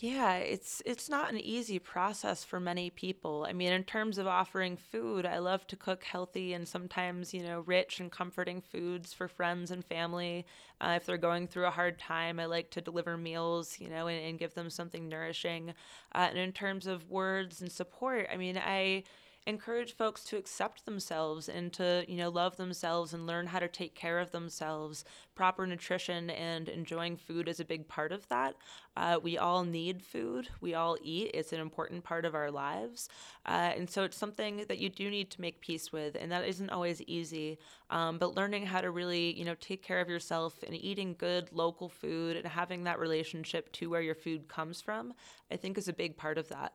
Yeah, 0.00 0.38
it's 0.38 0.82
it's 0.84 1.08
not 1.08 1.30
an 1.30 1.38
easy 1.38 1.78
process 1.78 2.42
for 2.42 2.58
many 2.58 2.90
people. 2.90 3.46
I 3.48 3.52
mean, 3.52 3.72
in 3.72 3.84
terms 3.84 4.18
of 4.18 4.26
offering 4.26 4.76
food, 4.76 5.24
I 5.24 5.38
love 5.38 5.64
to 5.68 5.76
cook 5.76 6.02
healthy 6.02 6.54
and 6.54 6.66
sometimes, 6.66 7.32
you 7.32 7.44
know, 7.44 7.60
rich 7.60 8.00
and 8.00 8.10
comforting 8.10 8.60
foods 8.62 9.12
for 9.12 9.28
friends 9.28 9.70
and 9.70 9.84
family. 9.84 10.44
Uh, 10.80 10.94
if 10.96 11.06
they're 11.06 11.18
going 11.18 11.46
through 11.46 11.66
a 11.66 11.70
hard 11.70 12.00
time, 12.00 12.40
I 12.40 12.46
like 12.46 12.70
to 12.70 12.80
deliver 12.80 13.16
meals, 13.16 13.76
you 13.78 13.88
know, 13.88 14.08
and, 14.08 14.24
and 14.24 14.38
give 14.40 14.54
them 14.54 14.70
something 14.70 15.08
nourishing. 15.08 15.72
Uh, 16.12 16.26
and 16.30 16.38
in 16.38 16.50
terms 16.50 16.88
of 16.88 17.08
words 17.08 17.62
and 17.62 17.70
support, 17.70 18.26
I 18.32 18.36
mean, 18.36 18.58
I 18.58 19.04
encourage 19.46 19.92
folks 19.92 20.22
to 20.24 20.36
accept 20.36 20.84
themselves 20.84 21.48
and 21.48 21.72
to 21.72 22.04
you 22.06 22.16
know 22.16 22.28
love 22.28 22.56
themselves 22.56 23.12
and 23.12 23.26
learn 23.26 23.46
how 23.46 23.58
to 23.58 23.68
take 23.68 23.94
care 23.94 24.18
of 24.18 24.30
themselves. 24.30 25.04
Proper 25.34 25.66
nutrition 25.66 26.30
and 26.30 26.68
enjoying 26.68 27.16
food 27.16 27.48
is 27.48 27.58
a 27.58 27.64
big 27.64 27.88
part 27.88 28.12
of 28.12 28.28
that. 28.28 28.54
Uh, 28.96 29.18
we 29.22 29.38
all 29.38 29.64
need 29.64 30.02
food. 30.02 30.48
We 30.60 30.74
all 30.74 30.96
eat. 31.02 31.30
It's 31.34 31.52
an 31.52 31.60
important 31.60 32.04
part 32.04 32.24
of 32.24 32.34
our 32.34 32.50
lives. 32.50 33.08
Uh, 33.46 33.72
and 33.76 33.88
so 33.88 34.04
it's 34.04 34.16
something 34.16 34.64
that 34.68 34.78
you 34.78 34.90
do 34.90 35.10
need 35.10 35.30
to 35.30 35.40
make 35.40 35.60
peace 35.60 35.90
with 35.90 36.16
and 36.20 36.30
that 36.30 36.46
isn't 36.46 36.70
always 36.70 37.00
easy. 37.02 37.58
Um, 37.90 38.18
but 38.18 38.34
learning 38.36 38.66
how 38.66 38.80
to 38.80 38.90
really 38.90 39.32
you 39.38 39.44
know 39.44 39.56
take 39.60 39.82
care 39.82 40.00
of 40.00 40.08
yourself 40.08 40.62
and 40.62 40.74
eating 40.74 41.16
good 41.18 41.48
local 41.52 41.88
food 41.88 42.36
and 42.36 42.46
having 42.46 42.84
that 42.84 42.98
relationship 42.98 43.72
to 43.72 43.90
where 43.90 44.02
your 44.02 44.14
food 44.14 44.48
comes 44.48 44.80
from 44.80 45.14
i 45.50 45.56
think 45.56 45.78
is 45.78 45.88
a 45.88 45.92
big 45.92 46.16
part 46.16 46.38
of 46.38 46.48
that 46.48 46.72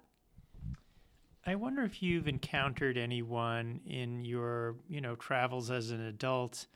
I 1.48 1.56
wonder 1.56 1.84
if 1.84 2.04
you've 2.04 2.28
encountered 2.28 2.98
anyone 2.98 3.80
in 3.86 4.26
your, 4.26 4.76
you 4.90 5.00
know, 5.00 5.16
travels 5.16 5.72
as 5.72 5.92
an 5.92 6.02
adult 6.02 6.68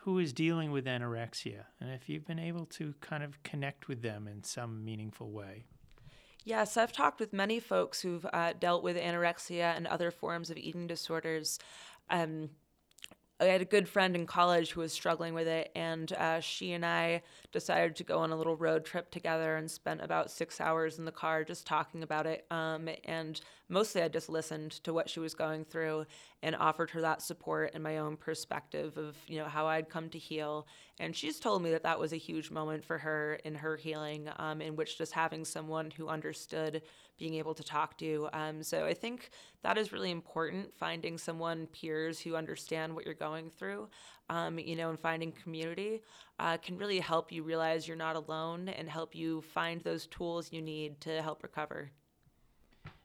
who 0.00 0.18
is 0.18 0.34
dealing 0.34 0.72
with 0.72 0.84
anorexia 0.84 1.64
and 1.80 1.90
if 1.90 2.06
you've 2.06 2.26
been 2.26 2.38
able 2.38 2.66
to 2.66 2.94
kind 3.00 3.22
of 3.22 3.42
connect 3.44 3.88
with 3.88 4.02
them 4.02 4.28
in 4.28 4.44
some 4.44 4.84
meaningful 4.84 5.30
way. 5.30 5.64
Yes, 6.44 6.76
I've 6.76 6.92
talked 6.92 7.18
with 7.18 7.32
many 7.32 7.60
folks 7.60 8.02
who've 8.02 8.26
uh, 8.30 8.52
dealt 8.58 8.82
with 8.82 8.98
anorexia 8.98 9.74
and 9.74 9.86
other 9.86 10.10
forms 10.10 10.50
of 10.50 10.58
eating 10.58 10.86
disorders. 10.86 11.58
Um, 12.10 12.50
I 13.40 13.44
had 13.46 13.62
a 13.62 13.64
good 13.66 13.88
friend 13.88 14.14
in 14.14 14.26
college 14.26 14.72
who 14.72 14.82
was 14.82 14.92
struggling 14.92 15.32
with 15.32 15.48
it, 15.48 15.70
and 15.74 16.12
uh, 16.12 16.40
she 16.40 16.72
and 16.72 16.84
I 16.84 17.22
decided 17.52 17.96
to 17.96 18.04
go 18.04 18.18
on 18.18 18.32
a 18.32 18.36
little 18.36 18.54
road 18.54 18.84
trip 18.84 19.10
together 19.10 19.56
and 19.56 19.70
spent 19.70 20.02
about 20.02 20.30
six 20.30 20.60
hours 20.60 20.98
in 20.98 21.06
the 21.06 21.12
car 21.12 21.42
just 21.42 21.66
talking 21.66 22.02
about 22.02 22.26
it. 22.26 22.44
Um, 22.50 22.90
and 23.06 23.40
mostly 23.70 24.02
I 24.02 24.08
just 24.08 24.28
listened 24.28 24.72
to 24.84 24.92
what 24.92 25.08
she 25.08 25.20
was 25.20 25.32
going 25.32 25.64
through 25.64 26.04
and 26.42 26.54
offered 26.54 26.90
her 26.90 27.00
that 27.00 27.22
support 27.22 27.70
and 27.72 27.82
my 27.82 27.96
own 27.98 28.16
perspective 28.18 28.98
of 28.98 29.16
you 29.26 29.38
know 29.38 29.46
how 29.46 29.66
I'd 29.66 29.88
come 29.88 30.10
to 30.10 30.18
heal. 30.18 30.66
And 30.98 31.16
she's 31.16 31.40
told 31.40 31.62
me 31.62 31.70
that 31.70 31.84
that 31.84 31.98
was 31.98 32.12
a 32.12 32.16
huge 32.16 32.50
moment 32.50 32.84
for 32.84 32.98
her 32.98 33.40
in 33.44 33.54
her 33.54 33.76
healing, 33.76 34.28
um, 34.36 34.60
in 34.60 34.76
which 34.76 34.98
just 34.98 35.12
having 35.12 35.46
someone 35.46 35.90
who 35.90 36.08
understood 36.08 36.82
being 37.20 37.34
able 37.34 37.54
to 37.54 37.62
talk 37.62 37.96
to. 37.98 38.28
Um, 38.32 38.64
so 38.64 38.84
I 38.84 38.94
think 38.94 39.30
that 39.62 39.78
is 39.78 39.92
really 39.92 40.10
important. 40.10 40.74
Finding 40.76 41.18
someone 41.18 41.68
peers 41.68 42.18
who 42.18 42.34
understand 42.34 42.92
what 42.92 43.04
you're 43.04 43.14
going 43.14 43.50
through, 43.50 43.88
um, 44.28 44.58
you 44.58 44.74
know, 44.74 44.88
and 44.90 44.98
finding 44.98 45.30
community 45.30 46.02
uh, 46.40 46.56
can 46.56 46.76
really 46.78 46.98
help 46.98 47.30
you 47.30 47.44
realize 47.44 47.86
you're 47.86 47.96
not 47.96 48.16
alone 48.16 48.70
and 48.70 48.88
help 48.88 49.14
you 49.14 49.42
find 49.42 49.82
those 49.82 50.06
tools 50.06 50.48
you 50.50 50.62
need 50.62 51.00
to 51.02 51.22
help 51.22 51.44
recover. 51.44 51.92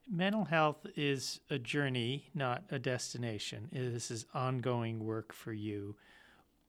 Mental 0.09 0.45
health 0.45 0.85
is 0.95 1.39
a 1.49 1.59
journey, 1.59 2.29
not 2.33 2.63
a 2.71 2.79
destination. 2.79 3.69
This 3.71 4.11
is 4.11 4.25
ongoing 4.33 5.03
work 5.03 5.33
for 5.33 5.51
you. 5.51 5.95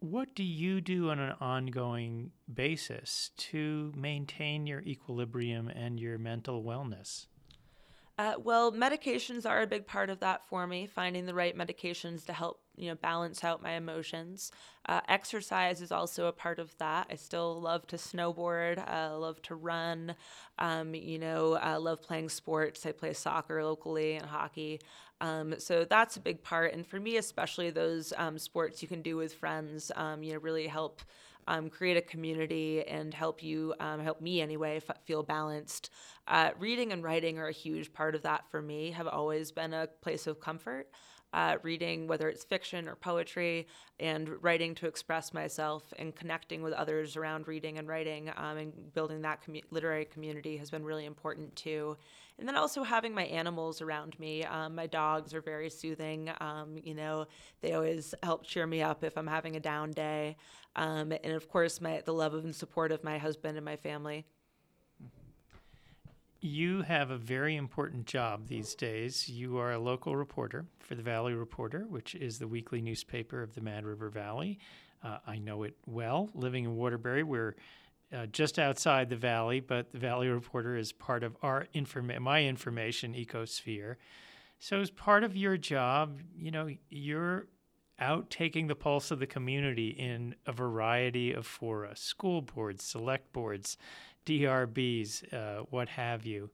What 0.00 0.34
do 0.34 0.42
you 0.42 0.80
do 0.80 1.10
on 1.10 1.18
an 1.18 1.36
ongoing 1.40 2.32
basis 2.52 3.30
to 3.36 3.92
maintain 3.96 4.66
your 4.66 4.80
equilibrium 4.82 5.68
and 5.68 6.00
your 6.00 6.18
mental 6.18 6.62
wellness? 6.62 7.26
Uh, 8.18 8.32
well, 8.42 8.72
medications 8.72 9.44
are 9.44 9.60
a 9.60 9.66
big 9.66 9.86
part 9.86 10.08
of 10.08 10.20
that 10.20 10.46
for 10.46 10.66
me, 10.66 10.86
finding 10.86 11.26
the 11.26 11.34
right 11.34 11.56
medications 11.56 12.24
to 12.24 12.32
help 12.32 12.60
you 12.74 12.88
know 12.88 12.94
balance 12.94 13.44
out 13.44 13.62
my 13.62 13.72
emotions. 13.72 14.50
Uh, 14.88 15.00
exercise 15.06 15.82
is 15.82 15.92
also 15.92 16.26
a 16.26 16.32
part 16.32 16.58
of 16.58 16.74
that. 16.78 17.06
I 17.10 17.16
still 17.16 17.60
love 17.60 17.86
to 17.88 17.96
snowboard. 17.96 18.78
I 18.78 19.08
uh, 19.08 19.18
love 19.18 19.42
to 19.42 19.54
run. 19.54 20.14
Um, 20.58 20.94
you 20.94 21.18
know, 21.18 21.56
I 21.56 21.76
love 21.76 22.00
playing 22.00 22.30
sports. 22.30 22.86
I 22.86 22.92
play 22.92 23.12
soccer 23.12 23.62
locally 23.62 24.14
and 24.14 24.24
hockey. 24.24 24.80
Um, 25.20 25.54
so 25.58 25.84
that's 25.84 26.16
a 26.16 26.20
big 26.20 26.42
part. 26.42 26.72
And 26.72 26.86
for 26.86 26.98
me, 26.98 27.18
especially 27.18 27.68
those 27.70 28.14
um, 28.16 28.38
sports 28.38 28.80
you 28.80 28.88
can 28.88 29.02
do 29.02 29.16
with 29.18 29.34
friends, 29.34 29.92
um, 29.94 30.22
you 30.22 30.32
know, 30.32 30.38
really 30.38 30.66
help 30.68 31.02
um, 31.46 31.70
create 31.70 31.96
a 31.96 32.02
community 32.02 32.82
and 32.86 33.14
help 33.14 33.42
you, 33.42 33.74
um, 33.80 34.00
help 34.00 34.20
me 34.20 34.40
anyway, 34.40 34.76
f- 34.76 34.96
feel 35.04 35.22
balanced. 35.22 35.90
Uh, 36.26 36.50
reading 36.58 36.92
and 36.92 37.02
writing 37.02 37.38
are 37.38 37.48
a 37.48 37.52
huge 37.52 37.92
part 37.92 38.14
of 38.14 38.22
that 38.22 38.50
for 38.50 38.60
me, 38.60 38.90
have 38.90 39.06
always 39.06 39.52
been 39.52 39.72
a 39.72 39.86
place 40.00 40.26
of 40.26 40.40
comfort. 40.40 40.88
Uh, 41.32 41.56
reading, 41.62 42.06
whether 42.06 42.30
it's 42.30 42.44
fiction 42.44 42.88
or 42.88 42.94
poetry, 42.94 43.66
and 44.00 44.30
writing 44.42 44.74
to 44.74 44.86
express 44.86 45.34
myself 45.34 45.92
and 45.98 46.14
connecting 46.14 46.62
with 46.62 46.72
others 46.72 47.14
around 47.16 47.46
reading 47.46 47.76
and 47.76 47.88
writing 47.88 48.30
um, 48.36 48.56
and 48.56 48.94
building 48.94 49.20
that 49.20 49.42
commu- 49.44 49.64
literary 49.70 50.04
community 50.06 50.56
has 50.56 50.70
been 50.70 50.84
really 50.84 51.04
important 51.04 51.54
too. 51.54 51.96
And 52.38 52.46
then 52.46 52.56
also 52.56 52.82
having 52.82 53.14
my 53.14 53.24
animals 53.24 53.82
around 53.82 54.18
me. 54.18 54.44
Um, 54.44 54.74
my 54.74 54.86
dogs 54.86 55.34
are 55.34 55.40
very 55.40 55.68
soothing. 55.68 56.30
Um, 56.40 56.76
you 56.82 56.94
know, 56.94 57.26
they 57.60 57.72
always 57.72 58.14
help 58.22 58.44
cheer 58.44 58.66
me 58.66 58.82
up 58.82 59.02
if 59.04 59.18
I'm 59.18 59.26
having 59.26 59.56
a 59.56 59.60
down 59.60 59.90
day. 59.90 60.36
Um, 60.76 61.12
and 61.24 61.32
of 61.32 61.48
course, 61.48 61.80
my 61.80 62.02
the 62.04 62.12
love 62.12 62.34
and 62.34 62.54
support 62.54 62.92
of 62.92 63.02
my 63.02 63.18
husband 63.18 63.56
and 63.56 63.64
my 63.64 63.76
family. 63.76 64.26
you 66.40 66.82
have 66.82 67.10
a 67.10 67.16
very 67.16 67.56
important 67.56 68.06
job 68.06 68.46
these 68.46 68.74
days. 68.74 69.28
You 69.28 69.58
are 69.58 69.72
a 69.72 69.78
local 69.78 70.14
reporter 70.14 70.66
for 70.78 70.94
the 70.94 71.02
Valley 71.02 71.34
Reporter, 71.34 71.86
which 71.88 72.14
is 72.14 72.38
the 72.38 72.46
weekly 72.46 72.80
newspaper 72.80 73.42
of 73.42 73.54
the 73.54 73.60
Mad 73.60 73.84
River 73.84 74.10
Valley. 74.10 74.58
Uh, 75.02 75.18
I 75.26 75.38
know 75.38 75.62
it 75.64 75.76
well. 75.86 76.30
Living 76.34 76.64
in 76.64 76.76
Waterbury, 76.76 77.22
we're 77.22 77.56
uh, 78.12 78.26
just 78.26 78.58
outside 78.58 79.08
the 79.08 79.16
valley, 79.16 79.60
but 79.60 79.92
the 79.92 79.98
Valley 79.98 80.28
Reporter 80.28 80.76
is 80.76 80.92
part 80.92 81.24
of 81.24 81.36
our 81.42 81.66
informa- 81.74 82.20
my 82.20 82.44
information 82.44 83.14
ecosphere. 83.14 83.96
So, 84.58 84.80
as 84.80 84.90
part 84.90 85.24
of 85.24 85.36
your 85.36 85.56
job, 85.56 86.18
you 86.36 86.50
know, 86.50 86.70
you're 86.88 87.46
out 87.98 88.30
taking 88.30 88.66
the 88.66 88.74
pulse 88.74 89.10
of 89.10 89.18
the 89.18 89.26
community 89.26 89.88
in 89.88 90.34
a 90.46 90.52
variety 90.52 91.32
of 91.32 91.46
fora 91.46 91.96
school 91.96 92.42
boards, 92.42 92.84
select 92.84 93.32
boards, 93.32 93.78
DRBs, 94.26 95.32
uh, 95.32 95.64
what 95.70 95.88
have 95.88 96.26
you. 96.26 96.50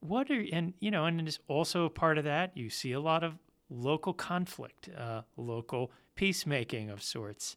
What 0.00 0.30
are, 0.30 0.44
and, 0.52 0.74
you 0.80 0.90
know, 0.90 1.06
and 1.06 1.26
it's 1.26 1.38
also 1.48 1.84
a 1.84 1.90
part 1.90 2.18
of 2.18 2.24
that, 2.24 2.56
you 2.56 2.70
see 2.70 2.92
a 2.92 3.00
lot 3.00 3.22
of 3.22 3.38
local 3.68 4.12
conflict, 4.12 4.88
uh, 4.96 5.22
local 5.36 5.92
peacemaking 6.16 6.90
of 6.90 7.02
sorts. 7.02 7.56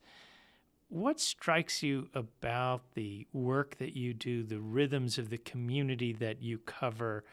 What 0.89 1.19
strikes 1.19 1.81
you 1.81 2.09
about 2.13 2.93
the 2.93 3.25
work 3.33 3.77
that 3.77 3.95
you 3.95 4.13
do, 4.13 4.43
the 4.43 4.59
rhythms 4.59 5.17
of 5.17 5.29
the 5.29 5.39
community 5.39 6.13
that 6.13 6.41
you 6.41 6.59
cover? 6.59 7.23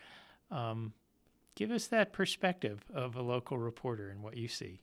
Um, 0.51 0.95
give 1.55 1.71
us 1.71 1.87
that 1.89 2.13
perspective 2.13 2.85
of 2.95 3.17
a 3.17 3.23
local 3.23 3.59
reporter 3.59 4.09
and 4.09 4.23
what 4.23 4.37
you 4.37 4.49
see. 4.49 4.81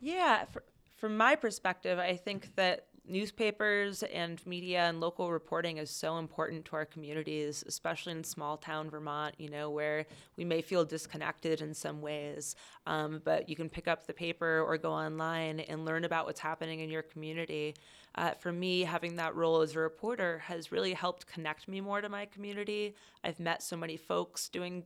Yeah, 0.00 0.44
for, 0.44 0.62
from 0.96 1.16
my 1.16 1.36
perspective, 1.36 1.98
I 1.98 2.16
think 2.16 2.54
that 2.56 2.86
newspapers 3.08 4.02
and 4.02 4.44
media 4.46 4.80
and 4.88 5.00
local 5.00 5.30
reporting 5.30 5.78
is 5.78 5.90
so 5.90 6.18
important 6.18 6.64
to 6.66 6.76
our 6.76 6.84
communities, 6.84 7.64
especially 7.66 8.12
in 8.12 8.24
small 8.24 8.56
town 8.56 8.90
Vermont, 8.90 9.34
you 9.38 9.48
know, 9.48 9.70
where 9.70 10.06
we 10.36 10.44
may 10.44 10.60
feel 10.60 10.84
disconnected 10.84 11.60
in 11.60 11.72
some 11.72 12.00
ways. 12.00 12.56
Um, 12.86 13.20
but 13.24 13.48
you 13.48 13.56
can 13.56 13.68
pick 13.68 13.88
up 13.88 14.06
the 14.06 14.12
paper 14.12 14.60
or 14.66 14.76
go 14.76 14.92
online 14.92 15.60
and 15.60 15.84
learn 15.84 16.04
about 16.04 16.26
what's 16.26 16.40
happening 16.40 16.80
in 16.80 16.90
your 16.90 17.02
community. 17.02 17.74
Uh, 18.14 18.32
for 18.32 18.52
me, 18.52 18.82
having 18.82 19.16
that 19.16 19.34
role 19.36 19.60
as 19.60 19.76
a 19.76 19.78
reporter 19.78 20.38
has 20.38 20.72
really 20.72 20.92
helped 20.92 21.26
connect 21.26 21.68
me 21.68 21.80
more 21.80 22.00
to 22.00 22.08
my 22.08 22.24
community. 22.26 22.94
I've 23.22 23.38
met 23.38 23.62
so 23.62 23.76
many 23.76 23.96
folks 23.96 24.48
doing 24.48 24.84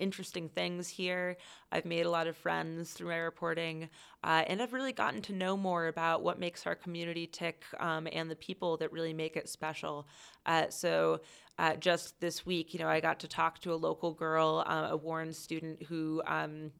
interesting 0.00 0.48
things 0.48 0.88
here. 0.88 1.36
I've 1.70 1.84
made 1.84 2.06
a 2.06 2.10
lot 2.10 2.26
of 2.26 2.36
friends 2.36 2.92
through 2.92 3.08
my 3.08 3.18
reporting, 3.18 3.88
uh, 4.24 4.44
and 4.46 4.60
I've 4.60 4.72
really 4.72 4.92
gotten 4.92 5.22
to 5.22 5.32
know 5.32 5.56
more 5.56 5.86
about 5.86 6.22
what 6.22 6.40
makes 6.40 6.66
our 6.66 6.74
community 6.74 7.26
tick 7.26 7.64
um, 7.78 8.08
and 8.12 8.30
the 8.30 8.36
people 8.36 8.76
that 8.78 8.92
really 8.92 9.12
make 9.12 9.36
it 9.36 9.48
special. 9.48 10.08
Uh, 10.46 10.68
so, 10.70 11.20
uh, 11.58 11.76
just 11.76 12.20
this 12.20 12.46
week, 12.46 12.72
you 12.72 12.80
know, 12.80 12.88
I 12.88 13.00
got 13.00 13.20
to 13.20 13.28
talk 13.28 13.60
to 13.60 13.72
a 13.72 13.76
local 13.76 14.12
girl, 14.14 14.64
uh, 14.66 14.88
a 14.90 14.96
Warren 14.96 15.32
student 15.32 15.82
who. 15.84 16.22
Um, 16.26 16.72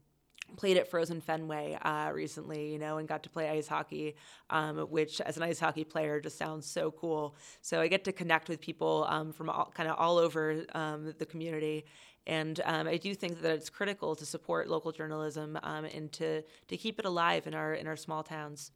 played 0.57 0.77
at 0.77 0.89
Frozen 0.89 1.21
Fenway 1.21 1.79
uh, 1.83 2.11
recently, 2.13 2.73
you 2.73 2.79
know, 2.79 2.99
and 2.99 3.09
got 3.09 3.23
to 3.23 3.31
play 3.31 3.49
ice 3.49 3.69
hockey, 3.69 4.17
um, 4.51 4.79
which 4.91 5.21
as 5.21 5.37
an 5.37 5.43
ice 5.43 5.59
hockey 5.59 5.85
player 5.85 6.21
just 6.21 6.39
sounds 6.39 6.67
so 6.67 6.91
cool. 6.91 7.37
So 7.63 7.81
I 7.81 7.89
get 7.89 8.05
to 8.05 8.13
connect 8.13 8.49
with 8.49 8.61
people 8.61 9.07
um, 9.09 9.33
from 9.33 9.51
kind 9.75 9.89
of 9.89 9.97
all 9.99 10.19
over 10.19 10.65
um, 10.75 11.15
the 11.19 11.27
community. 11.27 11.85
And 12.27 12.61
um, 12.65 12.87
I 12.87 12.97
do 12.97 13.15
think 13.15 13.41
that 13.43 13.53
it's 13.53 13.71
critical 13.71 14.15
to 14.15 14.27
support 14.27 14.69
local 14.69 14.93
journalism 14.93 15.59
um, 15.63 15.85
and 15.87 16.13
to, 16.13 16.43
to 16.69 16.77
keep 16.77 16.99
it 16.99 17.05
alive 17.05 17.47
in 17.47 17.55
our 17.55 17.75
in 17.75 17.87
our 17.87 17.97
small 17.97 18.23
towns. 18.23 18.73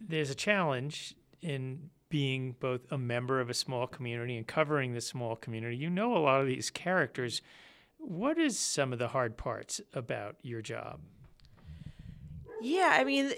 There's 0.00 0.30
a 0.30 0.34
challenge 0.34 1.14
in 1.40 1.90
being 2.08 2.54
both 2.60 2.80
a 2.90 2.98
member 2.98 3.40
of 3.40 3.50
a 3.50 3.54
small 3.54 3.86
community 3.86 4.36
and 4.36 4.46
covering 4.46 4.94
the 4.94 5.00
small 5.00 5.36
community. 5.36 5.76
You 5.76 5.90
know 5.90 6.16
a 6.16 6.18
lot 6.18 6.40
of 6.40 6.46
these 6.46 6.70
characters. 6.70 7.42
What 7.98 8.38
is 8.38 8.58
some 8.58 8.92
of 8.92 8.98
the 8.98 9.08
hard 9.08 9.36
parts 9.36 9.80
about 9.92 10.36
your 10.42 10.62
job? 10.62 11.00
Yeah, 12.60 12.90
I 12.92 13.04
mean, 13.04 13.32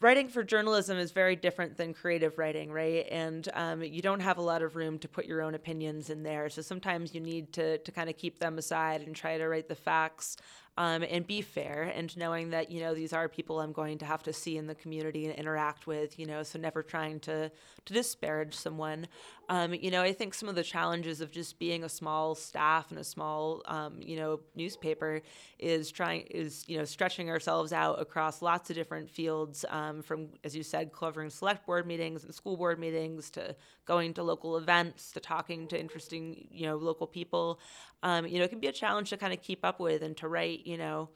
writing 0.00 0.28
for 0.28 0.44
journalism 0.44 0.98
is 0.98 1.12
very 1.12 1.34
different 1.34 1.76
than 1.76 1.94
creative 1.94 2.36
writing, 2.38 2.70
right? 2.70 3.06
And 3.10 3.48
um, 3.54 3.82
you 3.82 4.02
don't 4.02 4.20
have 4.20 4.36
a 4.36 4.42
lot 4.42 4.62
of 4.62 4.76
room 4.76 4.98
to 4.98 5.08
put 5.08 5.24
your 5.24 5.40
own 5.40 5.54
opinions 5.54 6.10
in 6.10 6.22
there. 6.22 6.48
So 6.50 6.62
sometimes 6.62 7.14
you 7.14 7.20
need 7.20 7.52
to, 7.54 7.78
to 7.78 7.92
kind 7.92 8.10
of 8.10 8.16
keep 8.16 8.38
them 8.38 8.58
aside 8.58 9.00
and 9.00 9.16
try 9.16 9.38
to 9.38 9.48
write 9.48 9.68
the 9.68 9.74
facts 9.74 10.36
um, 10.76 11.04
and 11.08 11.26
be 11.26 11.40
fair 11.40 11.92
and 11.94 12.16
knowing 12.16 12.50
that, 12.50 12.70
you 12.70 12.80
know, 12.80 12.94
these 12.94 13.12
are 13.12 13.28
people 13.28 13.60
I'm 13.60 13.72
going 13.72 13.98
to 13.98 14.04
have 14.04 14.22
to 14.24 14.32
see 14.32 14.56
in 14.56 14.66
the 14.66 14.74
community 14.74 15.26
and 15.26 15.34
interact 15.34 15.86
with, 15.86 16.18
you 16.18 16.26
know, 16.26 16.42
so 16.42 16.58
never 16.58 16.82
trying 16.82 17.20
to, 17.20 17.50
to 17.84 17.92
disparage 17.92 18.54
someone. 18.54 19.06
Um, 19.48 19.74
you 19.74 19.90
know, 19.90 20.02
I 20.02 20.12
think 20.12 20.34
some 20.34 20.48
of 20.48 20.54
the 20.54 20.64
challenges 20.64 21.20
of 21.20 21.30
just 21.30 21.58
being 21.58 21.84
a 21.84 21.88
small 21.88 22.34
staff 22.34 22.90
and 22.90 22.98
a 22.98 23.04
small, 23.04 23.62
um, 23.66 24.00
you 24.00 24.16
know, 24.16 24.40
newspaper 24.56 25.22
is 25.58 25.92
trying, 25.92 26.22
is, 26.22 26.64
you 26.66 26.78
know, 26.78 26.84
stretching 26.84 27.30
ourselves 27.30 27.72
out 27.72 28.00
across 28.00 28.42
lots 28.42 28.70
of 28.70 28.76
different 28.76 29.10
fields 29.10 29.64
um, 29.68 30.02
from, 30.02 30.28
as 30.42 30.56
you 30.56 30.62
said, 30.62 30.92
covering 30.92 31.30
select 31.30 31.66
board 31.66 31.86
meetings 31.86 32.24
and 32.24 32.34
school 32.34 32.56
board 32.56 32.80
meetings 32.80 33.30
to 33.30 33.54
going 33.86 34.14
to 34.14 34.22
local 34.22 34.56
events 34.56 35.12
to 35.12 35.20
talking 35.20 35.68
to 35.68 35.78
interesting, 35.78 36.48
you 36.50 36.66
know, 36.66 36.76
local 36.76 37.06
people. 37.06 37.60
Um, 38.02 38.26
you 38.26 38.38
know, 38.38 38.44
it 38.44 38.48
can 38.48 38.60
be 38.60 38.66
a 38.66 38.72
challenge 38.72 39.10
to 39.10 39.16
kind 39.16 39.32
of 39.32 39.42
keep 39.42 39.64
up 39.64 39.78
with 39.78 40.02
and 40.02 40.16
to 40.18 40.28
write, 40.28 40.63
you 40.64 40.78
know, 40.78 41.10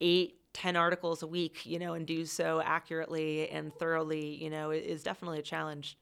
eight, 0.00 0.40
ten 0.52 0.76
articles 0.76 1.22
a 1.22 1.26
week, 1.26 1.66
you 1.66 1.78
know, 1.78 1.94
and 1.94 2.06
do 2.06 2.24
so 2.24 2.60
accurately 2.64 3.48
and 3.48 3.74
thoroughly, 3.74 4.34
you 4.42 4.50
know, 4.50 4.70
is 4.70 5.02
definitely 5.02 5.38
a 5.38 5.42
challenge. 5.42 5.98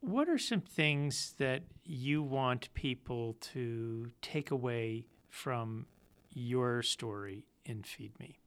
What 0.00 0.28
are 0.28 0.38
some 0.38 0.60
things 0.60 1.34
that 1.38 1.62
you 1.84 2.24
want 2.24 2.74
people 2.74 3.36
to 3.52 4.10
take 4.20 4.50
away 4.50 5.06
from 5.28 5.86
your 6.34 6.82
story 6.82 7.46
in 7.64 7.84
Feed 7.84 8.18
Me? 8.18 8.41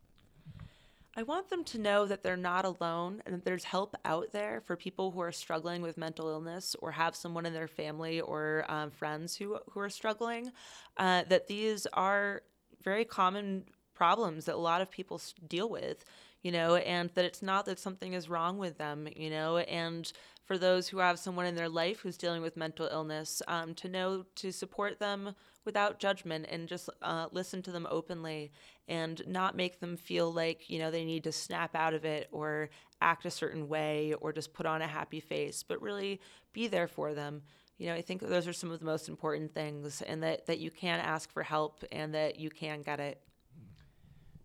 I 1.18 1.24
want 1.24 1.50
them 1.50 1.64
to 1.66 1.80
know 1.80 2.06
that 2.08 2.24
they're 2.24 2.36
not 2.36 2.66
alone 2.66 3.22
and 3.26 3.34
that 3.34 3.46
there's 3.46 3.64
help 3.64 3.96
out 4.04 4.34
there 4.34 4.62
for 4.66 4.76
people 4.76 5.12
who 5.12 5.22
are 5.22 5.32
struggling 5.32 5.82
with 5.82 5.98
mental 5.98 6.28
illness 6.28 6.76
or 6.80 6.92
have 6.92 7.16
someone 7.16 7.46
in 7.46 7.54
their 7.54 7.70
family 7.70 8.20
or 8.20 8.66
um, 8.68 8.92
friends 8.92 9.38
who, 9.38 9.58
who 9.72 9.80
are 9.80 9.90
struggling. 9.90 10.52
Uh, 10.98 11.24
that 11.30 11.48
these 11.48 11.88
are 11.94 12.42
very 12.84 13.06
common 13.06 13.64
problems 13.94 14.44
that 14.46 14.56
a 14.56 14.58
lot 14.58 14.82
of 14.82 14.92
people 14.92 15.22
deal 15.48 15.70
with, 15.70 16.04
you 16.42 16.52
know, 16.52 16.76
and 16.76 17.10
that 17.14 17.24
it's 17.24 17.42
not 17.42 17.66
that 17.66 17.80
something 17.80 18.12
is 18.12 18.28
wrong 18.28 18.58
with 18.58 18.78
them, 18.78 19.08
you 19.16 19.30
know, 19.30 19.58
and 19.60 20.12
for 20.44 20.58
those 20.58 20.90
who 20.90 20.98
have 20.98 21.18
someone 21.18 21.46
in 21.46 21.56
their 21.56 21.70
life 21.70 22.02
who's 22.02 22.18
dealing 22.18 22.42
with 22.42 22.58
mental 22.58 22.88
illness, 22.92 23.42
um, 23.48 23.74
to 23.74 23.88
know 23.88 24.26
to 24.36 24.52
support 24.52 25.00
them 25.00 25.34
without 25.66 26.00
judgment 26.00 26.46
and 26.50 26.68
just 26.68 26.90
uh, 27.02 27.28
listen 27.32 27.62
to 27.64 27.72
them 27.72 27.88
openly 27.90 28.52
and 28.88 29.22
not 29.28 29.56
make 29.56 29.80
them 29.80 29.98
feel 29.98 30.32
like 30.32 30.70
you 30.70 30.80
know 30.80 30.92
they 30.92 31.04
need 31.04 31.24
to 31.24 31.32
snap 31.32 31.76
out 31.76 31.94
of 31.94 32.06
it 32.06 32.28
or 32.32 32.70
act 33.02 33.26
a 33.26 33.32
certain 33.32 33.68
way 33.68 34.14
or 34.22 34.32
just 34.32 34.54
put 34.54 34.66
on 34.66 34.82
a 34.82 34.88
happy 34.88 35.20
face 35.20 35.64
but 35.64 35.82
really 35.82 36.20
be 36.54 36.68
there 36.68 36.88
for 36.88 37.14
them. 37.14 37.42
You 37.78 37.88
know 37.88 37.96
i 37.96 38.02
think 38.02 38.22
those 38.22 38.48
are 38.48 38.54
some 38.54 38.72
of 38.72 38.80
the 38.80 38.86
most 38.86 39.10
important 39.10 39.54
things 39.54 40.02
and 40.02 40.24
that 40.24 40.46
that 40.46 40.60
you 40.60 40.72
can 40.72 41.00
ask 41.00 41.30
for 41.32 41.44
help 41.44 41.84
and 41.92 42.14
that 42.14 42.40
you 42.40 42.50
can 42.50 42.82
get 42.82 43.00
it. 43.00 43.22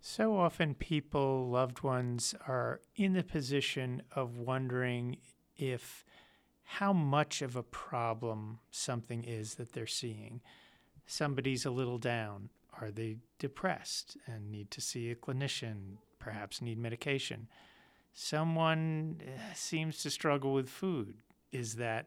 So 0.00 0.36
often 0.36 0.74
people 0.74 1.48
loved 1.50 1.82
ones 1.82 2.34
are 2.48 2.80
in 2.96 3.12
the 3.12 3.22
position 3.22 4.02
of 4.16 4.38
wondering 4.38 5.18
if 5.56 6.06
how 6.62 6.92
much 6.92 7.42
of 7.42 7.56
a 7.56 7.62
problem 7.62 8.60
something 8.70 9.24
is 9.24 9.56
that 9.56 9.72
they're 9.72 9.86
seeing 9.86 10.40
somebody's 11.10 11.64
a 11.64 11.70
little 11.70 11.98
down 11.98 12.50
are 12.80 12.90
they 12.90 13.16
depressed 13.38 14.16
and 14.26 14.50
need 14.50 14.70
to 14.70 14.80
see 14.80 15.10
a 15.10 15.14
clinician, 15.14 15.96
perhaps 16.18 16.62
need 16.62 16.78
medication? 16.78 17.48
Someone 18.12 19.20
eh, 19.24 19.54
seems 19.54 20.02
to 20.02 20.10
struggle 20.10 20.54
with 20.54 20.68
food. 20.68 21.14
Is 21.52 21.76
that 21.76 22.06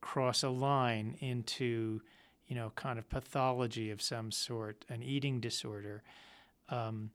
cross 0.00 0.42
a 0.42 0.48
line 0.48 1.16
into, 1.20 2.02
you 2.46 2.54
know, 2.54 2.72
kind 2.74 2.98
of 2.98 3.08
pathology 3.08 3.90
of 3.90 4.02
some 4.02 4.30
sort, 4.30 4.84
an 4.88 5.02
eating 5.02 5.40
disorder? 5.40 6.02
Um, 6.68 7.10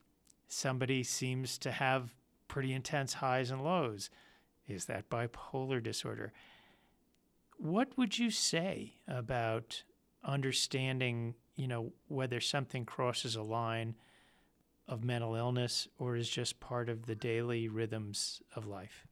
somebody 0.48 1.04
seems 1.04 1.58
to 1.60 1.72
have 1.72 2.14
pretty 2.48 2.74
intense 2.74 3.14
highs 3.14 3.52
and 3.52 3.64
lows. 3.64 4.10
Is 4.68 4.86
that 4.86 5.10
bipolar 5.10 5.82
disorder? 5.82 6.34
What 7.58 7.98
would 7.98 8.18
you 8.18 8.32
say 8.32 8.96
about 9.08 9.84
understanding 10.26 11.36
you 11.56 11.68
know, 11.68 11.94
whether 12.08 12.40
something 12.40 12.86
crosses 12.86 13.36
a 13.36 13.42
line 13.42 13.96
of 14.88 15.04
mental 15.04 15.36
illness 15.36 15.88
or 15.98 16.16
is 16.16 16.30
just 16.30 16.60
part 16.60 16.90
of 16.90 17.06
the 17.06 17.16
daily 17.16 17.68
rhythms 17.68 18.42
of 18.56 18.68
life? 18.68 19.08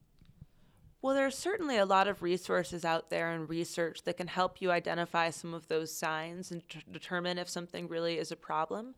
Well, 1.02 1.14
there's 1.14 1.36
certainly 1.36 1.76
a 1.76 1.84
lot 1.84 2.08
of 2.08 2.22
resources 2.22 2.84
out 2.84 3.10
there 3.10 3.30
and 3.30 3.48
research 3.48 4.04
that 4.04 4.16
can 4.16 4.26
help 4.26 4.62
you 4.62 4.70
identify 4.70 5.30
some 5.30 5.52
of 5.52 5.68
those 5.68 5.94
signs 5.94 6.50
and 6.50 6.66
t- 6.68 6.80
determine 6.90 7.36
if 7.36 7.48
something 7.48 7.88
really 7.88 8.16
is 8.16 8.32
a 8.32 8.36
problem. 8.36 8.94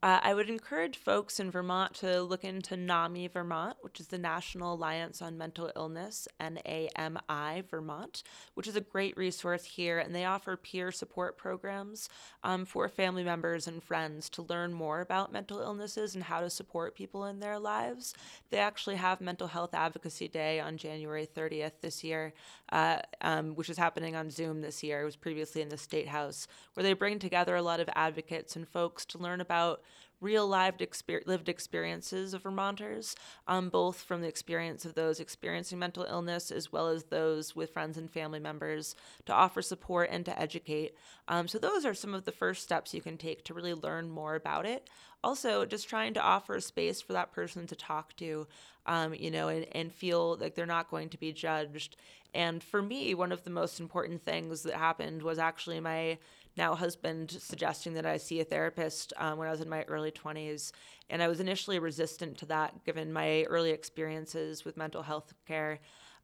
Uh, 0.00 0.20
I 0.22 0.32
would 0.32 0.48
encourage 0.48 0.96
folks 0.96 1.40
in 1.40 1.50
Vermont 1.50 1.92
to 1.94 2.22
look 2.22 2.44
into 2.44 2.76
NAMI 2.76 3.26
Vermont, 3.26 3.78
which 3.80 3.98
is 3.98 4.06
the 4.06 4.18
National 4.18 4.74
Alliance 4.74 5.20
on 5.20 5.36
Mental 5.36 5.72
Illness, 5.74 6.28
NAMI 6.38 7.64
Vermont, 7.68 8.22
which 8.54 8.68
is 8.68 8.76
a 8.76 8.80
great 8.80 9.16
resource 9.16 9.64
here. 9.64 9.98
And 9.98 10.14
they 10.14 10.24
offer 10.24 10.56
peer 10.56 10.92
support 10.92 11.36
programs 11.36 12.08
um, 12.44 12.64
for 12.64 12.88
family 12.88 13.24
members 13.24 13.66
and 13.66 13.82
friends 13.82 14.30
to 14.30 14.42
learn 14.42 14.72
more 14.72 15.00
about 15.00 15.32
mental 15.32 15.60
illnesses 15.60 16.14
and 16.14 16.22
how 16.22 16.42
to 16.42 16.50
support 16.50 16.94
people 16.94 17.24
in 17.24 17.40
their 17.40 17.58
lives. 17.58 18.14
They 18.50 18.58
actually 18.58 18.96
have 18.96 19.20
Mental 19.20 19.48
Health 19.48 19.74
Advocacy 19.74 20.28
Day 20.28 20.60
on 20.60 20.76
January 20.76 21.26
30th 21.26 21.80
this 21.80 22.04
year, 22.04 22.34
uh, 22.70 23.00
um, 23.20 23.56
which 23.56 23.68
is 23.68 23.78
happening 23.78 24.14
on 24.14 24.30
Zoom 24.30 24.60
this 24.60 24.80
year. 24.84 25.02
It 25.02 25.06
was 25.06 25.16
previously 25.16 25.60
in 25.60 25.70
the 25.70 25.76
State 25.76 26.06
House, 26.06 26.46
where 26.74 26.84
they 26.84 26.92
bring 26.92 27.18
together 27.18 27.56
a 27.56 27.62
lot 27.62 27.80
of 27.80 27.90
advocates 27.96 28.54
and 28.54 28.68
folks 28.68 29.04
to 29.06 29.18
learn 29.18 29.40
about 29.40 29.80
real 30.20 30.48
lived, 30.48 30.80
exper- 30.80 31.26
lived 31.26 31.48
experiences 31.48 32.34
of 32.34 32.42
Vermonters, 32.42 33.14
um, 33.46 33.68
both 33.68 34.02
from 34.02 34.20
the 34.20 34.28
experience 34.28 34.84
of 34.84 34.94
those 34.94 35.20
experiencing 35.20 35.78
mental 35.78 36.04
illness 36.04 36.50
as 36.50 36.72
well 36.72 36.88
as 36.88 37.04
those 37.04 37.54
with 37.54 37.72
friends 37.72 37.96
and 37.96 38.10
family 38.10 38.40
members, 38.40 38.96
to 39.26 39.32
offer 39.32 39.62
support 39.62 40.08
and 40.10 40.24
to 40.24 40.40
educate. 40.40 40.94
Um, 41.28 41.48
so, 41.48 41.58
those 41.58 41.84
are 41.84 41.94
some 41.94 42.14
of 42.14 42.24
the 42.24 42.32
first 42.32 42.62
steps 42.62 42.94
you 42.94 43.00
can 43.00 43.16
take 43.16 43.44
to 43.44 43.54
really 43.54 43.74
learn 43.74 44.10
more 44.10 44.34
about 44.34 44.66
it. 44.66 44.88
Also, 45.22 45.64
just 45.64 45.88
trying 45.88 46.14
to 46.14 46.22
offer 46.22 46.56
a 46.56 46.60
space 46.60 47.00
for 47.00 47.12
that 47.12 47.32
person 47.32 47.66
to 47.66 47.74
talk 47.74 48.14
to, 48.16 48.46
um, 48.86 49.14
you 49.14 49.30
know, 49.30 49.48
and, 49.48 49.66
and 49.72 49.92
feel 49.92 50.36
like 50.40 50.54
they're 50.54 50.66
not 50.66 50.90
going 50.90 51.08
to 51.08 51.18
be 51.18 51.32
judged. 51.32 51.96
And 52.34 52.62
for 52.62 52.82
me, 52.82 53.14
one 53.14 53.32
of 53.32 53.44
the 53.44 53.50
most 53.50 53.80
important 53.80 54.22
things 54.22 54.62
that 54.62 54.74
happened 54.74 55.22
was 55.22 55.38
actually 55.38 55.80
my 55.80 56.18
now 56.58 56.74
husband 56.74 57.30
suggesting 57.30 57.94
that 57.94 58.04
I 58.04 58.18
see 58.18 58.40
a 58.40 58.44
therapist 58.44 59.14
um, 59.16 59.38
when 59.38 59.48
I 59.48 59.50
was 59.50 59.62
in 59.62 59.68
my 59.68 59.84
early 59.84 60.10
20s. 60.10 60.72
And 61.08 61.22
I 61.22 61.28
was 61.28 61.40
initially 61.40 61.78
resistant 61.78 62.36
to 62.38 62.46
that 62.46 62.84
given 62.84 63.12
my 63.12 63.44
early 63.44 63.70
experiences 63.70 64.64
with 64.64 64.76
mental 64.76 65.02
health 65.02 65.32
care 65.46 65.78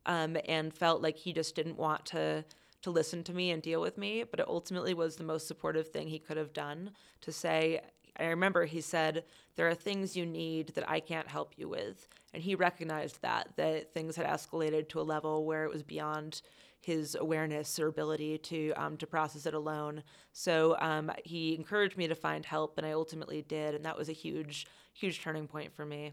um, 0.05 0.37
and 0.47 0.75
felt 0.75 1.01
like 1.01 1.17
he 1.17 1.33
just 1.33 1.55
didn't 1.55 1.79
want 1.79 2.05
to 2.07 2.45
to 2.83 2.91
listen 2.91 3.25
to 3.25 3.33
me 3.33 3.51
and 3.51 3.63
deal 3.63 3.81
with 3.81 3.97
me 3.97 4.25
but 4.31 4.39
it 4.41 4.47
ultimately 4.47 4.93
was 4.93 5.17
the 5.17 5.25
most 5.25 5.49
supportive 5.49 5.89
thing 5.89 6.07
he 6.07 6.19
could 6.19 6.37
have 6.37 6.53
done 6.53 6.91
to 7.23 7.33
say 7.33 7.81
i 8.21 8.27
remember 8.27 8.67
he 8.67 8.83
said 8.83 9.25
there 9.57 9.67
are 9.67 9.75
things 9.75 10.15
you 10.15 10.27
need 10.27 10.69
that 10.75 10.89
i 10.89 11.01
can't 11.01 11.27
help 11.27 11.55
you 11.57 11.67
with 11.67 12.07
and 12.35 12.43
he 12.43 12.55
recognized 12.55 13.23
that 13.23 13.49
that 13.57 13.95
things 13.95 14.17
had 14.17 14.27
escalated 14.27 14.87
to 14.87 15.01
a 15.01 15.03
level 15.03 15.47
where 15.47 15.65
it 15.65 15.73
was 15.73 15.83
beyond 15.83 16.43
his 16.85 17.17
awareness 17.19 17.79
or 17.79 17.89
ability 17.89 18.39
to 18.39 18.73
um, 18.73 18.97
to 18.99 19.07
process 19.07 19.47
it 19.47 19.55
alone. 19.55 20.03
So 20.33 20.77
um, 20.81 21.11
he 21.25 21.55
encouraged 21.55 21.97
me 21.97 22.07
to 22.09 22.15
find 22.15 22.45
help, 22.45 22.79
and 22.79 22.87
I 22.87 22.93
ultimately 22.93 23.43
did, 23.43 23.75
and 23.75 23.85
that 23.85 23.97
was 23.97 24.09
a 24.09 24.13
huge 24.13 24.67
huge 24.93 25.21
turning 25.21 25.47
point 25.47 25.75
for 25.75 25.85
me. 25.85 26.13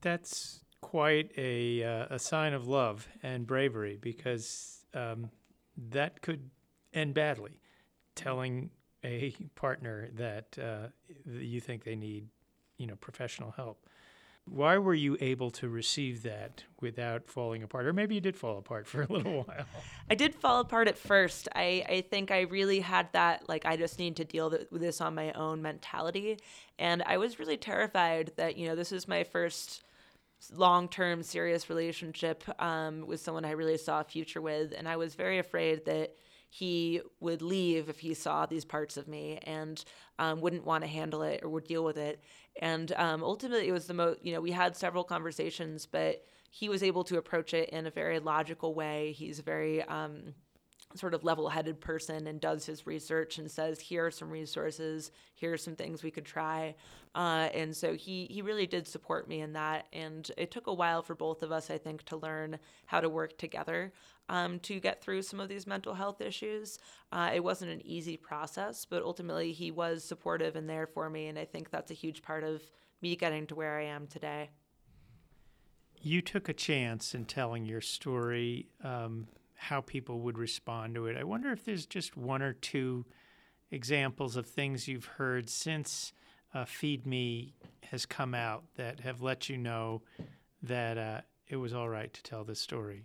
That's 0.00 0.60
quite 0.80 1.30
a 1.36 1.82
uh, 1.82 2.06
a 2.10 2.18
sign 2.18 2.52
of 2.52 2.66
love 2.66 3.08
and 3.22 3.46
bravery 3.46 3.98
because 4.00 4.84
um, 4.94 5.30
that 5.90 6.22
could 6.22 6.50
end 6.92 7.14
badly. 7.14 7.60
Telling 8.14 8.70
a 9.04 9.34
partner 9.54 10.08
that 10.14 10.58
uh, 10.58 10.88
you 11.26 11.60
think 11.60 11.84
they 11.84 11.94
need, 11.94 12.28
you 12.78 12.86
know, 12.86 12.96
professional 12.96 13.50
help. 13.50 13.85
Why 14.48 14.78
were 14.78 14.94
you 14.94 15.16
able 15.20 15.50
to 15.52 15.68
receive 15.68 16.22
that 16.22 16.62
without 16.80 17.26
falling 17.26 17.64
apart? 17.64 17.86
Or 17.86 17.92
maybe 17.92 18.14
you 18.14 18.20
did 18.20 18.36
fall 18.36 18.58
apart 18.58 18.86
for 18.86 19.02
a 19.02 19.12
little 19.12 19.42
while. 19.42 19.66
I 20.08 20.14
did 20.14 20.34
fall 20.34 20.60
apart 20.60 20.86
at 20.86 20.96
first. 20.96 21.48
I, 21.54 21.84
I 21.88 22.00
think 22.02 22.30
I 22.30 22.42
really 22.42 22.78
had 22.78 23.12
that, 23.12 23.48
like, 23.48 23.66
I 23.66 23.76
just 23.76 23.98
need 23.98 24.16
to 24.16 24.24
deal 24.24 24.50
with 24.50 24.80
this 24.80 25.00
on 25.00 25.16
my 25.16 25.32
own 25.32 25.62
mentality. 25.62 26.38
And 26.78 27.02
I 27.02 27.18
was 27.18 27.40
really 27.40 27.56
terrified 27.56 28.32
that, 28.36 28.56
you 28.56 28.68
know, 28.68 28.76
this 28.76 28.92
is 28.92 29.08
my 29.08 29.24
first 29.24 29.82
long 30.54 30.88
term 30.88 31.24
serious 31.24 31.68
relationship 31.68 32.44
um, 32.62 33.04
with 33.06 33.20
someone 33.20 33.44
I 33.44 33.50
really 33.50 33.78
saw 33.78 34.00
a 34.00 34.04
future 34.04 34.40
with. 34.40 34.72
And 34.76 34.88
I 34.88 34.96
was 34.96 35.16
very 35.16 35.38
afraid 35.38 35.86
that 35.86 36.14
he 36.50 37.00
would 37.20 37.42
leave 37.42 37.88
if 37.88 37.98
he 37.98 38.14
saw 38.14 38.46
these 38.46 38.64
parts 38.64 38.96
of 38.96 39.08
me 39.08 39.38
and 39.42 39.84
um, 40.18 40.40
wouldn't 40.40 40.64
want 40.64 40.84
to 40.84 40.88
handle 40.88 41.22
it 41.22 41.40
or 41.42 41.48
would 41.50 41.66
deal 41.66 41.84
with 41.84 41.98
it. 41.98 42.22
And 42.60 42.92
um, 42.92 43.22
ultimately, 43.22 43.68
it 43.68 43.72
was 43.72 43.86
the 43.86 43.94
most, 43.94 44.18
you 44.22 44.32
know, 44.32 44.40
we 44.40 44.50
had 44.50 44.76
several 44.76 45.04
conversations, 45.04 45.86
but 45.86 46.24
he 46.50 46.68
was 46.68 46.82
able 46.82 47.04
to 47.04 47.18
approach 47.18 47.52
it 47.54 47.68
in 47.70 47.86
a 47.86 47.90
very 47.90 48.18
logical 48.18 48.74
way. 48.74 49.12
He's 49.12 49.40
very, 49.40 49.82
um, 49.82 50.34
sort 50.94 51.14
of 51.14 51.24
level 51.24 51.48
headed 51.48 51.80
person 51.80 52.26
and 52.26 52.40
does 52.40 52.64
his 52.64 52.86
research 52.86 53.38
and 53.38 53.50
says, 53.50 53.80
here 53.80 54.06
are 54.06 54.10
some 54.10 54.30
resources, 54.30 55.10
here 55.34 55.52
are 55.52 55.58
some 55.58 55.76
things 55.76 56.02
we 56.02 56.10
could 56.10 56.24
try. 56.24 56.74
Uh, 57.14 57.48
and 57.54 57.76
so 57.76 57.94
he, 57.94 58.26
he 58.30 58.42
really 58.42 58.66
did 58.66 58.86
support 58.86 59.28
me 59.28 59.40
in 59.40 59.52
that. 59.54 59.86
And 59.92 60.30
it 60.36 60.50
took 60.50 60.66
a 60.66 60.74
while 60.74 61.02
for 61.02 61.14
both 61.14 61.42
of 61.42 61.50
us, 61.50 61.70
I 61.70 61.78
think, 61.78 62.04
to 62.04 62.16
learn 62.16 62.58
how 62.86 63.00
to 63.00 63.08
work 63.08 63.36
together 63.38 63.92
um, 64.28 64.58
to 64.60 64.80
get 64.80 65.02
through 65.02 65.22
some 65.22 65.40
of 65.40 65.48
these 65.48 65.66
mental 65.66 65.94
health 65.94 66.20
issues. 66.20 66.78
Uh, 67.12 67.30
it 67.34 67.42
wasn't 67.42 67.70
an 67.70 67.86
easy 67.86 68.16
process, 68.16 68.84
but 68.84 69.02
ultimately 69.02 69.52
he 69.52 69.70
was 69.70 70.04
supportive 70.04 70.56
and 70.56 70.68
there 70.68 70.86
for 70.86 71.08
me. 71.10 71.28
And 71.28 71.38
I 71.38 71.44
think 71.44 71.70
that's 71.70 71.90
a 71.90 71.94
huge 71.94 72.22
part 72.22 72.44
of 72.44 72.62
me 73.02 73.16
getting 73.16 73.46
to 73.48 73.54
where 73.54 73.78
I 73.78 73.84
am 73.84 74.06
today. 74.06 74.50
You 76.00 76.22
took 76.22 76.48
a 76.48 76.54
chance 76.54 77.14
in 77.14 77.24
telling 77.24 77.64
your 77.66 77.80
story. 77.80 78.68
Um, 78.84 79.26
how 79.56 79.80
people 79.80 80.20
would 80.20 80.38
respond 80.38 80.94
to 80.94 81.06
it. 81.06 81.16
I 81.16 81.24
wonder 81.24 81.50
if 81.50 81.64
there's 81.64 81.86
just 81.86 82.16
one 82.16 82.42
or 82.42 82.52
two 82.52 83.04
examples 83.70 84.36
of 84.36 84.46
things 84.46 84.86
you've 84.86 85.04
heard 85.04 85.48
since 85.50 86.12
uh, 86.54 86.64
Feed 86.64 87.06
Me 87.06 87.54
has 87.90 88.06
come 88.06 88.34
out 88.34 88.64
that 88.76 89.00
have 89.00 89.22
let 89.22 89.48
you 89.48 89.58
know 89.58 90.02
that 90.62 90.98
uh, 90.98 91.20
it 91.48 91.56
was 91.56 91.74
all 91.74 91.88
right 91.88 92.12
to 92.12 92.22
tell 92.22 92.44
this 92.44 92.60
story. 92.60 93.04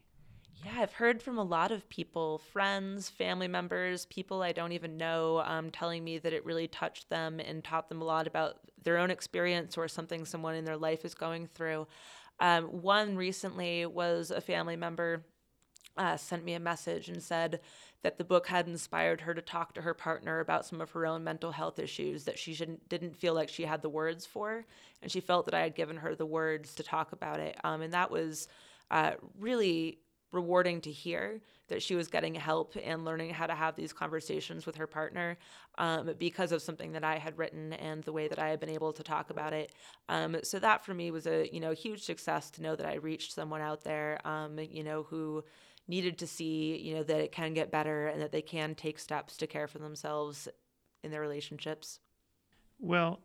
Yeah, 0.63 0.73
I've 0.77 0.93
heard 0.93 1.23
from 1.23 1.39
a 1.39 1.43
lot 1.43 1.71
of 1.71 1.89
people, 1.89 2.37
friends, 2.37 3.09
family 3.09 3.47
members, 3.47 4.05
people 4.05 4.43
I 4.43 4.51
don't 4.51 4.73
even 4.73 4.95
know, 4.95 5.39
um, 5.39 5.71
telling 5.71 6.03
me 6.03 6.19
that 6.19 6.33
it 6.33 6.45
really 6.45 6.67
touched 6.67 7.09
them 7.09 7.39
and 7.39 7.63
taught 7.63 7.89
them 7.89 8.01
a 8.01 8.05
lot 8.05 8.27
about 8.27 8.57
their 8.83 8.99
own 8.99 9.09
experience 9.09 9.75
or 9.77 9.87
something 9.87 10.23
someone 10.23 10.53
in 10.53 10.65
their 10.65 10.77
life 10.77 11.03
is 11.03 11.15
going 11.15 11.47
through. 11.47 11.87
Um, 12.39 12.65
one 12.65 13.15
recently 13.15 13.85
was 13.85 14.29
a 14.29 14.41
family 14.41 14.75
member 14.75 15.23
uh, 15.97 16.17
sent 16.17 16.43
me 16.43 16.53
a 16.53 16.59
message 16.59 17.09
and 17.09 17.21
said 17.21 17.59
that 18.03 18.17
the 18.17 18.23
book 18.23 18.47
had 18.47 18.67
inspired 18.67 19.21
her 19.21 19.33
to 19.33 19.41
talk 19.41 19.73
to 19.73 19.81
her 19.81 19.93
partner 19.93 20.39
about 20.39 20.65
some 20.65 20.81
of 20.81 20.91
her 20.91 21.05
own 21.05 21.23
mental 21.23 21.51
health 21.51 21.77
issues 21.79 22.23
that 22.25 22.39
she 22.39 22.55
didn't 22.89 23.15
feel 23.15 23.33
like 23.33 23.49
she 23.49 23.63
had 23.63 23.81
the 23.81 23.89
words 23.89 24.25
for. 24.25 24.65
And 25.01 25.11
she 25.11 25.19
felt 25.19 25.45
that 25.45 25.53
I 25.53 25.61
had 25.61 25.75
given 25.75 25.97
her 25.97 26.15
the 26.15 26.25
words 26.25 26.75
to 26.75 26.83
talk 26.83 27.11
about 27.11 27.39
it. 27.39 27.57
Um, 27.63 27.81
and 27.81 27.93
that 27.93 28.09
was 28.09 28.47
uh, 28.89 29.13
really 29.39 29.99
rewarding 30.31 30.81
to 30.81 30.91
hear 30.91 31.41
that 31.67 31.81
she 31.81 31.95
was 31.95 32.07
getting 32.07 32.35
help 32.35 32.75
and 32.81 33.05
learning 33.05 33.33
how 33.33 33.47
to 33.47 33.55
have 33.55 33.75
these 33.75 33.93
conversations 33.93 34.65
with 34.65 34.75
her 34.75 34.87
partner 34.87 35.37
um, 35.77 36.13
because 36.19 36.51
of 36.51 36.61
something 36.61 36.91
that 36.93 37.03
I 37.03 37.17
had 37.17 37.37
written 37.37 37.73
and 37.73 38.03
the 38.03 38.11
way 38.11 38.27
that 38.27 38.39
I 38.39 38.49
had 38.49 38.59
been 38.59 38.69
able 38.69 38.93
to 38.93 39.03
talk 39.03 39.29
about 39.29 39.53
it. 39.53 39.73
Um, 40.09 40.37
so 40.43 40.59
that 40.59 40.85
for 40.85 40.93
me 40.93 41.11
was 41.11 41.27
a 41.27 41.49
you 41.51 41.59
know 41.59 41.71
huge 41.71 42.03
success 42.03 42.49
to 42.51 42.61
know 42.61 42.75
that 42.75 42.85
I 42.85 42.95
reached 42.95 43.33
someone 43.33 43.61
out 43.61 43.83
there, 43.83 44.19
um, 44.25 44.59
you 44.59 44.83
know 44.83 45.03
who 45.03 45.43
needed 45.87 46.17
to 46.19 46.27
see, 46.27 46.77
you 46.77 46.95
know, 46.95 47.03
that 47.03 47.19
it 47.19 47.31
can 47.31 47.53
get 47.53 47.71
better 47.71 48.07
and 48.07 48.21
that 48.21 48.31
they 48.31 48.41
can 48.41 48.75
take 48.75 48.99
steps 48.99 49.37
to 49.37 49.47
care 49.47 49.67
for 49.67 49.79
themselves 49.79 50.47
in 51.03 51.11
their 51.11 51.21
relationships. 51.21 51.99
Well, 52.79 53.19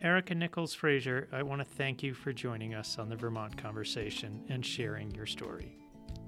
Erika 0.00 0.34
Nichols-Frazer, 0.34 1.28
I 1.32 1.42
want 1.42 1.60
to 1.60 1.64
thank 1.64 2.02
you 2.02 2.12
for 2.12 2.32
joining 2.32 2.74
us 2.74 2.98
on 2.98 3.08
the 3.08 3.16
Vermont 3.16 3.56
Conversation 3.56 4.44
and 4.48 4.66
sharing 4.66 5.10
your 5.12 5.26
story. 5.26 5.78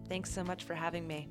Thanks 0.08 0.32
so 0.32 0.44
much 0.44 0.64
for 0.64 0.74
having 0.74 1.06
me. 1.06 1.28